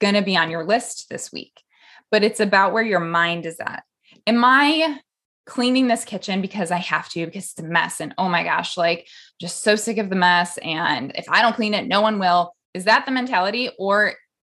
going 0.00 0.14
to 0.14 0.22
be 0.22 0.36
on 0.36 0.50
your 0.50 0.64
list 0.64 1.08
this 1.08 1.32
week, 1.32 1.62
but 2.10 2.24
it's 2.24 2.40
about 2.40 2.72
where 2.72 2.82
your 2.82 3.00
mind 3.00 3.46
is 3.46 3.60
at. 3.60 3.84
Am 4.26 4.44
I 4.44 5.00
cleaning 5.46 5.88
this 5.88 6.04
kitchen 6.04 6.40
because 6.40 6.70
I 6.70 6.78
have 6.78 7.08
to, 7.10 7.24
because 7.24 7.52
it's 7.52 7.60
a 7.60 7.62
mess? 7.62 8.00
And 8.00 8.14
oh 8.18 8.28
my 8.28 8.42
gosh, 8.42 8.76
like, 8.76 9.08
just 9.40 9.62
so 9.62 9.76
sick 9.76 9.98
of 9.98 10.10
the 10.10 10.16
mess. 10.16 10.58
And 10.58 11.12
if 11.14 11.28
I 11.28 11.40
don't 11.40 11.56
clean 11.56 11.74
it, 11.74 11.86
no 11.86 12.00
one 12.00 12.18
will. 12.18 12.54
Is 12.74 12.84
that 12.84 13.06
the 13.06 13.12
mentality? 13.12 13.70
Or 13.78 14.14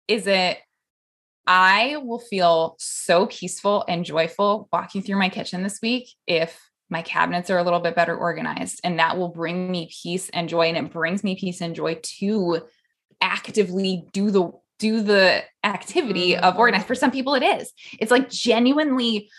is 0.07 0.25
it, 0.25 0.57
I 1.47 1.97
will 1.97 2.19
feel 2.19 2.75
so 2.79 3.27
peaceful 3.27 3.85
and 3.87 4.03
joyful 4.03 4.67
walking 4.73 5.01
through 5.01 5.17
my 5.17 5.29
kitchen 5.29 5.63
this 5.63 5.79
week 5.81 6.09
if 6.25 6.59
my 6.89 7.01
cabinets 7.01 7.49
are 7.49 7.57
a 7.57 7.63
little 7.63 7.79
bit 7.79 7.95
better 7.95 8.15
organized 8.15 8.79
and 8.83 8.99
that 8.99 9.17
will 9.17 9.29
bring 9.29 9.71
me 9.71 9.89
peace 10.03 10.29
and 10.29 10.49
joy 10.49 10.67
and 10.67 10.77
it 10.77 10.91
brings 10.91 11.23
me 11.23 11.35
peace 11.35 11.61
and 11.61 11.75
joy 11.75 11.99
to 12.01 12.61
actively 13.21 14.05
do 14.11 14.31
the 14.31 14.51
do 14.77 15.01
the 15.01 15.41
activity 15.63 16.35
of 16.35 16.53
mm-hmm. 16.53 16.59
organize. 16.59 16.85
For 16.85 16.95
some 16.95 17.11
people 17.11 17.35
it 17.35 17.43
is. 17.43 17.71
It's 17.99 18.11
like 18.11 18.29
genuinely 18.29 19.29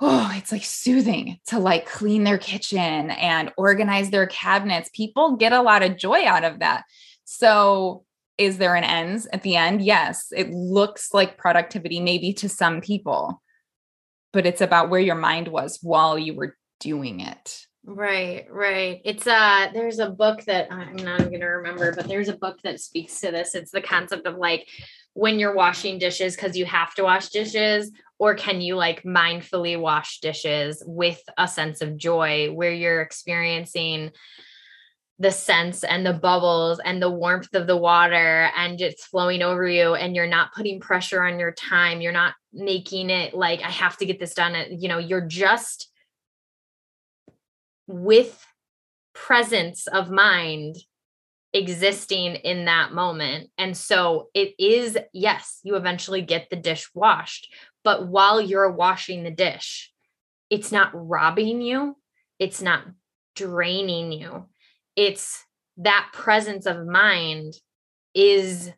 oh 0.00 0.30
it's 0.34 0.52
like 0.52 0.64
soothing 0.64 1.38
to 1.46 1.58
like 1.58 1.86
clean 1.86 2.24
their 2.24 2.38
kitchen 2.38 3.10
and 3.10 3.52
organize 3.56 4.10
their 4.10 4.26
cabinets. 4.26 4.90
People 4.92 5.36
get 5.36 5.52
a 5.52 5.62
lot 5.62 5.82
of 5.82 5.96
joy 5.96 6.24
out 6.26 6.44
of 6.44 6.60
that. 6.60 6.84
So 7.24 8.04
is 8.38 8.58
there 8.58 8.74
an 8.74 8.84
ends 8.84 9.26
at 9.32 9.42
the 9.42 9.56
end 9.56 9.82
yes 9.82 10.32
it 10.36 10.50
looks 10.50 11.14
like 11.14 11.38
productivity 11.38 12.00
maybe 12.00 12.32
to 12.32 12.48
some 12.48 12.80
people 12.80 13.40
but 14.34 14.46
it's 14.46 14.60
about 14.60 14.90
where 14.90 15.00
your 15.00 15.14
mind 15.14 15.48
was 15.48 15.78
while 15.80 16.18
you 16.18 16.34
were 16.34 16.56
doing 16.80 17.20
it. 17.20 17.66
Right, 17.86 18.46
right. 18.50 19.00
It's 19.04 19.26
uh 19.26 19.68
there's 19.72 20.00
a 20.00 20.10
book 20.10 20.42
that 20.44 20.72
I'm 20.72 20.96
not 20.96 21.20
going 21.20 21.40
to 21.40 21.46
remember, 21.46 21.92
but 21.94 22.08
there's 22.08 22.28
a 22.28 22.36
book 22.36 22.58
that 22.64 22.80
speaks 22.80 23.20
to 23.20 23.30
this. 23.30 23.54
It's 23.54 23.70
the 23.70 23.80
concept 23.80 24.26
of 24.26 24.36
like 24.36 24.68
when 25.12 25.38
you're 25.38 25.54
washing 25.54 25.98
dishes 25.98 26.36
cuz 26.36 26.56
you 26.56 26.64
have 26.64 26.94
to 26.94 27.04
wash 27.04 27.28
dishes 27.28 27.92
or 28.18 28.34
can 28.34 28.60
you 28.60 28.74
like 28.74 29.02
mindfully 29.02 29.78
wash 29.78 30.18
dishes 30.20 30.82
with 30.86 31.22
a 31.38 31.46
sense 31.46 31.80
of 31.80 31.96
joy 31.96 32.50
where 32.52 32.72
you're 32.72 33.02
experiencing 33.02 34.10
the 35.18 35.30
sense 35.30 35.84
and 35.84 36.04
the 36.04 36.12
bubbles 36.12 36.80
and 36.84 37.00
the 37.00 37.10
warmth 37.10 37.54
of 37.54 37.66
the 37.66 37.76
water 37.76 38.50
and 38.56 38.80
it's 38.80 39.04
flowing 39.04 39.42
over 39.42 39.66
you 39.66 39.94
and 39.94 40.16
you're 40.16 40.26
not 40.26 40.52
putting 40.54 40.80
pressure 40.80 41.22
on 41.22 41.38
your 41.38 41.52
time. 41.52 42.00
You're 42.00 42.12
not 42.12 42.34
making 42.52 43.10
it 43.10 43.34
like 43.34 43.60
i 43.62 43.70
have 43.70 43.96
to 43.96 44.06
get 44.06 44.20
this 44.20 44.34
done. 44.34 44.56
You 44.70 44.88
know 44.88 44.98
you're 44.98 45.26
just 45.26 45.90
with 47.86 48.44
presence 49.12 49.86
of 49.86 50.10
mind 50.10 50.76
existing 51.52 52.34
in 52.36 52.64
that 52.64 52.92
moment. 52.92 53.50
And 53.56 53.76
so 53.76 54.30
it 54.34 54.54
is 54.58 54.98
yes 55.12 55.60
you 55.62 55.76
eventually 55.76 56.22
get 56.22 56.50
the 56.50 56.56
dish 56.56 56.88
washed 56.94 57.54
but 57.84 58.08
while 58.08 58.40
you're 58.40 58.72
washing 58.72 59.22
the 59.22 59.30
dish 59.30 59.92
it's 60.50 60.72
not 60.72 60.90
robbing 60.92 61.60
you 61.60 61.96
it's 62.38 62.60
not 62.60 62.84
draining 63.36 64.10
you 64.12 64.46
it's 64.96 65.44
that 65.78 66.08
presence 66.12 66.66
of 66.66 66.86
mind 66.86 67.54
is 68.14 68.70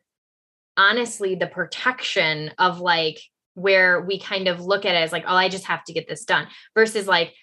honestly 0.75 1.35
the 1.35 1.47
protection 1.47 2.51
of 2.57 2.79
like 2.79 3.19
where 3.53 4.01
we 4.01 4.19
kind 4.19 4.47
of 4.47 4.61
look 4.61 4.85
at 4.85 4.95
it 4.95 4.99
as 4.99 5.11
like 5.11 5.25
oh 5.27 5.35
i 5.35 5.49
just 5.49 5.65
have 5.65 5.83
to 5.83 5.93
get 5.93 6.07
this 6.07 6.25
done 6.25 6.47
versus 6.75 7.07
like 7.07 7.33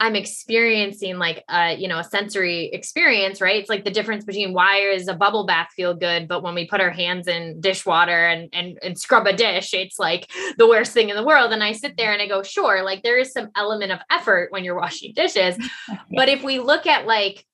I'm 0.00 0.14
experiencing 0.14 1.18
like 1.18 1.42
a, 1.48 1.74
you 1.74 1.88
know, 1.88 1.98
a 1.98 2.04
sensory 2.04 2.66
experience, 2.66 3.40
right? 3.40 3.56
It's 3.56 3.68
like 3.68 3.84
the 3.84 3.90
difference 3.90 4.24
between 4.24 4.52
why 4.52 4.76
is 4.76 5.08
a 5.08 5.14
bubble 5.14 5.44
bath 5.44 5.70
feel 5.74 5.92
good, 5.92 6.28
but 6.28 6.42
when 6.42 6.54
we 6.54 6.68
put 6.68 6.80
our 6.80 6.90
hands 6.90 7.26
in 7.26 7.60
dishwater 7.60 8.28
and 8.28 8.48
and 8.52 8.78
and 8.80 8.96
scrub 8.96 9.26
a 9.26 9.32
dish, 9.32 9.74
it's 9.74 9.98
like 9.98 10.30
the 10.56 10.68
worst 10.68 10.92
thing 10.92 11.08
in 11.08 11.16
the 11.16 11.26
world. 11.26 11.52
And 11.52 11.64
I 11.64 11.72
sit 11.72 11.96
there 11.96 12.12
and 12.12 12.22
I 12.22 12.28
go, 12.28 12.44
sure, 12.44 12.84
like 12.84 13.02
there 13.02 13.18
is 13.18 13.32
some 13.32 13.48
element 13.56 13.90
of 13.90 13.98
effort 14.08 14.52
when 14.52 14.62
you're 14.62 14.78
washing 14.78 15.14
dishes. 15.14 15.56
but 16.16 16.28
if 16.28 16.44
we 16.44 16.60
look 16.60 16.86
at 16.86 17.06
like 17.06 17.44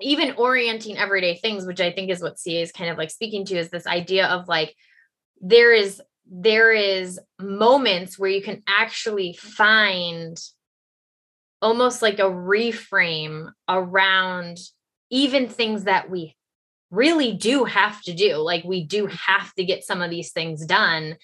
even 0.00 0.32
orienting 0.32 0.98
everyday 0.98 1.36
things, 1.36 1.66
which 1.66 1.80
I 1.80 1.90
think 1.92 2.10
is 2.10 2.22
what 2.22 2.38
CA 2.38 2.62
is 2.62 2.72
kind 2.72 2.90
of 2.90 2.98
like 2.98 3.10
speaking 3.10 3.44
to, 3.46 3.56
is 3.56 3.70
this 3.70 3.86
idea 3.86 4.26
of 4.26 4.48
like 4.48 4.74
there 5.40 5.72
is 5.72 6.00
there 6.28 6.72
is 6.72 7.20
moments 7.40 8.18
where 8.18 8.30
you 8.30 8.42
can 8.42 8.62
actually 8.66 9.34
find 9.34 10.36
almost 11.62 12.02
like 12.02 12.18
a 12.18 12.22
reframe 12.22 13.50
around 13.68 14.58
even 15.10 15.48
things 15.48 15.84
that 15.84 16.10
we 16.10 16.34
really 16.90 17.32
do 17.32 17.64
have 17.64 18.00
to 18.02 18.14
do. 18.14 18.36
Like 18.36 18.64
we 18.64 18.84
do 18.84 19.06
have 19.06 19.52
to 19.54 19.64
get 19.64 19.84
some 19.84 20.02
of 20.02 20.10
these 20.10 20.32
things 20.32 20.64
done. 20.66 21.16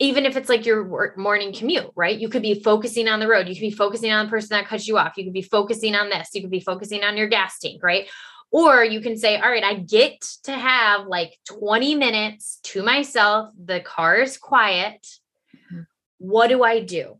Even 0.00 0.24
if 0.24 0.36
it's 0.36 0.48
like 0.48 0.66
your 0.66 1.14
morning 1.16 1.52
commute, 1.52 1.90
right? 1.94 2.18
You 2.18 2.28
could 2.28 2.42
be 2.42 2.60
focusing 2.60 3.06
on 3.06 3.20
the 3.20 3.28
road. 3.28 3.48
You 3.48 3.54
could 3.54 3.60
be 3.60 3.70
focusing 3.70 4.10
on 4.10 4.26
the 4.26 4.30
person 4.30 4.48
that 4.56 4.66
cuts 4.66 4.88
you 4.88 4.98
off. 4.98 5.12
You 5.16 5.24
could 5.24 5.32
be 5.34 5.42
focusing 5.42 5.94
on 5.94 6.08
this. 6.08 6.30
You 6.32 6.40
could 6.40 6.50
be 6.50 6.60
focusing 6.60 7.04
on 7.04 7.16
your 7.16 7.28
gas 7.28 7.58
tank, 7.58 7.82
right? 7.82 8.08
Or 8.50 8.82
you 8.82 9.00
can 9.00 9.16
say, 9.16 9.36
all 9.38 9.50
right, 9.50 9.62
I 9.62 9.74
get 9.74 10.22
to 10.44 10.52
have 10.52 11.06
like 11.06 11.38
20 11.48 11.94
minutes 11.94 12.60
to 12.64 12.82
myself. 12.82 13.50
The 13.62 13.80
car 13.80 14.16
is 14.16 14.38
quiet. 14.38 15.06
Mm-hmm. 15.54 15.82
What 16.18 16.48
do 16.48 16.64
I 16.64 16.80
do? 16.80 17.18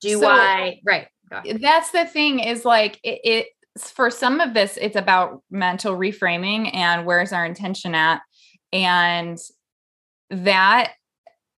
Do 0.00 0.20
so, 0.20 0.26
I, 0.26 0.80
right? 0.84 1.06
That's 1.60 1.90
the 1.92 2.06
thing 2.06 2.40
is 2.40 2.64
like 2.64 2.98
it, 3.04 3.20
it 3.22 3.46
for 3.78 4.10
some 4.10 4.40
of 4.40 4.52
this, 4.52 4.76
it's 4.80 4.96
about 4.96 5.42
mental 5.50 5.96
reframing 5.96 6.74
and 6.74 7.06
where's 7.06 7.32
our 7.32 7.46
intention 7.46 7.94
at. 7.94 8.20
And 8.72 9.38
that 10.30 10.94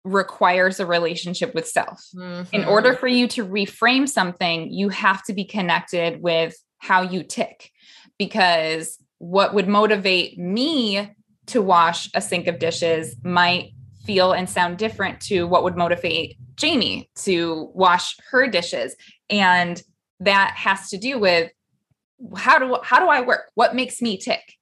requires 0.05 0.81
a 0.81 0.87
relationship 0.87 1.55
with 1.55 1.69
self. 1.69 2.03
Mm-hmm. 2.15 2.55
In 2.55 2.65
order 2.65 2.95
for 2.95 3.07
you 3.07 3.29
to 3.29 3.47
reframe 3.47 4.09
something, 4.09 4.73
you 4.73 4.89
have 4.89 5.23
to 5.25 5.33
be 5.33 5.45
connected 5.45 6.23
with 6.23 6.57
how 6.79 7.03
you 7.03 7.23
tick. 7.23 7.71
Because 8.19 8.99
what 9.19 9.55
would 9.55 9.69
motivate 9.69 10.39
me 10.39 11.15
to 11.47 11.63
wash 11.63 12.11
a 12.15 12.21
sink 12.21 12.47
of 12.47 12.59
dishes 12.59 13.17
might 13.23 13.71
feel 14.05 14.33
and 14.33 14.51
sound 14.51 14.79
different 14.79 15.21
to 15.21 15.45
what 15.45 15.63
would 15.63 15.77
motivate 15.77 16.37
Jaime 16.61 17.09
to 17.15 17.71
wash 17.75 18.17
her 18.31 18.49
dishes 18.49 18.97
and 19.31 19.83
that 20.21 20.55
has 20.57 20.91
to 20.91 20.99
do 20.99 21.19
with 21.19 21.51
how 22.37 22.59
do 22.59 22.79
how 22.85 23.01
do 23.01 23.09
I 23.09 23.21
work? 23.21 23.51
What 23.55 23.75
makes 23.75 24.01
me 24.01 24.17
tick? 24.17 24.55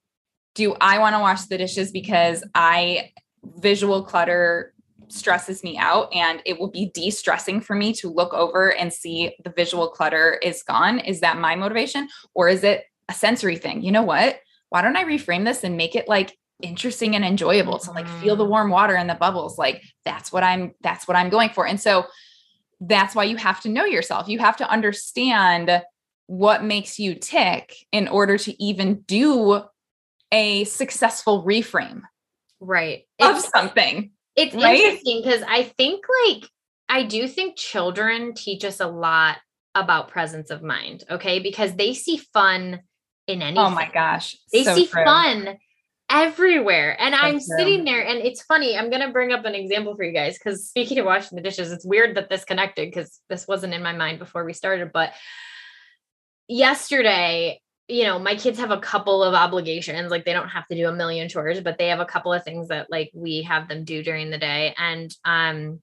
Do 0.55 0.75
I 0.81 0.97
want 0.99 1.15
to 1.15 1.19
wash 1.19 1.45
the 1.45 1.57
dishes 1.57 1.91
because 1.91 2.43
I 2.55 3.11
visual 3.43 4.03
clutter 4.03 4.70
stresses 5.11 5.63
me 5.63 5.77
out 5.77 6.13
and 6.13 6.41
it 6.45 6.59
will 6.59 6.69
be 6.69 6.91
de-stressing 6.93 7.61
for 7.61 7.75
me 7.75 7.93
to 7.93 8.09
look 8.09 8.33
over 8.33 8.73
and 8.73 8.91
see 8.91 9.35
the 9.43 9.53
visual 9.55 9.89
clutter 9.89 10.39
is 10.41 10.63
gone? 10.63 10.99
Is 10.99 11.19
that 11.21 11.37
my 11.37 11.55
motivation 11.55 12.07
or 12.33 12.49
is 12.49 12.63
it 12.63 12.85
a 13.09 13.13
sensory 13.13 13.57
thing? 13.57 13.81
You 13.83 13.91
know 13.91 14.03
what? 14.03 14.39
Why 14.69 14.81
don't 14.81 14.97
I 14.97 15.03
reframe 15.03 15.45
this 15.45 15.63
and 15.63 15.77
make 15.77 15.95
it 15.95 16.07
like 16.07 16.37
interesting 16.61 17.15
and 17.15 17.25
enjoyable 17.25 17.79
to 17.79 17.91
like 17.91 18.07
feel 18.07 18.35
the 18.35 18.45
mm. 18.45 18.49
warm 18.49 18.69
water 18.69 18.95
and 18.95 19.09
the 19.09 19.15
bubbles 19.15 19.57
like 19.57 19.81
that's 20.05 20.31
what 20.31 20.43
i'm 20.43 20.75
that's 20.81 21.07
what 21.07 21.17
i'm 21.17 21.27
going 21.27 21.49
for 21.49 21.65
and 21.65 21.81
so 21.81 22.05
that's 22.81 23.13
why 23.13 23.23
you 23.23 23.37
have 23.37 23.61
to 23.61 23.69
know 23.69 23.85
yourself. 23.85 24.27
You 24.27 24.39
have 24.39 24.57
to 24.57 24.69
understand 24.69 25.83
what 26.25 26.63
makes 26.63 26.99
you 26.99 27.13
tick 27.13 27.75
in 27.91 28.07
order 28.07 28.37
to 28.39 28.63
even 28.63 29.01
do 29.01 29.61
a 30.31 30.63
successful 30.63 31.43
reframe. 31.45 32.01
Right. 32.59 33.03
Of 33.19 33.37
it's, 33.37 33.49
something. 33.49 34.11
It's 34.35 34.55
right? 34.55 34.79
interesting 34.79 35.21
because 35.23 35.43
I 35.47 35.63
think 35.63 36.05
like 36.25 36.49
I 36.87 37.03
do 37.03 37.27
think 37.27 37.55
children 37.57 38.33
teach 38.33 38.65
us 38.65 38.79
a 38.79 38.87
lot 38.87 39.37
about 39.75 40.09
presence 40.09 40.49
of 40.49 40.61
mind. 40.61 41.03
Okay. 41.09 41.39
Because 41.39 41.73
they 41.75 41.93
see 41.93 42.17
fun 42.17 42.81
in 43.27 43.41
anything. 43.41 43.57
Oh 43.57 43.69
my 43.69 43.89
gosh. 43.91 44.37
They 44.51 44.63
so 44.63 44.75
see 44.75 44.87
true. 44.87 45.03
fun 45.03 45.57
everywhere. 46.09 46.99
And 46.99 47.15
I'm 47.15 47.39
sitting 47.39 47.85
there, 47.85 48.05
and 48.05 48.19
it's 48.19 48.41
funny. 48.41 48.77
I'm 48.77 48.89
going 48.89 49.01
to 49.01 49.13
bring 49.13 49.31
up 49.31 49.45
an 49.45 49.55
example 49.55 49.95
for 49.95 50.03
you 50.03 50.11
guys 50.11 50.37
because 50.37 50.67
speaking 50.67 50.99
of 50.99 51.05
washing 51.05 51.37
the 51.37 51.41
dishes, 51.41 51.71
it's 51.71 51.85
weird 51.85 52.17
that 52.17 52.29
this 52.29 52.43
connected 52.43 52.89
because 52.89 53.19
this 53.29 53.47
wasn't 53.47 53.73
in 53.73 53.81
my 53.81 53.93
mind 53.93 54.19
before 54.19 54.43
we 54.43 54.53
started. 54.53 54.91
But 54.91 55.13
yesterday, 56.47 57.61
you 57.91 58.03
know, 58.05 58.17
my 58.17 58.35
kids 58.35 58.57
have 58.57 58.71
a 58.71 58.79
couple 58.79 59.21
of 59.21 59.33
obligations. 59.33 60.11
Like 60.11 60.23
they 60.23 60.31
don't 60.31 60.47
have 60.47 60.65
to 60.67 60.75
do 60.75 60.87
a 60.87 60.93
million 60.93 61.27
chores, 61.27 61.59
but 61.59 61.77
they 61.77 61.89
have 61.89 61.99
a 61.99 62.05
couple 62.05 62.31
of 62.31 62.43
things 62.43 62.69
that 62.69 62.89
like 62.89 63.11
we 63.13 63.41
have 63.41 63.67
them 63.67 63.83
do 63.83 64.01
during 64.01 64.29
the 64.29 64.37
day. 64.37 64.73
And 64.77 65.13
um 65.25 65.81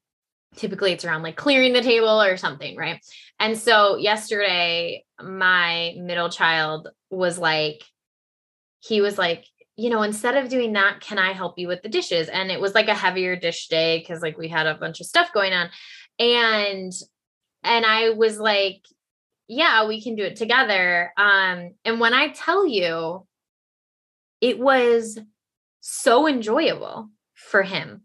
typically 0.57 0.93
it's 0.93 1.05
around 1.05 1.23
like 1.23 1.37
clearing 1.37 1.75
the 1.75 1.83
table 1.83 2.21
or 2.21 2.39
something, 2.39 2.77
right? 2.77 3.01
And 3.39 3.59
so 3.59 3.97
yesterday, 3.97 5.05
my 5.23 5.95
middle 5.99 6.31
child 6.31 6.89
was 7.11 7.39
like, 7.39 7.83
he 8.81 9.03
was 9.03 9.19
like, 9.19 9.45
you 9.77 9.91
know, 9.91 10.03
instead 10.03 10.37
of 10.37 10.49
doing 10.49 10.73
that, 10.73 11.01
can 11.01 11.19
I 11.19 11.33
help 11.33 11.59
you 11.59 11.69
with 11.69 11.83
the 11.83 11.91
dishes? 11.91 12.29
And 12.29 12.51
it 12.51 12.61
was 12.61 12.75
like 12.75 12.89
a 12.89 12.95
heavier 12.95 13.37
dish 13.37 13.69
day 13.69 13.99
because 13.99 14.23
like 14.23 14.39
we 14.39 14.49
had 14.49 14.67
a 14.67 14.75
bunch 14.75 15.01
of 15.01 15.07
stuff 15.07 15.33
going 15.35 15.53
on. 15.53 15.69
And 16.19 16.93
and 17.63 17.85
I 17.85 18.11
was 18.11 18.41
like, 18.41 18.87
yeah, 19.49 19.86
we 19.86 20.03
can 20.03 20.14
do 20.14 20.22
it 20.22 20.36
together. 20.36 21.12
Um, 21.16 21.74
and 21.84 21.99
when 21.99 22.14
I 22.14 22.28
tell 22.28 22.66
you, 22.66 23.26
it 24.40 24.59
was 24.59 25.18
so 25.80 26.28
enjoyable 26.28 27.11
for 27.34 27.62
him 27.62 28.03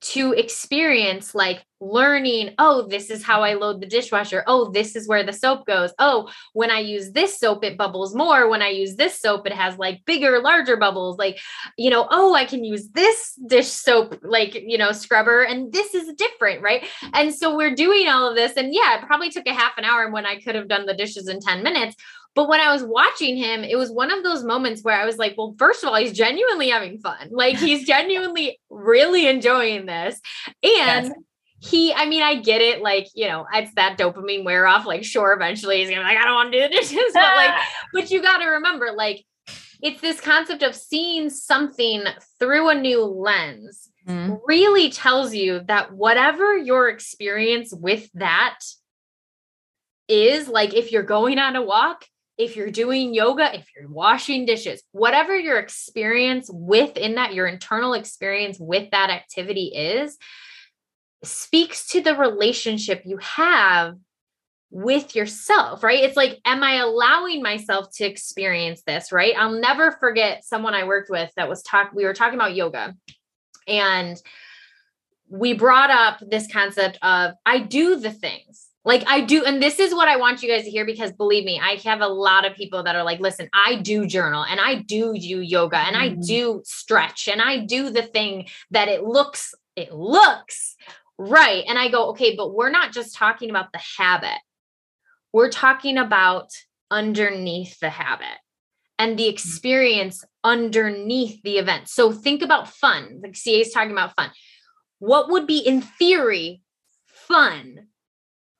to 0.00 0.32
experience 0.32 1.34
like 1.34 1.64
learning, 1.80 2.54
oh, 2.58 2.86
this 2.86 3.10
is 3.10 3.22
how 3.22 3.42
I 3.42 3.54
load 3.54 3.80
the 3.80 3.86
dishwasher. 3.86 4.44
Oh, 4.46 4.70
this 4.70 4.94
is 4.96 5.08
where 5.08 5.24
the 5.24 5.32
soap 5.32 5.66
goes. 5.66 5.92
Oh, 5.98 6.30
when 6.52 6.70
I 6.70 6.80
use 6.80 7.12
this 7.12 7.38
soap, 7.38 7.64
it 7.64 7.78
bubbles 7.78 8.14
more. 8.14 8.48
When 8.48 8.60
I 8.62 8.68
use 8.68 8.96
this 8.96 9.18
soap, 9.18 9.46
it 9.46 9.52
has 9.52 9.78
like 9.78 10.04
bigger, 10.04 10.40
larger 10.40 10.76
bubbles. 10.76 11.18
Like, 11.18 11.38
you 11.78 11.90
know, 11.90 12.06
oh, 12.10 12.34
I 12.34 12.44
can 12.44 12.64
use 12.64 12.88
this 12.90 13.38
dish 13.46 13.68
soap, 13.68 14.18
like, 14.22 14.54
you 14.54 14.76
know, 14.76 14.92
scrubber, 14.92 15.42
and 15.42 15.72
this 15.72 15.94
is 15.94 16.12
different, 16.14 16.62
right? 16.62 16.86
And 17.14 17.34
so 17.34 17.56
we're 17.56 17.74
doing 17.74 18.08
all 18.08 18.28
of 18.28 18.36
this. 18.36 18.56
And 18.56 18.74
yeah, 18.74 18.98
it 18.98 19.06
probably 19.06 19.30
took 19.30 19.46
a 19.46 19.54
half 19.54 19.78
an 19.78 19.84
hour 19.84 20.10
when 20.10 20.26
I 20.26 20.38
could 20.40 20.54
have 20.54 20.68
done 20.68 20.86
the 20.86 20.94
dishes 20.94 21.28
in 21.28 21.40
10 21.40 21.62
minutes. 21.62 21.96
But 22.34 22.48
when 22.48 22.60
I 22.60 22.72
was 22.72 22.84
watching 22.84 23.36
him, 23.36 23.64
it 23.64 23.76
was 23.76 23.90
one 23.90 24.12
of 24.12 24.22
those 24.22 24.44
moments 24.44 24.82
where 24.82 24.98
I 24.98 25.04
was 25.04 25.18
like, 25.18 25.34
well, 25.36 25.54
first 25.58 25.82
of 25.82 25.88
all, 25.88 25.96
he's 25.96 26.12
genuinely 26.12 26.68
having 26.68 26.98
fun. 26.98 27.28
Like 27.30 27.56
he's 27.58 27.86
genuinely 27.86 28.60
really 28.70 29.26
enjoying 29.26 29.86
this. 29.86 30.20
And 30.46 31.06
yes. 31.06 31.12
he, 31.58 31.92
I 31.92 32.06
mean, 32.06 32.22
I 32.22 32.36
get 32.36 32.60
it. 32.60 32.82
Like, 32.82 33.08
you 33.14 33.26
know, 33.26 33.46
it's 33.52 33.74
that 33.74 33.98
dopamine 33.98 34.44
wear 34.44 34.66
off. 34.66 34.86
Like, 34.86 35.04
sure, 35.04 35.32
eventually 35.32 35.78
he's 35.78 35.90
gonna 35.90 36.02
be 36.02 36.06
like, 36.06 36.18
I 36.18 36.24
don't 36.24 36.34
want 36.34 36.52
to 36.52 36.58
do 36.58 36.62
the 36.62 36.74
dishes. 36.74 36.98
but 37.12 37.36
like, 37.36 37.54
but 37.92 38.10
you 38.10 38.22
gotta 38.22 38.48
remember, 38.48 38.92
like, 38.96 39.24
it's 39.82 40.00
this 40.00 40.20
concept 40.20 40.62
of 40.62 40.74
seeing 40.74 41.30
something 41.30 42.04
through 42.38 42.68
a 42.68 42.74
new 42.74 43.02
lens 43.02 43.90
mm-hmm. 44.06 44.34
really 44.46 44.90
tells 44.90 45.34
you 45.34 45.60
that 45.66 45.92
whatever 45.92 46.56
your 46.56 46.88
experience 46.88 47.72
with 47.72 48.10
that 48.14 48.58
is 50.08 50.48
like 50.48 50.74
if 50.74 50.92
you're 50.92 51.02
going 51.02 51.38
on 51.38 51.56
a 51.56 51.62
walk 51.62 52.04
if 52.40 52.56
you're 52.56 52.70
doing 52.70 53.12
yoga, 53.12 53.54
if 53.54 53.66
you're 53.76 53.88
washing 53.88 54.46
dishes, 54.46 54.82
whatever 54.92 55.38
your 55.38 55.58
experience 55.58 56.50
within 56.50 57.16
that, 57.16 57.34
your 57.34 57.46
internal 57.46 57.92
experience 57.92 58.56
with 58.58 58.90
that 58.92 59.10
activity 59.10 59.66
is, 59.66 60.16
speaks 61.22 61.88
to 61.88 62.00
the 62.00 62.16
relationship 62.16 63.02
you 63.04 63.18
have 63.18 63.96
with 64.70 65.14
yourself, 65.14 65.84
right? 65.84 66.02
It's 66.02 66.16
like, 66.16 66.38
am 66.46 66.62
I 66.62 66.76
allowing 66.76 67.42
myself 67.42 67.90
to 67.96 68.06
experience 68.06 68.82
this, 68.86 69.12
right? 69.12 69.34
I'll 69.36 69.60
never 69.60 69.92
forget 69.92 70.42
someone 70.42 70.72
I 70.72 70.84
worked 70.84 71.10
with 71.10 71.30
that 71.36 71.48
was 71.48 71.62
talk, 71.62 71.90
we 71.92 72.06
were 72.06 72.14
talking 72.14 72.38
about 72.38 72.54
yoga 72.54 72.94
and 73.66 74.16
we 75.28 75.52
brought 75.52 75.90
up 75.90 76.22
this 76.26 76.50
concept 76.50 76.98
of 77.02 77.34
I 77.44 77.58
do 77.58 78.00
the 78.00 78.10
things 78.10 78.69
like 78.84 79.04
I 79.06 79.20
do, 79.20 79.44
and 79.44 79.62
this 79.62 79.78
is 79.78 79.94
what 79.94 80.08
I 80.08 80.16
want 80.16 80.42
you 80.42 80.48
guys 80.48 80.64
to 80.64 80.70
hear 80.70 80.86
because 80.86 81.12
believe 81.12 81.44
me, 81.44 81.60
I 81.62 81.78
have 81.84 82.00
a 82.00 82.08
lot 82.08 82.46
of 82.46 82.54
people 82.54 82.82
that 82.84 82.96
are 82.96 83.04
like, 83.04 83.20
listen, 83.20 83.50
I 83.52 83.76
do 83.76 84.06
journal 84.06 84.44
and 84.44 84.58
I 84.58 84.76
do 84.76 85.12
do 85.18 85.40
yoga 85.40 85.76
and 85.76 85.96
I 85.96 86.10
mm-hmm. 86.10 86.22
do 86.22 86.62
stretch 86.64 87.28
and 87.28 87.42
I 87.42 87.58
do 87.58 87.90
the 87.90 88.02
thing 88.02 88.48
that 88.70 88.88
it 88.88 89.04
looks, 89.04 89.54
it 89.76 89.92
looks 89.92 90.76
right. 91.18 91.64
And 91.68 91.78
I 91.78 91.88
go, 91.88 92.10
okay, 92.10 92.34
but 92.34 92.54
we're 92.54 92.70
not 92.70 92.92
just 92.92 93.14
talking 93.14 93.50
about 93.50 93.72
the 93.72 93.82
habit. 93.98 94.38
We're 95.32 95.50
talking 95.50 95.98
about 95.98 96.50
underneath 96.90 97.78
the 97.80 97.90
habit 97.90 98.38
and 98.98 99.18
the 99.18 99.24
mm-hmm. 99.24 99.34
experience 99.34 100.24
underneath 100.42 101.42
the 101.42 101.58
event. 101.58 101.88
So 101.88 102.12
think 102.12 102.40
about 102.40 102.68
fun. 102.68 103.20
Like 103.22 103.36
CA 103.36 103.60
is 103.60 103.72
talking 103.72 103.92
about 103.92 104.16
fun. 104.16 104.30
What 105.00 105.30
would 105.30 105.46
be 105.46 105.58
in 105.58 105.82
theory 105.82 106.62
fun 107.06 107.88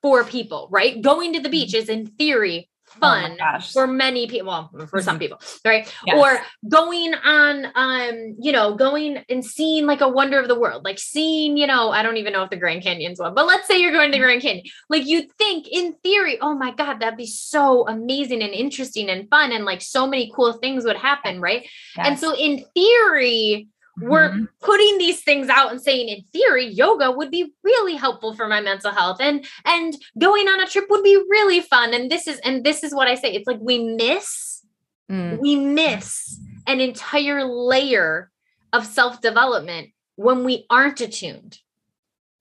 for 0.03 0.25
people, 0.25 0.69
right? 0.71 1.01
Going 1.01 1.33
to 1.35 1.41
the 1.41 1.49
beach 1.49 1.75
is 1.75 1.89
in 1.89 2.07
theory 2.07 2.71
Oh 2.97 2.99
fun 3.01 3.37
my 3.39 3.61
for 3.61 3.87
many 3.87 4.27
people 4.27 4.49
well, 4.73 4.87
for 4.89 5.01
some 5.01 5.19
people 5.19 5.41
right? 5.65 5.93
Yes. 6.05 6.19
or 6.19 6.69
going 6.69 7.15
on 7.15 7.67
um 7.77 8.37
you 8.41 8.51
know 8.51 8.75
going 8.75 9.23
and 9.29 9.45
seeing 9.45 9.87
like 9.87 10.01
a 10.01 10.09
wonder 10.09 10.41
of 10.41 10.49
the 10.49 10.59
world 10.59 10.85
like 10.85 10.99
seeing 10.99 11.57
you 11.57 11.69
know 11.69 11.91
i 11.91 12.03
don't 12.03 12.17
even 12.17 12.33
know 12.33 12.43
if 12.43 12.51
the 12.51 12.57
grand 12.57 12.83
canyon's 12.83 13.21
one 13.21 13.33
but 13.33 13.47
let's 13.47 13.69
say 13.69 13.81
you're 13.81 13.93
going 13.93 14.11
to 14.11 14.19
the 14.19 14.23
grand 14.23 14.43
canyon. 14.43 14.65
Like 14.89 15.07
you 15.07 15.29
think 15.39 15.69
in 15.71 15.95
theory 16.03 16.39
oh 16.41 16.55
my 16.55 16.73
god 16.73 16.99
that'd 16.99 17.17
be 17.17 17.27
so 17.27 17.87
amazing 17.87 18.43
and 18.43 18.53
interesting 18.53 19.09
and 19.09 19.29
fun 19.31 19.53
and 19.53 19.65
like 19.65 19.83
so 19.83 20.07
many 20.07 20.33
cool 20.35 20.55
things 20.55 20.85
would 20.85 20.97
happen 20.97 21.41
right? 21.41 21.69
And 21.97 22.19
so 22.19 22.35
in 22.35 22.65
theory 22.75 23.69
we're 24.01 24.31
Mhm. 24.31 24.49
putting 24.61 24.99
these 24.99 25.23
things 25.23 25.49
out 25.49 25.71
and 25.71 25.83
saying 25.83 26.09
in 26.09 26.23
theory 26.33 26.67
yoga 26.67 27.11
would 27.11 27.31
be 27.31 27.53
really 27.63 27.97
helpful 27.97 28.35
for 28.35 28.47
my 28.47 28.61
mental 28.61 28.93
health 28.93 29.19
and 29.21 29.45
and 29.65 29.95
going 30.19 30.47
on 30.49 30.61
a 30.61 30.67
trip 30.67 30.87
would 30.89 31.03
be 31.03 31.17
really 31.29 31.61
fun 31.61 31.93
and 31.93 32.11
this 32.11 32.27
is 32.29 32.39
and 32.41 32.65
this 32.65 32.83
is 32.85 32.95
what 32.95 33.09
i 33.09 33.15
say 33.15 33.33
it's 33.33 33.47
like 33.47 33.59
we 33.61 33.79
miss 33.79 34.63
Mm. 35.11 35.41
we 35.41 35.57
miss 35.57 36.39
an 36.69 36.81
entire 36.81 37.43
layer 37.45 38.31
of 38.73 38.87
self-development 38.87 39.89
when 40.15 40.45
we 40.45 40.67
aren't 40.71 41.01
attuned 41.01 41.59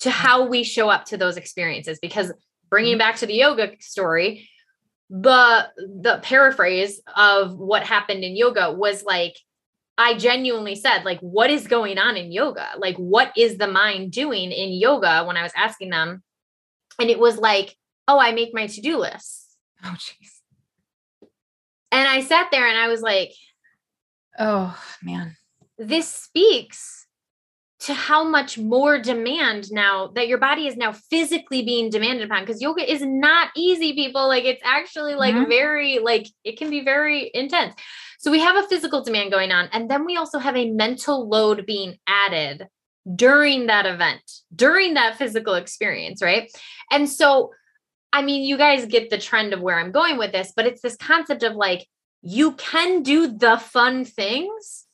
to 0.02 0.12
how 0.12 0.46
we 0.46 0.64
show 0.64 0.88
up 0.88 1.06
to 1.06 1.18
those 1.18 1.36
experiences 1.36 1.98
because 2.00 2.32
bringing 2.70 2.98
back 3.00 3.16
to 3.18 3.26
the 3.26 3.34
yoga 3.34 3.72
story 3.80 4.48
the 5.10 5.68
the 5.78 6.20
paraphrase 6.22 7.02
of 7.18 7.58
what 7.58 7.82
happened 7.82 8.24
in 8.24 8.36
yoga 8.36 8.72
was 8.72 9.04
like 9.04 9.36
I 10.00 10.14
genuinely 10.18 10.76
said, 10.76 11.04
like, 11.04 11.20
what 11.20 11.50
is 11.50 11.68
going 11.68 11.98
on 11.98 12.16
in 12.16 12.32
yoga? 12.32 12.70
Like, 12.78 12.96
what 12.96 13.34
is 13.36 13.58
the 13.58 13.68
mind 13.68 14.14
doing 14.14 14.54
in 14.54 14.70
yoga 14.72 15.26
when 15.26 15.36
I 15.36 15.44
was 15.44 15.52
asking 15.58 15.90
them? 15.90 16.24
And 17.00 17.10
it 17.10 17.20
was 17.20 17.38
like, 17.38 17.76
oh, 18.08 18.18
I 18.18 18.32
make 18.32 18.54
my 18.54 18.68
to 18.68 18.82
do 18.82 18.98
list. 18.98 19.46
Oh, 19.84 19.96
jeez. 19.98 20.40
And 21.92 22.08
I 22.08 22.22
sat 22.22 22.48
there 22.50 22.66
and 22.68 22.78
I 22.78 22.88
was 22.88 23.02
like, 23.02 23.34
Oh, 24.38 24.78
man. 25.04 25.36
this 25.78 26.08
speaks 26.08 27.08
to 27.82 27.94
how 27.94 28.24
much 28.24 28.58
more 28.58 29.00
demand 29.00 29.72
now 29.72 30.08
that 30.16 30.28
your 30.28 30.38
body 30.38 30.68
is 30.68 30.78
now 30.78 30.92
physically 31.10 31.62
being 31.64 31.90
demanded 31.90 32.26
upon 32.26 32.44
because 32.44 32.62
yoga 32.62 32.90
is 32.90 33.02
not 33.02 33.50
easy 33.56 33.94
people 33.94 34.28
like 34.28 34.44
it's 34.44 34.62
actually 34.66 35.16
like 35.16 35.34
Mhm. 35.36 35.48
very 35.48 36.00
like 36.00 36.28
it 36.44 36.58
can 36.58 36.70
be 36.70 36.82
very 36.82 37.32
intense 37.34 37.74
so 38.22 38.30
we 38.32 38.40
have 38.40 38.56
a 38.64 38.68
physical 38.68 39.02
demand 39.04 39.32
going 39.32 39.52
on 39.52 39.68
and 39.74 39.90
then 39.90 40.06
we 40.06 40.16
also 40.18 40.38
have 40.40 40.56
a 40.56 40.70
mental 40.72 41.28
load 41.28 41.66
being 41.66 41.98
added 42.06 42.68
during 43.16 43.66
that 43.68 43.86
event 43.86 44.22
during 44.56 44.94
that 44.94 45.18
physical 45.18 45.56
experience 45.56 46.22
right 46.22 46.52
and 46.92 47.10
so 47.10 47.52
i 48.14 48.22
mean 48.22 48.44
you 48.44 48.58
guys 48.58 48.86
get 48.86 49.10
the 49.10 49.18
trend 49.18 49.54
of 49.54 49.62
where 49.62 49.80
i'm 49.80 49.92
going 49.92 50.18
with 50.18 50.32
this 50.32 50.54
but 50.56 50.68
it's 50.68 50.82
this 50.82 50.96
concept 50.98 51.42
of 51.44 51.56
like 51.56 51.88
you 52.22 52.52
can 52.54 53.02
do 53.02 53.28
the 53.38 53.58
fun 53.58 54.06
things 54.06 54.86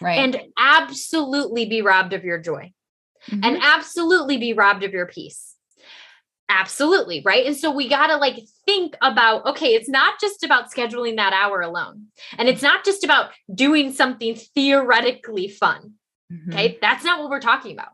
Right. 0.00 0.18
and 0.18 0.40
absolutely 0.58 1.66
be 1.66 1.80
robbed 1.82 2.12
of 2.12 2.24
your 2.24 2.38
joy 2.40 2.72
Mhm. 3.30 3.44
and 3.44 3.58
absolutely 3.62 4.36
be 4.36 4.52
robbed 4.52 4.82
of 4.82 4.92
your 4.92 5.06
peace. 5.06 5.51
Absolutely. 6.54 7.22
Right. 7.24 7.46
And 7.46 7.56
so 7.56 7.70
we 7.70 7.88
got 7.88 8.08
to 8.08 8.16
like 8.16 8.40
think 8.66 8.94
about 9.00 9.46
okay, 9.46 9.74
it's 9.74 9.88
not 9.88 10.20
just 10.20 10.44
about 10.44 10.70
scheduling 10.70 11.16
that 11.16 11.32
hour 11.32 11.62
alone, 11.62 12.08
and 12.36 12.48
it's 12.48 12.62
not 12.62 12.84
just 12.84 13.04
about 13.04 13.30
doing 13.54 13.90
something 13.92 14.34
theoretically 14.34 15.48
fun. 15.48 15.94
Mhm. 16.30 16.52
Okay. 16.52 16.78
That's 16.80 17.04
not 17.04 17.20
what 17.20 17.30
we're 17.30 17.40
talking 17.40 17.72
about. 17.72 17.92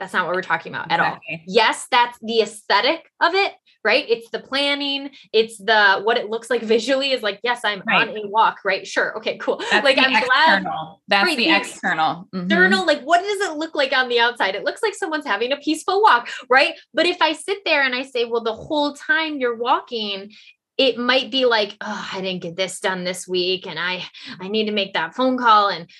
That's 0.00 0.12
not 0.14 0.26
what 0.26 0.34
we're 0.34 0.42
talking 0.42 0.74
about 0.74 0.90
at 0.90 0.98
all. 0.98 1.18
Yes, 1.46 1.86
that's 1.90 2.18
the 2.22 2.40
aesthetic 2.40 3.08
of 3.20 3.34
it, 3.34 3.52
right? 3.84 4.04
It's 4.08 4.30
the 4.30 4.38
planning, 4.40 5.10
it's 5.32 5.58
the 5.58 6.00
what 6.02 6.16
it 6.16 6.30
looks 6.30 6.48
like 6.48 6.62
visually 6.62 7.12
is 7.12 7.22
like, 7.22 7.38
yes, 7.44 7.60
I'm 7.64 7.82
Right. 7.86 8.08
on 8.08 8.16
a 8.16 8.26
walk, 8.28 8.60
right? 8.64 8.86
Sure. 8.86 9.16
Okay, 9.18 9.36
cool. 9.36 9.58
That's 9.70 9.84
like 9.84 9.98
I'm 9.98 10.10
glad. 10.10 10.64
That's 11.06 11.24
Right, 11.26 11.36
the, 11.36 11.44
the 11.44 11.56
external. 11.56 12.28
Mhm. 12.34 12.44
external 12.44 12.86
like 12.86 13.02
what 13.02 13.20
does 13.22 13.40
it 13.50 13.56
look 13.58 13.74
like 13.74 13.92
on 13.92 14.08
the 14.08 14.18
outside 14.20 14.54
it 14.54 14.64
looks 14.64 14.82
like 14.82 14.94
someone's 14.94 15.26
having 15.26 15.52
a 15.52 15.56
peaceful 15.58 16.00
walk 16.02 16.28
right 16.48 16.74
but 16.94 17.04
if 17.06 17.20
i 17.20 17.32
sit 17.32 17.58
there 17.64 17.82
and 17.82 17.94
i 17.94 18.02
say 18.02 18.24
well 18.24 18.42
the 18.42 18.52
whole 18.52 18.94
time 18.94 19.38
you're 19.38 19.56
walking 19.56 20.30
it 20.78 20.96
might 20.96 21.30
be 21.30 21.44
like 21.44 21.76
oh 21.80 22.08
i 22.12 22.20
didn't 22.20 22.42
get 22.42 22.56
this 22.56 22.80
done 22.80 23.04
this 23.04 23.26
week 23.28 23.66
and 23.66 23.78
i 23.78 24.02
i 24.40 24.48
need 24.48 24.66
to 24.66 24.72
make 24.72 24.94
that 24.94 25.14
phone 25.14 25.36
call 25.36 25.68
and 25.68 25.90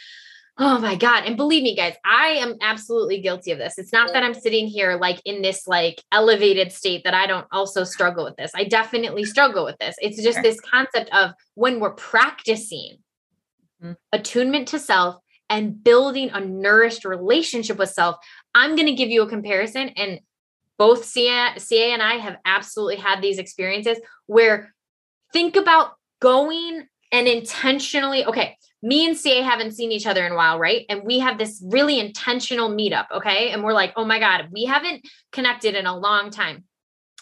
oh 0.60 0.78
my 0.78 0.94
god. 0.94 1.24
And 1.24 1.36
believe 1.36 1.62
me 1.62 1.74
guys 1.74 1.94
i 2.04 2.28
am 2.28 2.56
absolutely 2.60 3.20
guilty 3.20 3.50
of 3.50 3.58
this. 3.58 3.78
It's 3.78 3.92
not 3.92 4.12
that 4.12 4.22
i'm 4.22 4.34
sitting 4.34 4.66
here 4.66 4.96
like 4.96 5.20
in 5.24 5.42
this 5.42 5.66
like 5.66 6.02
elevated 6.12 6.70
state 6.70 7.02
that 7.04 7.14
i 7.14 7.26
don't 7.26 7.46
also 7.50 7.82
struggle 7.82 8.24
with 8.24 8.36
this. 8.36 8.52
I 8.54 8.64
definitely 8.64 9.24
struggle 9.24 9.64
with 9.64 9.78
this. 9.78 9.96
It's 10.00 10.22
just 10.22 10.42
this 10.42 10.60
concept 10.60 11.10
of 11.12 11.32
when 11.54 11.80
we're 11.80 11.94
practicing 11.94 12.98
Mhm. 13.82 13.96
attunement 14.12 14.68
to 14.68 14.78
self 14.78 15.16
and 15.48 15.82
building 15.82 16.30
a 16.30 16.40
nourished 16.40 17.04
relationship 17.04 17.78
with 17.78 17.88
self. 17.90 18.16
I'm 18.54 18.76
going 18.76 18.86
to 18.88 18.94
give 18.94 19.08
you 19.08 19.22
a 19.22 19.28
comparison, 19.28 19.88
and 19.96 20.20
both 20.76 21.04
CA, 21.04 21.58
CA 21.58 21.92
and 21.92 22.02
I 22.02 22.14
have 22.18 22.36
absolutely 22.44 22.96
had 22.96 23.22
these 23.22 23.38
experiences 23.38 23.98
where 24.26 24.74
think 25.32 25.56
about 25.56 25.94
going 26.20 26.88
and 27.12 27.26
intentionally, 27.26 28.24
okay, 28.24 28.56
me 28.82 29.06
and 29.06 29.16
CA 29.16 29.42
haven't 29.42 29.72
seen 29.72 29.92
each 29.92 30.06
other 30.06 30.24
in 30.24 30.32
a 30.32 30.36
while, 30.36 30.58
right? 30.58 30.86
And 30.88 31.02
we 31.04 31.18
have 31.18 31.38
this 31.38 31.62
really 31.66 32.00
intentional 32.00 32.70
meetup, 32.70 33.06
okay? 33.12 33.50
And 33.50 33.62
we're 33.62 33.74
like, 33.74 33.92
oh 33.96 34.04
my 34.04 34.18
God, 34.18 34.48
we 34.52 34.64
haven't 34.64 35.06
connected 35.32 35.74
in 35.74 35.86
a 35.86 35.96
long 35.96 36.30
time. 36.30 36.64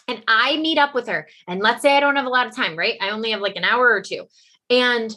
And 0.07 0.23
I 0.27 0.57
meet 0.57 0.77
up 0.77 0.95
with 0.95 1.07
her, 1.07 1.27
and 1.47 1.59
let's 1.59 1.83
say 1.83 1.95
I 1.95 1.99
don't 1.99 2.15
have 2.15 2.25
a 2.25 2.29
lot 2.29 2.47
of 2.47 2.55
time, 2.55 2.77
right? 2.77 2.97
I 2.99 3.09
only 3.11 3.31
have 3.31 3.41
like 3.41 3.55
an 3.57 3.63
hour 3.63 3.89
or 3.89 4.01
two. 4.01 4.25
And 4.69 5.13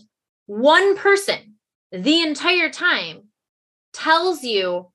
one 0.46 0.96
person 0.96 1.54
the 1.92 2.22
entire 2.22 2.70
time 2.70 3.28
tells 3.92 4.42
you 4.42 4.90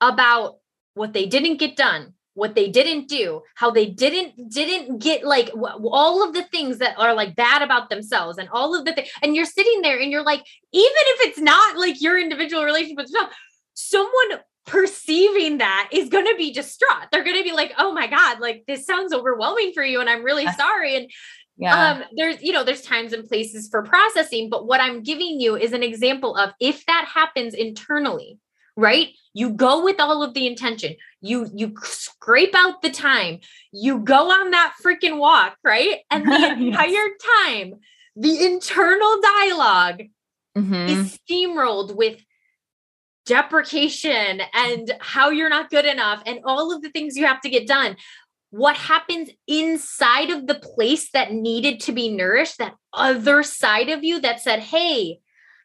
about 0.00 0.58
what 0.94 1.12
they 1.12 1.26
didn't 1.26 1.56
get 1.56 1.76
done 1.76 2.14
what 2.34 2.54
they 2.54 2.68
didn't 2.70 3.08
do 3.08 3.42
how 3.56 3.70
they 3.70 3.86
didn't 3.86 4.50
didn't 4.50 4.98
get 4.98 5.24
like 5.24 5.46
w- 5.48 5.88
all 5.90 6.26
of 6.26 6.34
the 6.34 6.42
things 6.44 6.78
that 6.78 6.98
are 6.98 7.14
like 7.14 7.36
bad 7.36 7.62
about 7.62 7.90
themselves 7.90 8.38
and 8.38 8.48
all 8.50 8.74
of 8.78 8.84
the 8.84 8.92
things 8.92 9.08
and 9.22 9.36
you're 9.36 9.44
sitting 9.44 9.82
there 9.82 10.00
and 10.00 10.10
you're 10.10 10.24
like 10.24 10.40
even 10.72 11.04
if 11.14 11.28
it's 11.28 11.38
not 11.38 11.76
like 11.76 12.00
your 12.00 12.18
individual 12.18 12.64
relationship 12.64 12.96
with 12.96 13.10
yourself 13.10 13.32
someone 13.74 14.40
perceiving 14.64 15.58
that 15.58 15.88
is 15.92 16.08
going 16.08 16.24
to 16.24 16.36
be 16.36 16.52
distraught. 16.52 17.08
They're 17.10 17.24
going 17.24 17.36
to 17.36 17.42
be 17.42 17.52
like 17.52 17.72
oh 17.78 17.92
my 17.92 18.06
god 18.06 18.38
like 18.40 18.62
this 18.66 18.86
sounds 18.86 19.12
overwhelming 19.12 19.72
for 19.74 19.84
you 19.84 20.00
and 20.00 20.08
i'm 20.08 20.22
really 20.24 20.46
sorry. 20.52 20.96
And 20.96 21.10
Yeah. 21.58 21.90
um 21.90 22.04
there's 22.16 22.40
you 22.42 22.52
know 22.52 22.64
there's 22.64 22.82
times 22.82 23.12
and 23.12 23.28
places 23.28 23.68
for 23.68 23.82
processing 23.82 24.48
but 24.48 24.66
what 24.66 24.80
i'm 24.80 25.02
giving 25.02 25.38
you 25.40 25.56
is 25.56 25.72
an 25.72 25.82
example 25.82 26.34
of 26.36 26.52
if 26.60 26.86
that 26.86 27.06
happens 27.12 27.54
internally 27.54 28.38
right 28.76 29.08
you 29.34 29.50
go 29.50 29.84
with 29.84 30.00
all 30.00 30.22
of 30.22 30.34
the 30.34 30.46
intention 30.46 30.94
you 31.20 31.48
you 31.54 31.74
scrape 31.82 32.54
out 32.54 32.80
the 32.82 32.90
time 32.90 33.38
you 33.72 33.98
go 33.98 34.30
on 34.30 34.50
that 34.50 34.72
freaking 34.82 35.18
walk 35.18 35.56
right 35.62 35.98
and 36.10 36.26
the 36.26 36.30
Yes. 36.38 36.58
entire 36.58 37.08
time 37.46 37.74
the 38.16 38.44
internal 38.44 39.20
dialogue 39.20 40.02
Mhm. 40.56 40.88
is 40.88 41.18
steamrolled 41.18 41.96
with 41.96 42.20
deprecation 43.24 44.42
and 44.52 44.92
how 45.00 45.30
you're 45.30 45.48
not 45.48 45.70
good 45.70 45.86
enough 45.86 46.22
and 46.26 46.40
all 46.44 46.74
of 46.74 46.82
the 46.82 46.90
things 46.90 47.16
you 47.16 47.24
have 47.24 47.40
to 47.40 47.48
get 47.48 47.66
done. 47.66 47.96
What 48.50 48.76
happens 48.76 49.30
inside 49.46 50.30
of 50.30 50.46
the 50.46 50.56
place 50.56 51.10
that 51.12 51.32
needed 51.32 51.80
to 51.80 51.92
be 51.92 52.10
nourished, 52.10 52.58
that 52.58 52.74
other 52.92 53.42
side 53.42 53.88
of 53.88 54.04
you 54.04 54.20
that 54.20 54.40
said, 54.40 54.58
Hey, 54.60 55.20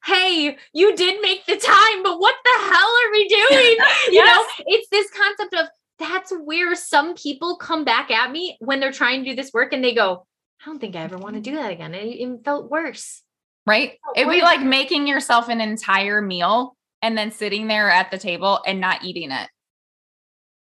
hey, 0.05 0.57
you 0.73 0.95
did 0.95 1.21
make 1.21 1.45
the 1.45 1.57
time, 1.57 2.03
but 2.03 2.19
what 2.19 2.35
the 2.43 2.73
hell 2.73 2.89
are 3.05 3.11
we 3.11 3.27
doing? 3.27 3.77
You 4.11 4.23
know, 4.25 4.45
it's 4.65 4.87
this 4.89 5.09
concept 5.11 5.53
of 5.53 5.67
that's 5.99 6.31
where 6.43 6.75
some 6.75 7.15
people 7.15 7.57
come 7.57 7.83
back 7.83 8.11
at 8.11 8.31
me 8.31 8.55
when 8.59 8.79
they're 8.79 8.91
trying 8.91 9.23
to 9.23 9.29
do 9.31 9.35
this 9.35 9.51
work 9.53 9.73
and 9.73 9.83
they 9.83 9.93
go, 9.93 10.25
I 10.61 10.65
don't 10.65 10.79
think 10.79 10.95
I 10.95 11.01
ever 11.01 11.17
want 11.17 11.35
to 11.35 11.41
do 11.41 11.55
that 11.55 11.71
again. 11.71 11.93
It, 11.93 12.05
it 12.05 12.39
felt 12.45 12.69
worse. 12.69 13.23
right? 13.65 13.93
It'd 14.15 14.31
be 14.31 14.41
like 14.41 14.61
making 14.61 15.07
yourself 15.07 15.49
an 15.49 15.59
entire 15.61 16.21
meal 16.21 16.75
and 17.01 17.17
then 17.17 17.31
sitting 17.31 17.67
there 17.67 17.89
at 17.89 18.11
the 18.11 18.17
table 18.17 18.59
and 18.65 18.79
not 18.79 19.03
eating 19.03 19.31
it. 19.31 19.49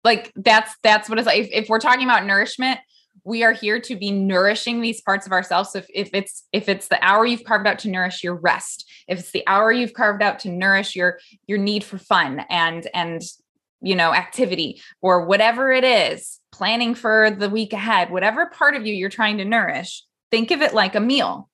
Like 0.05 0.33
that's 0.37 0.75
that's 0.83 1.09
what 1.09 1.19
it's 1.19 1.27
like. 1.27 1.41
If, 1.41 1.49
if 1.53 1.69
we're 1.69 1.81
talking 1.81 2.05
about 2.05 2.25
nourishment, 2.25 2.81
we 3.29 3.45
are 3.45 3.53
here 3.53 3.79
to 3.79 3.95
be 3.95 4.11
nourishing 4.11 4.81
these 4.81 5.03
parts 5.03 5.27
of 5.27 5.33
ourselves. 5.33 5.71
So 5.73 5.81
if, 5.81 5.87
if 5.95 6.11
it's 6.15 6.45
if 6.53 6.69
it's 6.69 6.89
the 6.89 6.99
hour 7.05 7.27
you've 7.27 7.45
carved 7.45 7.67
out 7.67 7.79
to 7.81 7.91
nourish 7.91 8.25
your 8.25 8.35
rest, 8.35 8.91
if 9.07 9.19
it's 9.19 9.33
the 9.33 9.45
hour 9.47 9.71
you've 9.71 9.93
carved 9.93 10.23
out 10.23 10.39
to 10.41 10.51
nourish 10.51 10.97
your 10.97 11.21
your 11.47 11.59
need 11.59 11.85
for 11.85 11.99
fun 11.99 12.45
and 12.49 12.89
and 12.95 13.23
you 13.83 13.95
know 13.95 14.15
activity 14.15 14.81
or 15.03 15.27
whatever 15.27 15.71
it 15.71 15.85
is, 15.85 16.41
planning 16.53 16.95
for 16.95 17.31
the 17.31 17.51
week 17.51 17.75
ahead, 17.75 18.11
whatever 18.11 18.47
part 18.47 18.75
of 18.75 18.87
you 18.87 18.95
you're 18.95 19.11
trying 19.11 19.37
to 19.39 19.45
nourish, 19.45 20.05
think 20.31 20.51
of 20.51 20.63
it 20.63 20.73
like 20.73 20.95
a 20.95 21.01
meal 21.01 21.49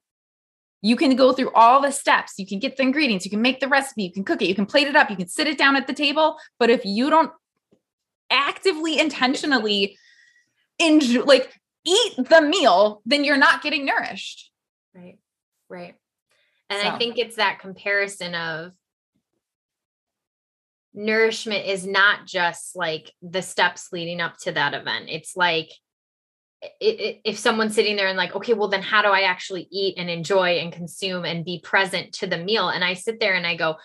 you 0.80 0.96
can 0.96 1.16
go 1.16 1.32
through 1.32 1.50
all 1.54 1.80
the 1.80 1.90
steps. 1.90 2.34
You 2.36 2.46
can 2.46 2.58
get 2.58 2.76
the 2.76 2.82
ingredients, 2.82 3.24
you 3.24 3.30
can 3.30 3.40
make 3.40 3.58
the 3.58 3.68
recipe, 3.68 4.02
you 4.02 4.12
can 4.12 4.22
cook 4.22 4.42
it, 4.42 4.48
you 4.48 4.54
can 4.54 4.66
plate 4.66 4.86
it 4.86 4.94
up, 4.94 5.08
you 5.08 5.16
can 5.16 5.28
sit 5.28 5.46
it 5.46 5.56
down 5.56 5.76
at 5.76 5.86
the 5.86 5.94
table. 5.94 6.36
But 6.58 6.68
if 6.68 6.84
you 6.84 7.08
don't 7.08 7.32
actively, 8.30 8.98
intentionally 8.98 9.96
enjoy 10.78 11.22
like 11.22 11.54
eat 11.84 12.16
the 12.16 12.42
meal, 12.42 13.02
then 13.04 13.24
you're 13.24 13.36
not 13.36 13.62
getting 13.62 13.84
nourished. 13.84 14.50
Right. 14.94 15.18
Right. 15.68 15.94
And 16.70 16.82
so. 16.82 16.88
I 16.88 16.98
think 16.98 17.18
it's 17.18 17.36
that 17.36 17.60
comparison 17.60 18.34
of 18.34 18.72
nourishment 20.94 21.66
is 21.66 21.86
not 21.86 22.26
just 22.26 22.76
like 22.76 23.12
the 23.20 23.42
steps 23.42 23.88
leading 23.92 24.20
up 24.20 24.38
to 24.38 24.52
that 24.52 24.74
event. 24.74 25.06
It's 25.08 25.36
like 25.36 25.70
it, 26.80 27.00
it, 27.00 27.20
if 27.24 27.38
someone's 27.38 27.74
sitting 27.74 27.96
there 27.96 28.08
and 28.08 28.16
like, 28.16 28.34
okay, 28.36 28.54
well, 28.54 28.68
then 28.68 28.82
how 28.82 29.02
do 29.02 29.08
I 29.08 29.22
actually 29.22 29.68
eat 29.70 29.96
and 29.98 30.08
enjoy 30.08 30.58
and 30.58 30.72
consume 30.72 31.24
and 31.24 31.44
be 31.44 31.60
present 31.62 32.14
to 32.14 32.26
the 32.26 32.38
meal? 32.38 32.68
And 32.68 32.82
I 32.82 32.94
sit 32.94 33.20
there 33.20 33.34
and 33.34 33.46
I 33.46 33.56
go, 33.56 33.76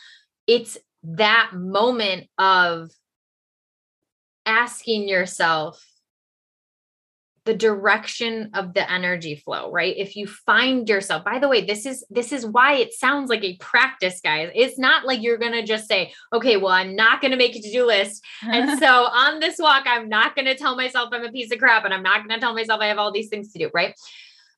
it's 0.48 0.78
that 1.04 1.52
moment 1.54 2.28
of 2.38 2.90
asking 4.46 5.10
yourself, 5.10 5.86
the 7.50 7.56
direction 7.56 8.52
of 8.54 8.76
the 8.76 8.92
energy 8.92 9.36
flow 9.44 9.72
right? 9.72 9.96
If 9.98 10.16
you 10.16 10.28
find 10.28 10.88
yourself 10.88 11.26
by 11.26 11.40
the 11.40 11.48
way 11.48 11.66
this 11.66 11.88
is 11.88 12.06
this 12.12 12.32
is 12.32 12.46
why 12.46 12.76
it 12.76 12.94
sounds 12.94 13.28
like 13.28 13.44
a 13.44 13.58
practice 13.58 14.22
guys. 14.24 14.52
It's 14.54 14.78
not 14.78 15.04
like 15.04 15.24
you're 15.24 15.40
going 15.40 15.54
to 15.54 15.64
just 15.64 15.88
say 15.88 16.14
okay 16.32 16.58
well 16.58 16.72
i'm 16.72 16.96
not 16.96 17.22
going 17.22 17.32
to 17.32 17.38
make 17.38 17.56
a 17.56 17.62
to-do 17.62 17.88
list. 17.88 18.24
And 18.44 18.78
so 18.84 18.88
on 18.88 19.40
this 19.40 19.58
walk 19.58 19.86
i'm 19.88 20.08
not 20.10 20.36
going 20.36 20.46
to 20.46 20.56
tell 20.56 20.76
myself 20.76 21.10
i'm 21.12 21.26
a 21.26 21.32
piece 21.32 21.52
of 21.52 21.58
crap 21.58 21.86
and 21.86 21.94
i'm 21.94 22.04
not 22.04 22.20
going 22.20 22.38
to 22.38 22.40
tell 22.40 22.54
myself 22.54 22.82
i 22.82 22.86
have 22.86 23.00
all 23.00 23.12
these 23.12 23.30
things 23.30 23.52
to 23.54 23.60
do 23.60 23.72
right? 23.74 23.96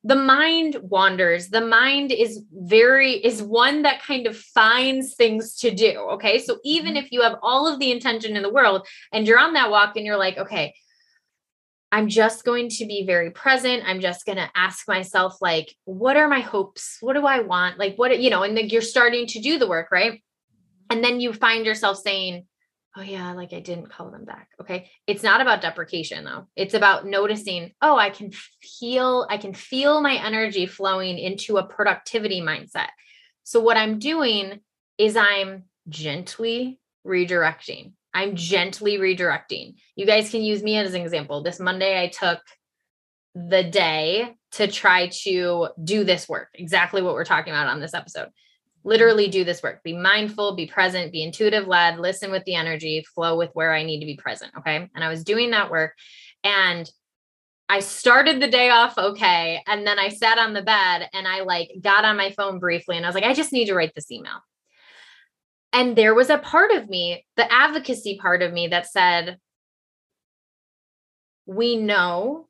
The 0.03 0.15
mind 0.15 0.77
wanders. 0.81 1.49
The 1.49 1.61
mind 1.61 2.11
is 2.11 2.43
very 2.51 3.13
is 3.13 3.41
one 3.41 3.83
that 3.83 4.01
kind 4.01 4.27
of 4.27 4.35
finds 4.35 5.13
things 5.13 5.55
to 5.59 5.71
do 5.71 5.93
okay? 6.15 6.39
So 6.39 6.57
even 6.65 6.95
mm-hmm. 6.95 7.05
if 7.05 7.11
you 7.13 7.21
have 7.21 7.37
all 7.41 7.71
of 7.71 7.79
the 7.79 7.91
intention 7.91 8.35
in 8.35 8.43
the 8.43 8.51
world 8.51 8.85
and 9.13 9.25
you're 9.25 9.39
on 9.39 9.53
that 9.53 9.71
walk 9.71 9.95
and 9.95 10.05
you're 10.05 10.17
like 10.17 10.37
okay 10.37 10.73
I'm 11.91 12.07
just 12.07 12.45
going 12.45 12.69
to 12.69 12.85
be 12.85 13.05
very 13.05 13.31
present. 13.31 13.83
I'm 13.85 13.99
just 13.99 14.25
going 14.25 14.37
to 14.37 14.49
ask 14.55 14.87
myself, 14.87 15.41
like, 15.41 15.75
what 15.83 16.15
are 16.15 16.29
my 16.29 16.39
hopes? 16.39 16.97
What 17.01 17.13
do 17.13 17.25
I 17.25 17.41
want? 17.41 17.77
Like, 17.77 17.97
what, 17.97 18.17
you 18.19 18.29
know, 18.29 18.43
and 18.43 18.55
then 18.55 18.69
you're 18.69 18.81
starting 18.81 19.27
to 19.27 19.41
do 19.41 19.59
the 19.59 19.67
work, 19.67 19.91
right? 19.91 20.23
And 20.89 21.03
then 21.03 21.19
you 21.19 21.33
find 21.33 21.65
yourself 21.65 21.97
saying, 21.97 22.45
oh, 22.97 23.01
yeah, 23.01 23.33
like 23.33 23.53
I 23.53 23.59
didn't 23.59 23.89
call 23.89 24.11
them 24.11 24.25
back. 24.25 24.49
Okay. 24.59 24.89
It's 25.07 25.23
not 25.23 25.41
about 25.41 25.61
deprecation 25.61 26.25
though. 26.25 26.47
It's 26.55 26.73
about 26.73 27.05
noticing, 27.05 27.71
oh, 27.81 27.97
I 27.97 28.09
can 28.09 28.31
feel, 28.61 29.25
I 29.29 29.37
can 29.37 29.53
feel 29.53 30.01
my 30.01 30.15
energy 30.15 30.65
flowing 30.65 31.17
into 31.17 31.57
a 31.57 31.65
productivity 31.65 32.41
mindset. 32.41 32.89
So 33.43 33.59
what 33.59 33.77
I'm 33.77 33.99
doing 33.99 34.59
is 34.97 35.15
I'm 35.15 35.63
gently 35.89 36.79
redirecting. 37.05 37.93
I'm 38.13 38.35
gently 38.35 38.97
redirecting. 38.97 39.75
You 39.95 40.05
guys 40.05 40.29
can 40.29 40.41
use 40.41 40.63
me 40.63 40.77
as 40.77 40.93
an 40.93 41.01
example. 41.01 41.43
This 41.43 41.59
Monday, 41.59 42.01
I 42.01 42.07
took 42.07 42.39
the 43.35 43.63
day 43.63 44.35
to 44.53 44.67
try 44.67 45.07
to 45.07 45.69
do 45.81 46.03
this 46.03 46.27
work, 46.27 46.49
exactly 46.53 47.01
what 47.01 47.13
we're 47.13 47.23
talking 47.23 47.53
about 47.53 47.67
on 47.67 47.79
this 47.79 47.93
episode. 47.93 48.29
Literally 48.83 49.27
do 49.27 49.43
this 49.43 49.63
work. 49.63 49.83
Be 49.83 49.95
mindful, 49.95 50.55
be 50.55 50.65
present, 50.65 51.11
be 51.11 51.23
intuitive 51.23 51.67
led, 51.67 51.99
listen 51.99 52.31
with 52.31 52.43
the 52.45 52.55
energy, 52.55 53.05
flow 53.15 53.37
with 53.37 53.51
where 53.53 53.73
I 53.73 53.83
need 53.83 53.99
to 53.99 54.05
be 54.05 54.17
present. 54.17 54.51
Okay. 54.57 54.89
And 54.93 55.03
I 55.03 55.07
was 55.07 55.23
doing 55.23 55.51
that 55.51 55.71
work 55.71 55.93
and 56.43 56.89
I 57.69 57.79
started 57.79 58.41
the 58.41 58.49
day 58.49 58.69
off 58.69 58.97
okay. 58.97 59.63
And 59.65 59.87
then 59.87 59.97
I 59.97 60.09
sat 60.09 60.37
on 60.37 60.53
the 60.53 60.63
bed 60.63 61.09
and 61.13 61.27
I 61.27 61.41
like 61.41 61.71
got 61.79 62.03
on 62.03 62.17
my 62.17 62.31
phone 62.31 62.59
briefly 62.59 62.97
and 62.97 63.05
I 63.05 63.09
was 63.09 63.15
like, 63.15 63.23
I 63.23 63.33
just 63.33 63.53
need 63.53 63.67
to 63.67 63.75
write 63.75 63.93
this 63.95 64.11
email. 64.11 64.41
And 65.73 65.95
there 65.95 66.13
was 66.13 66.29
a 66.29 66.37
part 66.37 66.71
of 66.71 66.89
me, 66.89 67.25
the 67.37 67.51
advocacy 67.51 68.17
part 68.17 68.41
of 68.41 68.51
me 68.51 68.67
that 68.67 68.87
said, 68.87 69.37
we 71.45 71.77
know 71.77 72.47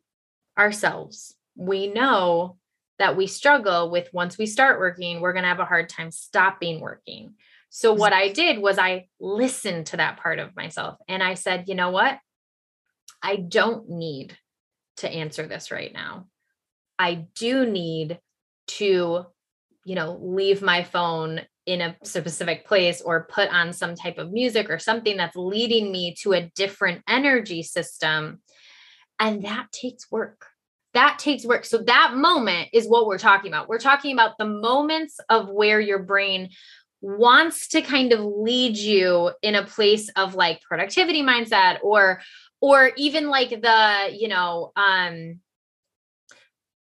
ourselves. 0.58 1.36
We 1.56 1.88
know 1.88 2.58
that 3.00 3.18
we 3.18 3.28
struggle 3.28 3.90
with 3.90 4.10
once 4.14 4.38
we 4.38 4.46
start 4.46 4.80
working, 4.80 5.22
we're 5.22 5.34
going 5.34 5.44
to 5.44 5.50
have 5.50 5.60
a 5.60 5.66
hard 5.66 5.90
time 5.90 6.12
stopping 6.12 6.80
working. 6.80 7.34
So, 7.70 7.94
what 7.94 8.14
I 8.14 8.30
did 8.30 8.60
was 8.60 8.78
I 8.78 9.08
listened 9.20 9.88
to 9.88 9.98
that 9.98 10.18
part 10.18 10.40
of 10.40 10.56
myself 10.56 10.98
and 11.08 11.24
I 11.24 11.36
said, 11.36 11.66
you 11.68 11.76
know 11.76 11.90
what? 11.90 12.20
I 13.24 13.38
don't 13.38 13.90
need 13.90 14.38
to 14.98 15.10
answer 15.10 15.48
this 15.48 15.72
right 15.72 15.92
now. 15.94 16.28
I 17.00 17.26
do 17.36 17.66
need 17.66 18.20
to, 18.68 19.26
you 19.86 19.96
know, 19.96 20.20
leave 20.22 20.62
my 20.62 20.84
phone 20.84 21.42
in 21.66 21.82
a 21.82 21.96
specific 22.04 22.66
place 22.66 23.02
or 23.02 23.28
put 23.32 23.50
on 23.50 23.74
some 23.74 23.96
type 23.96 24.18
of 24.18 24.32
music 24.32 24.70
or 24.70 24.80
something 24.80 25.18
that's 25.18 25.36
leading 25.36 25.92
me 25.92 26.16
to 26.22 26.34
a 26.34 26.52
different 26.56 27.02
energy 27.08 27.64
system. 27.64 28.42
And 29.20 29.44
that 29.44 29.72
takes 29.72 30.12
work. 30.12 30.48
That 30.94 31.20
takes 31.20 31.46
work. 31.46 31.64
So, 31.66 31.78
that 31.84 32.16
moment 32.16 32.70
is 32.74 32.88
what 32.88 33.08
we're 33.08 33.18
talking 33.18 33.52
about. 33.52 33.70
We're 33.70 33.80
talking 33.80 34.14
about 34.14 34.38
the 34.38 34.46
moments 34.46 35.20
of 35.30 35.50
where 35.50 35.80
your 35.80 36.00
brain 36.00 36.50
wants 37.02 37.70
to 37.70 37.82
kind 37.82 38.14
of 38.14 38.20
lead 38.20 38.78
you 38.78 39.32
in 39.42 39.56
a 39.56 39.66
place 39.66 40.10
of 40.16 40.36
like 40.36 40.62
productivity 40.62 41.24
mindset 41.24 41.80
or 41.82 42.22
or 42.62 42.92
even 42.96 43.30
like 43.30 43.50
the 43.50 44.10
you 44.14 44.28
know 44.28 44.72
um 44.76 45.40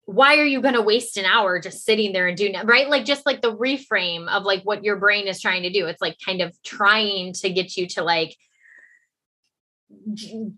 why 0.06 0.38
are 0.38 0.45
you 0.45 0.62
going 0.62 0.76
to 0.76 0.82
waste 0.82 1.18
an 1.18 1.26
hour 1.26 1.60
just 1.60 1.84
sitting 1.84 2.14
there 2.14 2.28
and 2.28 2.38
doing 2.38 2.53
it 2.53 2.66
right? 2.66 2.89
Like 2.89 3.06
just 3.06 3.26
like 3.26 3.41
the 3.41 3.56
reframe 3.56 4.28
of 4.28 4.43
like 4.43 4.62
what 4.64 4.84
your 4.84 4.97
brain 4.97 5.28
is 5.28 5.41
trying 5.41 5.64
to 5.64 5.72
do. 5.72 5.88
It's 5.88 6.01
like 6.01 6.18
kind 6.24 6.41
of 6.41 6.56
trying 6.64 7.34
to 7.34 7.49
get 7.49 7.76
you 7.76 7.88
to 7.88 8.03
like 8.03 8.36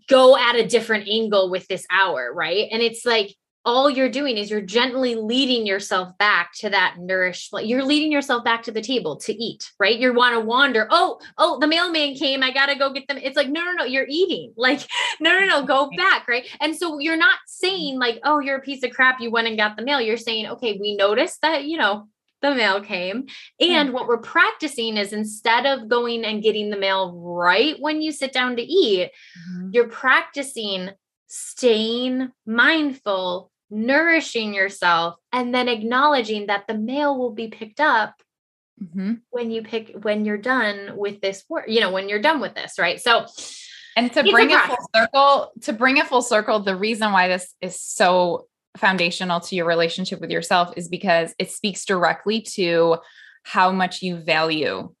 go 0.08 0.36
at 0.36 0.56
a 0.56 0.66
different 0.66 1.08
angle 1.08 1.50
with 1.50 1.66
this 1.66 1.86
hour 1.90 2.32
right? 2.32 2.68
And 2.70 2.82
it's 2.82 3.06
like 3.06 3.34
all 3.68 3.90
you're 3.90 4.08
doing 4.08 4.38
is 4.38 4.50
you're 4.50 4.62
gently 4.62 5.14
leading 5.14 5.66
yourself 5.66 6.16
back 6.16 6.52
to 6.54 6.70
that 6.70 6.96
nourished 6.98 7.50
you're 7.62 7.84
leading 7.84 8.10
yourself 8.10 8.42
back 8.42 8.62
to 8.62 8.72
the 8.72 8.80
table 8.80 9.16
to 9.16 9.34
eat 9.34 9.70
right? 9.78 9.98
You 9.98 10.14
want 10.14 10.34
to 10.34 10.40
wander. 10.40 10.86
Oh 10.90 11.20
oh 11.36 11.58
the 11.60 11.66
mailman 11.66 12.14
came. 12.14 12.42
I 12.42 12.50
gotta 12.50 12.76
go 12.76 12.90
get 12.92 13.06
them. 13.08 13.18
It's 13.18 13.36
like 13.36 13.50
no 13.50 13.62
no 13.62 13.72
no 13.72 13.84
you're 13.84 14.06
eating. 14.08 14.54
Like 14.68 14.86
no 15.20 15.38
no 15.38 15.46
no 15.46 15.62
go 15.64 15.88
back 15.96 16.28
right? 16.28 16.46
And 16.60 16.76
so 16.76 16.98
you're 16.98 17.16
not 17.16 17.38
saying 17.46 17.98
like 17.98 18.20
oh 18.24 18.40
you're 18.40 18.56
a 18.56 18.62
piece 18.62 18.82
of 18.82 18.90
crap. 18.90 19.20
You 19.20 19.30
went 19.30 19.48
and 19.48 19.56
got 19.56 19.76
the 19.76 19.84
mail. 19.84 20.00
You're 20.00 20.16
saying 20.16 20.46
okay 20.46 20.78
we 20.80 20.96
noticed 20.96 21.42
that 21.42 21.64
you 21.64 21.78
know 21.78 22.08
the 22.40 22.54
mail 22.54 22.80
came. 22.80 23.26
And 23.60 23.92
what 23.92 24.06
we're 24.06 24.18
practicing 24.18 24.96
is 24.96 25.12
instead 25.12 25.66
of 25.66 25.88
going 25.88 26.24
and 26.24 26.42
getting 26.42 26.70
the 26.70 26.76
mail 26.76 27.12
right 27.12 27.76
when 27.80 28.00
you 28.00 28.12
sit 28.12 28.32
down 28.32 28.56
to 28.56 28.62
eat, 28.62 29.10
mm-hmm. 29.10 29.70
you're 29.72 29.88
practicing 29.88 30.90
staying 31.28 32.30
mindful 32.46 33.50
nourishing 33.70 34.54
yourself 34.54 35.16
and 35.32 35.54
then 35.54 35.68
acknowledging 35.68 36.46
that 36.46 36.66
the 36.66 36.74
mail 36.74 37.18
will 37.18 37.32
be 37.32 37.48
picked 37.48 37.80
up 37.80 38.14
mm-hmm. 38.82 39.14
when 39.30 39.50
you 39.50 39.62
pick 39.62 39.94
when 40.02 40.24
you're 40.24 40.38
done 40.38 40.96
with 40.96 41.20
this 41.20 41.44
work 41.48 41.64
you 41.68 41.80
know 41.80 41.92
when 41.92 42.08
you're 42.08 42.20
done 42.20 42.40
with 42.40 42.54
this 42.54 42.78
right? 42.78 43.00
So 43.00 43.26
and 43.96 44.12
to 44.12 44.22
bring 44.22 44.50
it 44.50 44.60
full 44.60 44.88
circle 44.94 45.52
to 45.62 45.72
bring 45.72 45.96
it 45.98 46.06
full 46.06 46.22
circle 46.22 46.60
the 46.60 46.76
reason 46.76 47.12
why 47.12 47.28
this 47.28 47.54
is 47.60 47.80
so 47.80 48.46
foundational 48.76 49.40
to 49.40 49.56
your 49.56 49.66
relationship 49.66 50.20
with 50.20 50.30
yourself 50.30 50.72
is 50.76 50.88
because 50.88 51.34
it 51.38 51.50
speaks 51.50 51.84
directly 51.84 52.40
to 52.40 52.96
how 53.42 53.72
much 53.72 54.02
you 54.02 54.16
value 54.16 54.94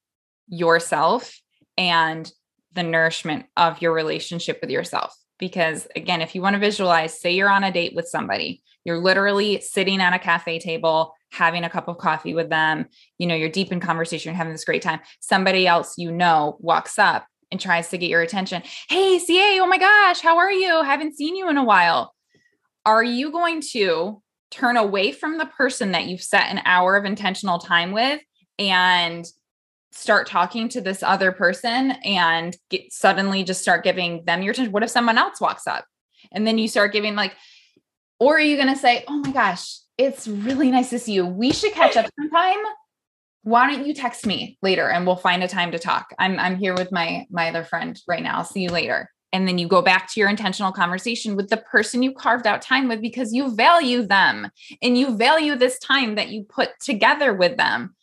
yourself 0.48 1.38
and 1.76 2.30
the 2.72 2.82
nourishment 2.82 3.46
of 3.56 3.80
your 3.80 3.92
relationship 3.92 4.58
with 4.60 4.70
yourself 4.70 5.14
because 5.38 5.86
again 5.96 6.20
if 6.20 6.34
you 6.34 6.42
want 6.42 6.54
to 6.54 6.60
visualize 6.60 7.18
say 7.18 7.32
you're 7.32 7.50
on 7.50 7.64
a 7.64 7.72
date 7.72 7.94
with 7.94 8.08
somebody 8.08 8.62
you're 8.84 8.98
literally 8.98 9.60
sitting 9.60 10.00
at 10.00 10.14
a 10.14 10.18
cafe 10.18 10.58
table 10.58 11.14
having 11.30 11.64
a 11.64 11.70
cup 11.70 11.88
of 11.88 11.98
coffee 11.98 12.34
with 12.34 12.48
them 12.48 12.86
you 13.18 13.26
know 13.26 13.34
you're 13.34 13.48
deep 13.48 13.72
in 13.72 13.80
conversation 13.80 14.34
having 14.34 14.52
this 14.52 14.64
great 14.64 14.82
time 14.82 15.00
somebody 15.20 15.66
else 15.66 15.98
you 15.98 16.10
know 16.10 16.56
walks 16.60 16.98
up 16.98 17.26
and 17.50 17.60
tries 17.60 17.88
to 17.88 17.98
get 17.98 18.10
your 18.10 18.22
attention 18.22 18.62
hey 18.88 19.18
ca 19.18 19.60
oh 19.60 19.66
my 19.66 19.78
gosh 19.78 20.20
how 20.20 20.36
are 20.36 20.52
you? 20.52 20.82
Haven't 20.82 21.16
seen 21.16 21.36
you 21.36 21.48
in 21.48 21.56
a 21.56 21.64
while. 21.64 22.14
Are 22.84 23.04
you 23.04 23.30
going 23.30 23.60
to 23.72 24.22
turn 24.50 24.76
away 24.76 25.12
from 25.12 25.38
the 25.38 25.46
person 25.46 25.92
that 25.92 26.06
you've 26.06 26.22
set 26.22 26.50
an 26.50 26.60
hour 26.64 26.96
of 26.96 27.04
intentional 27.04 27.58
time 27.58 27.92
with 27.92 28.20
and 28.58 29.26
start 29.92 30.26
talking 30.26 30.68
to 30.70 30.80
this 30.80 31.02
other 31.02 31.32
person 31.32 31.92
and 32.04 32.56
get, 32.70 32.92
suddenly 32.92 33.42
just 33.44 33.62
start 33.62 33.84
giving 33.84 34.24
them 34.24 34.42
your 34.42 34.52
attention? 34.52 34.72
What 34.72 34.82
if 34.82 34.90
someone 34.90 35.18
else 35.18 35.40
walks 35.40 35.66
up 35.66 35.84
and 36.32 36.46
then 36.46 36.58
you 36.58 36.68
start 36.68 36.92
giving 36.92 37.14
like, 37.14 37.34
or 38.20 38.36
are 38.36 38.40
you 38.40 38.56
going 38.56 38.68
to 38.68 38.76
say, 38.76 39.04
oh 39.08 39.18
my 39.18 39.32
gosh, 39.32 39.78
it's 39.98 40.28
really 40.28 40.70
nice 40.70 40.90
to 40.90 40.98
see 40.98 41.12
you. 41.12 41.26
We 41.26 41.52
should 41.52 41.72
catch 41.72 41.96
up 41.96 42.06
sometime. 42.18 42.58
Why 43.42 43.70
don't 43.70 43.86
you 43.86 43.94
text 43.94 44.26
me 44.26 44.58
later 44.62 44.88
and 44.88 45.06
we'll 45.06 45.16
find 45.16 45.42
a 45.42 45.48
time 45.48 45.72
to 45.72 45.78
talk? 45.78 46.14
I'm 46.18 46.38
I'm 46.38 46.56
here 46.56 46.74
with 46.74 46.92
my 46.92 47.26
my 47.30 47.48
other 47.48 47.64
friend 47.64 48.00
right 48.06 48.22
now. 48.22 48.38
I'll 48.38 48.44
see 48.44 48.62
you 48.62 48.68
later. 48.68 49.10
And 49.32 49.46
then 49.46 49.58
you 49.58 49.68
go 49.68 49.82
back 49.82 50.10
to 50.12 50.20
your 50.20 50.28
intentional 50.28 50.72
conversation 50.72 51.36
with 51.36 51.50
the 51.50 51.58
person 51.58 52.02
you 52.02 52.12
carved 52.12 52.46
out 52.46 52.62
time 52.62 52.88
with 52.88 53.02
because 53.02 53.32
you 53.32 53.54
value 53.54 54.02
them 54.02 54.50
and 54.82 54.96
you 54.96 55.16
value 55.16 55.54
this 55.54 55.78
time 55.78 56.14
that 56.14 56.28
you 56.28 56.44
put 56.44 56.70
together 56.80 57.34
with 57.34 57.56
them 57.56 57.94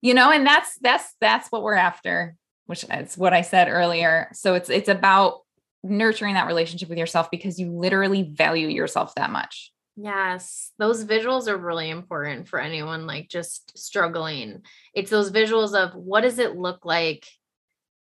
you 0.00 0.14
know 0.14 0.30
and 0.30 0.46
that's 0.46 0.78
that's 0.78 1.14
that's 1.20 1.50
what 1.50 1.62
we're 1.62 1.74
after 1.74 2.34
which 2.66 2.84
is 2.84 3.18
what 3.18 3.32
i 3.32 3.42
said 3.42 3.68
earlier 3.68 4.28
so 4.32 4.54
it's 4.54 4.70
it's 4.70 4.88
about 4.88 5.42
nurturing 5.82 6.34
that 6.34 6.46
relationship 6.46 6.88
with 6.88 6.98
yourself 6.98 7.30
because 7.30 7.58
you 7.58 7.70
literally 7.70 8.22
value 8.22 8.68
yourself 8.68 9.14
that 9.14 9.30
much. 9.30 9.72
Yes, 9.96 10.70
those 10.78 11.04
visuals 11.04 11.48
are 11.48 11.56
really 11.56 11.90
important 11.90 12.48
for 12.48 12.60
anyone 12.60 13.06
like 13.06 13.28
just 13.28 13.76
struggling. 13.76 14.62
It's 14.94 15.10
those 15.10 15.32
visuals 15.32 15.74
of 15.74 15.94
what 15.94 16.20
does 16.20 16.38
it 16.38 16.56
look 16.56 16.84
like? 16.84 17.26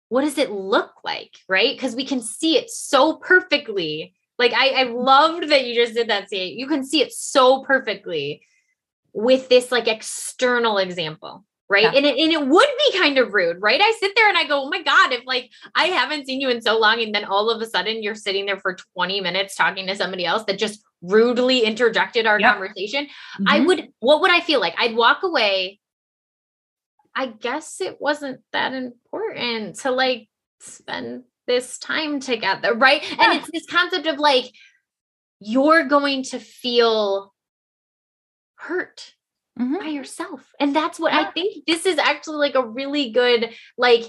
What 0.08 0.22
does 0.22 0.38
it 0.38 0.50
look 0.50 0.92
like? 1.04 1.36
Right? 1.48 1.76
Because 1.76 1.94
we 1.94 2.06
can 2.06 2.22
see 2.22 2.56
it 2.56 2.70
so 2.70 3.16
perfectly. 3.16 4.14
Like 4.38 4.52
I, 4.54 4.68
I 4.68 4.82
loved 4.84 5.50
that 5.50 5.66
you 5.66 5.74
just 5.74 5.94
did 5.94 6.08
that. 6.08 6.30
See, 6.30 6.54
you 6.54 6.66
can 6.66 6.84
see 6.84 7.02
it 7.02 7.12
so 7.12 7.62
perfectly 7.62 8.42
with 9.12 9.48
this 9.48 9.70
like 9.70 9.86
external 9.86 10.78
example 10.78 11.44
right? 11.68 11.84
Yeah. 11.84 11.92
And, 11.94 12.06
it, 12.06 12.18
and 12.18 12.32
it 12.32 12.46
would 12.46 12.68
be 12.86 12.98
kind 12.98 13.18
of 13.18 13.32
rude, 13.32 13.56
right? 13.60 13.80
I 13.82 13.92
sit 13.98 14.12
there 14.14 14.28
and 14.28 14.36
I 14.36 14.46
go, 14.46 14.64
oh 14.64 14.68
my 14.68 14.82
God, 14.82 15.12
if 15.12 15.22
like 15.26 15.50
I 15.74 15.86
haven't 15.86 16.26
seen 16.26 16.40
you 16.40 16.50
in 16.50 16.60
so 16.60 16.78
long, 16.78 17.02
and 17.02 17.14
then 17.14 17.24
all 17.24 17.50
of 17.50 17.60
a 17.60 17.66
sudden 17.66 18.02
you're 18.02 18.14
sitting 18.14 18.46
there 18.46 18.58
for 18.58 18.76
20 18.94 19.20
minutes 19.20 19.54
talking 19.54 19.86
to 19.86 19.96
somebody 19.96 20.24
else 20.24 20.44
that 20.44 20.58
just 20.58 20.82
rudely 21.02 21.60
interjected 21.60 22.26
our 22.26 22.38
yep. 22.38 22.52
conversation, 22.52 23.04
mm-hmm. 23.06 23.48
I 23.48 23.60
would, 23.60 23.88
what 24.00 24.20
would 24.20 24.30
I 24.30 24.40
feel 24.40 24.60
like? 24.60 24.74
I'd 24.78 24.96
walk 24.96 25.22
away. 25.22 25.80
I 27.14 27.26
guess 27.26 27.80
it 27.80 28.00
wasn't 28.00 28.40
that 28.52 28.72
important 28.72 29.76
to 29.80 29.90
like 29.90 30.28
spend 30.60 31.24
this 31.46 31.78
time 31.78 32.20
together, 32.20 32.74
right? 32.74 33.02
Yeah. 33.02 33.16
And 33.20 33.38
it's 33.38 33.50
this 33.52 33.66
concept 33.66 34.06
of 34.06 34.18
like, 34.18 34.46
you're 35.40 35.84
going 35.84 36.22
to 36.24 36.38
feel 36.38 37.32
hurt 38.56 39.13
mm-hmm. 39.58 39.78
by 39.78 39.86
yourself. 39.86 40.52
And 40.58 40.74
that's 40.74 40.98
what 40.98 41.12
yeah. 41.12 41.20
I 41.20 41.30
think 41.32 41.64
this 41.66 41.86
is 41.86 41.98
actually 41.98 42.38
like 42.38 42.54
a 42.54 42.66
really 42.66 43.10
good, 43.10 43.50
like, 43.76 44.04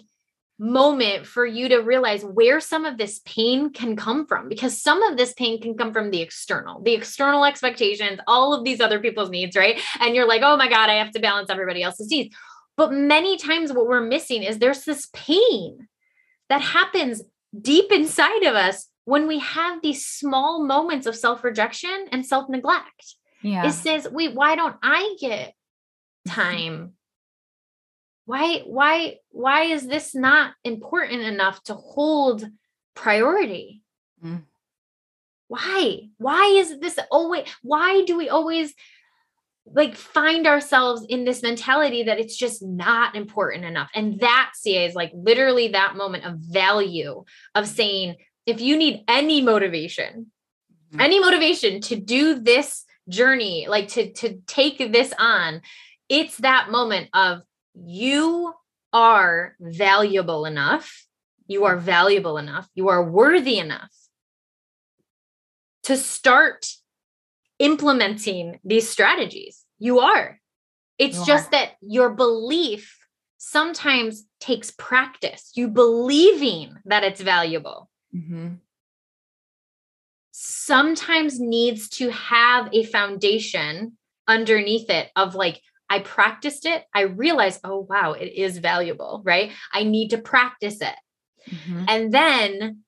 moment 0.57 1.25
for 1.25 1.45
you 1.45 1.67
to 1.67 1.77
realize 1.79 2.23
where 2.23 2.61
some 2.61 2.85
of 2.85 2.97
this 2.97 3.19
pain 3.25 3.73
can 3.73 3.97
come 3.97 4.25
from 4.25 4.47
because 4.47 4.81
some 4.81 5.03
of 5.03 5.17
this 5.17 5.33
pain 5.33 5.61
can 5.61 5.75
come 5.75 5.91
from 5.91 6.11
the 6.11 6.21
external 6.21 6.81
the 6.83 6.93
external 6.93 7.43
expectations 7.43 8.21
all 8.25 8.53
of 8.53 8.63
these 8.63 8.79
other 8.79 8.99
people's 8.99 9.29
needs 9.29 9.57
right 9.57 9.81
and 9.99 10.15
you're 10.15 10.27
like 10.27 10.43
oh 10.45 10.55
my 10.55 10.69
god 10.69 10.89
i 10.89 10.93
have 10.93 11.11
to 11.11 11.19
balance 11.19 11.49
everybody 11.49 11.83
else's 11.83 12.09
needs 12.09 12.33
but 12.77 12.93
many 12.93 13.37
times 13.37 13.73
what 13.73 13.87
we're 13.87 13.99
missing 13.99 14.43
is 14.43 14.57
there's 14.57 14.85
this 14.85 15.09
pain 15.11 15.89
that 16.47 16.61
happens 16.61 17.21
deep 17.59 17.91
inside 17.91 18.43
of 18.43 18.55
us 18.55 18.87
when 19.03 19.27
we 19.27 19.39
have 19.39 19.81
these 19.81 20.05
small 20.05 20.63
moments 20.63 21.05
of 21.05 21.17
self-rejection 21.17 22.07
and 22.13 22.25
self-neglect 22.25 23.15
yeah. 23.45 23.67
It 23.67 23.73
says, 23.73 24.07
wait, 24.09 24.33
why 24.33 24.55
don't 24.55 24.75
I 24.81 25.15
get 25.19 25.53
mm-hmm. 26.27 26.41
time? 26.41 26.93
Why, 28.25 28.61
why, 28.65 29.17
why 29.29 29.65
is 29.65 29.85
this 29.85 30.15
not 30.15 30.53
important 30.63 31.21
enough 31.21 31.61
to 31.65 31.75
hold 31.75 32.43
priority? 32.95 33.83
Mm. 34.23 34.41
Why? 35.47 36.09
Why 36.17 36.45
is 36.57 36.79
this 36.79 36.97
always, 37.11 37.47
why 37.61 38.03
do 38.05 38.17
we 38.17 38.29
always 38.29 38.73
like 39.67 39.95
find 39.95 40.47
ourselves 40.47 41.05
in 41.07 41.23
this 41.23 41.43
mentality 41.43 42.01
that 42.03 42.19
it's 42.19 42.35
just 42.35 42.63
not 42.63 43.15
important 43.15 43.63
enough? 43.63 43.91
And 43.93 44.19
that 44.21 44.53
CA 44.55 44.87
is 44.87 44.95
like 44.95 45.11
literally 45.13 45.67
that 45.67 45.95
moment 45.95 46.25
of 46.25 46.39
value 46.39 47.25
of 47.53 47.67
saying, 47.67 48.15
if 48.47 48.59
you 48.59 48.75
need 48.75 49.03
any 49.07 49.43
motivation, 49.43 50.31
mm-hmm. 50.91 50.99
any 50.99 51.19
motivation 51.19 51.79
to 51.81 51.95
do 51.95 52.39
this 52.39 52.84
journey 53.10 53.68
like 53.70 53.88
to 53.88 54.12
to 54.14 54.39
take 54.47 54.78
this 54.91 55.14
on 55.20 55.62
it's 56.10 56.38
that 56.38 56.70
moment 56.72 57.10
of 57.14 57.41
you 57.74 58.53
are 58.93 59.56
valuable 59.60 60.45
enough 60.45 61.06
you 61.47 61.66
are 61.66 61.78
valuable 61.78 62.38
enough 62.38 62.68
you 62.74 62.89
are 62.89 63.03
worthy 63.03 63.60
enough 63.60 63.91
to 65.86 65.95
start 65.95 66.66
implementing 67.60 68.60
these 68.64 68.89
strategies. 68.89 69.64
You 69.80 69.99
are. 69.99 70.39
It's 70.97 71.20
you 71.20 71.26
just 71.26 71.47
are. 71.47 71.51
that 71.51 71.72
your 71.82 72.10
belief 72.10 72.97
sometimes 73.38 74.26
takes 74.39 74.72
practice. 74.72 75.51
You 75.56 75.68
believing 75.68 76.76
that 76.86 77.03
it's 77.03 77.22
valuable. 77.22 77.89
Mm-hmm 78.16 78.56
sometimes 80.38 81.39
needs 81.39 81.88
to 81.88 82.09
have 82.09 82.67
a 82.73 82.83
foundation 82.83 83.93
underneath 84.27 84.89
it 84.89 85.09
of 85.15 85.33
like, 85.33 85.61
I 85.89 85.99
practiced 85.99 86.65
it. 86.65 86.83
I 86.93 87.01
realized, 87.03 87.61
oh, 87.63 87.88
wow, 87.89 88.11
it 88.11 88.33
is 88.33 88.57
valuable, 88.57 89.21
right? 89.23 89.53
I 89.73 89.83
need 89.83 90.09
to 90.09 90.17
practice 90.17 90.81
it. 90.81 90.95
Mm-hmm. 91.49 91.86
And 91.88 92.11
then 92.11 92.79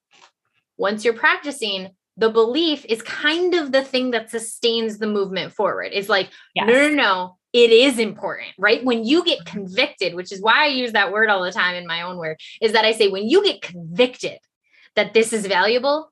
once 0.75 1.05
you're 1.05 1.13
practicing, 1.13 1.91
the 2.17 2.29
belief 2.29 2.83
is 2.83 3.01
kind 3.01 3.53
of 3.53 3.71
the 3.71 3.83
thing 3.83 4.11
that 4.11 4.29
sustains 4.29 4.97
the 4.97 5.07
movement 5.07 5.53
forward. 5.53 5.91
It's 5.93 6.09
like, 6.09 6.29
yes. 6.53 6.67
no, 6.67 6.73
no, 6.73 6.95
no, 6.95 7.37
it 7.53 7.71
is 7.71 7.97
important, 7.97 8.49
right? 8.57 8.83
When 8.83 9.05
you 9.05 9.23
get 9.23 9.45
convicted, 9.45 10.15
which 10.15 10.33
is 10.33 10.41
why 10.41 10.65
I 10.65 10.67
use 10.67 10.91
that 10.91 11.13
word 11.13 11.29
all 11.29 11.43
the 11.43 11.51
time 11.53 11.75
in 11.75 11.87
my 11.87 12.01
own 12.01 12.17
work, 12.17 12.39
is 12.61 12.73
that 12.73 12.83
I 12.83 12.91
say, 12.91 13.07
when 13.07 13.29
you 13.29 13.41
get 13.45 13.61
convicted 13.61 14.39
that 14.95 15.13
this 15.13 15.31
is 15.31 15.45
valuable, 15.45 16.11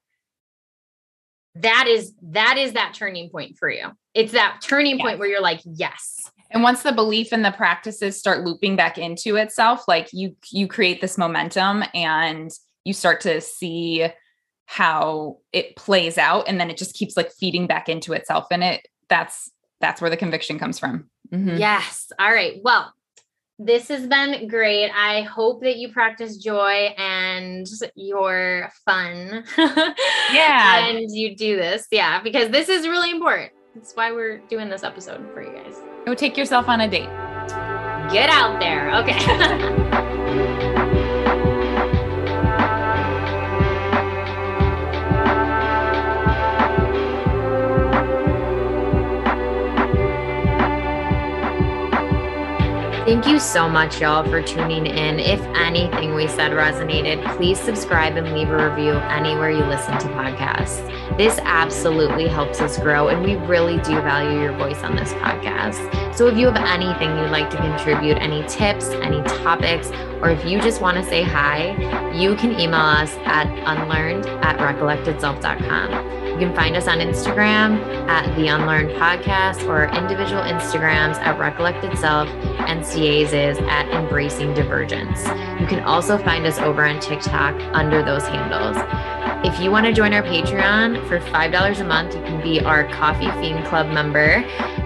that 1.56 1.88
is 1.88 2.14
that 2.22 2.58
is 2.58 2.74
that 2.74 2.94
turning 2.94 3.30
point 3.30 3.58
for 3.58 3.70
you. 3.70 3.88
It's 4.14 4.34
that 4.34 4.60
turning 4.62 5.00
point 5.00 5.20
where 5.20 5.28
you're 5.28 5.42
like 5.42 5.62
yes. 5.66 6.30
And 6.52 6.64
once 6.64 6.84
the 6.84 6.92
belief 6.92 7.32
and 7.32 7.44
the 7.44 7.52
practices 7.52 8.18
start 8.20 8.46
looping 8.46 8.76
back 8.76 8.98
into 8.98 9.36
itself 9.36 9.88
like 9.88 10.10
you 10.12 10.36
you 10.52 10.68
create 10.68 11.02
this 11.02 11.18
momentum 11.18 11.84
and 11.94 12.52
you 12.84 12.94
start 12.94 13.22
to 13.22 13.42
see 13.42 14.08
how 14.68 15.38
it 15.54 15.76
plays 15.76 16.18
out 16.18 16.48
and 16.48 16.60
then 16.60 16.70
it 16.70 16.78
just 16.78 16.96
keeps 16.96 17.16
like 17.16 17.32
feeding 17.32 17.68
back 17.68 17.88
into 17.88 18.14
itself 18.14 18.48
and 18.52 18.64
it 18.64 18.88
that's 19.10 19.52
that's 19.80 20.02
where 20.02 20.10
the 20.10 20.18
conviction 20.18 20.60
comes 20.60 20.80
from. 20.80 21.10
Mm-hmm. 21.32 21.58
yes. 21.58 22.12
All 22.20 22.32
right. 22.32 22.60
Well 22.64 22.94
this 23.58 23.88
has 23.88 24.08
been 24.08 24.48
great. 24.48 24.90
I 24.92 25.22
hope 25.22 25.62
that 25.62 25.78
you 25.78 25.92
practice 25.92 26.38
joy 26.38 26.94
and 26.98 27.66
your 27.96 28.70
fun. 28.86 29.44
Yeah. 30.34 30.88
and 30.88 31.10
you 31.12 31.36
do 31.36 31.56
this. 31.56 31.88
Yeah, 31.92 32.22
because 32.22 32.50
this 32.50 32.68
is 32.68 32.88
really 32.88 33.12
important. 33.12 33.52
That's 33.76 33.94
why 33.94 34.12
we're 34.12 34.40
doing 34.50 34.70
this 34.70 34.84
episode 34.84 35.26
for 35.34 35.42
you 35.42 35.52
guys. 35.54 35.76
Go 36.06 36.14
take 36.16 36.36
yourself 36.36 36.68
on 36.68 36.82
a 36.82 36.90
date. 36.90 37.10
Get 38.12 38.30
out 38.30 38.60
there. 38.60 38.94
Okay. 38.98 39.82
Thank 53.16 53.28
you 53.28 53.40
so 53.40 53.70
much, 53.70 54.02
y'all, 54.02 54.30
for 54.30 54.42
tuning 54.42 54.86
in. 54.86 55.22
If 55.22 55.40
anything 55.56 56.16
we 56.16 56.28
said 56.28 56.52
resonated, 56.52 57.24
please 57.38 57.58
subscribe 57.58 58.18
and 58.18 58.34
leave 58.34 58.50
a 58.50 58.70
review 58.70 58.92
anywhere 58.92 59.50
you 59.52 59.64
listen 59.64 59.98
to 60.00 60.08
podcasts. 60.08 60.86
This 61.18 61.40
absolutely 61.44 62.28
helps 62.28 62.60
us 62.60 62.78
grow, 62.78 63.08
and 63.08 63.24
we 63.24 63.36
really 63.48 63.78
do 63.84 64.02
value 64.02 64.42
your 64.42 64.52
voice 64.58 64.84
on 64.84 64.98
this 64.98 65.14
podcast. 65.14 66.14
So 66.14 66.28
if 66.28 66.38
you 66.38 66.48
have 66.48 66.58
anything 66.58 67.18
you'd 67.18 67.32
like 67.32 67.50
to 67.52 67.58
contribute, 67.58 68.18
any 68.18 68.46
tips, 68.50 68.90
any 68.90 69.24
topics, 69.24 69.92
or 70.22 70.30
if 70.30 70.44
you 70.44 70.60
just 70.60 70.82
want 70.82 70.98
to 70.98 71.04
say 71.04 71.24
hi, 71.24 72.12
you 72.12 72.36
can 72.36 72.60
email 72.60 72.82
us 72.82 73.14
at 73.24 73.48
unlearned 73.66 74.26
at 74.44 74.58
recollectedself.com. 74.60 76.25
You 76.36 76.42
can 76.42 76.54
find 76.54 76.76
us 76.76 76.86
on 76.90 76.98
Instagram 76.98 77.82
at 78.10 78.36
The 78.36 78.48
Unlearned 78.48 78.90
Podcast 78.98 79.66
or 79.70 79.86
individual 79.98 80.42
Instagrams 80.42 81.16
at 81.20 81.40
Recollected 81.40 81.98
Self 81.98 82.28
and 82.28 82.84
CA's 82.84 83.32
is 83.32 83.58
at 83.60 83.88
Embracing 83.88 84.54
Divergence. 84.54 85.24
You 85.62 85.66
can 85.66 85.82
also 85.86 86.18
find 86.18 86.46
us 86.46 86.60
over 86.60 86.84
on 86.84 87.00
TikTok 87.00 87.56
under 87.74 88.04
those 88.04 88.28
handles. 88.28 88.76
If 89.48 89.62
you 89.62 89.72
want 89.72 89.86
to 89.86 89.94
join 89.94 90.14
our 90.14 90.24
Patreon 90.24 91.08
for 91.08 91.22
$5 91.22 91.80
a 91.80 91.84
month, 91.86 92.14
you 92.14 92.22
can 92.24 92.44
be 92.44 92.60
our 92.60 92.86
Coffee 92.90 93.32
Fiend 93.40 93.66
Club 93.68 93.88
member. 93.88 94.44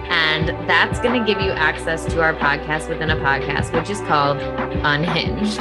And 0.08 0.50
that's 0.70 1.00
going 1.00 1.18
to 1.18 1.26
give 1.26 1.42
you 1.42 1.50
access 1.50 2.04
to 2.04 2.22
our 2.22 2.34
podcast 2.34 2.88
within 2.88 3.10
a 3.10 3.16
podcast, 3.16 3.76
which 3.76 3.90
is 3.90 3.98
called 4.02 4.38
Unhinged. 4.38 5.58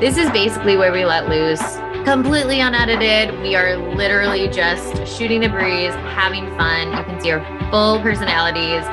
This 0.00 0.16
is 0.16 0.30
basically 0.30 0.78
where 0.78 0.92
we 0.92 1.04
let 1.04 1.28
loose 1.28 1.76
completely 2.06 2.60
unedited. 2.60 3.36
We 3.40 3.56
are 3.56 3.76
literally 3.76 4.46
just 4.46 5.08
shooting 5.08 5.40
the 5.40 5.48
breeze, 5.48 5.92
having 6.14 6.46
fun. 6.56 6.96
You 6.96 7.02
can 7.02 7.20
see 7.20 7.32
our 7.32 7.44
full 7.68 8.00
personalities 8.00 8.84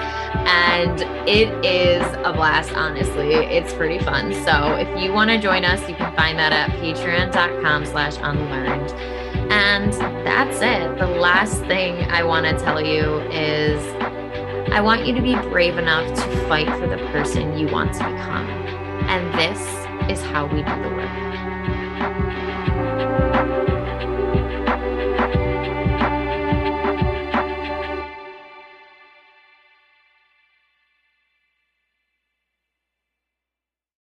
and 0.47 1.01
it 1.29 1.47
is 1.63 2.01
a 2.25 2.33
blast 2.33 2.73
honestly. 2.73 3.35
It's 3.35 3.71
pretty 3.71 4.03
fun. 4.03 4.33
So 4.33 4.73
if 4.73 4.99
you 4.99 5.13
want 5.13 5.29
to 5.29 5.37
join 5.37 5.63
us 5.63 5.87
you 5.87 5.93
can 5.93 6.13
find 6.15 6.39
that 6.39 6.53
at 6.53 6.71
patreon.com 6.79 7.85
slash 7.85 8.17
unlearned. 8.17 8.91
And 9.51 9.93
that's 10.25 10.57
it. 10.61 10.97
The 10.97 11.05
last 11.05 11.59
thing 11.65 12.09
i 12.09 12.23
want 12.23 12.47
to 12.47 12.65
tell 12.65 12.83
you 12.83 13.19
is 13.29 13.79
i 14.73 14.81
want 14.81 15.05
you 15.05 15.13
to 15.13 15.21
be 15.21 15.35
brave 15.35 15.77
enough 15.77 16.07
to 16.15 16.47
fight 16.47 16.67
for 16.79 16.87
the 16.87 16.97
person 17.11 17.59
you 17.59 17.67
want 17.67 17.93
to 17.93 17.99
become. 17.99 18.49
And 19.07 19.31
this 19.39 19.59
is 20.09 20.25
how 20.25 20.47
we 20.47 20.63
do 20.63 20.81
the 20.81 20.89
work 20.95 21.32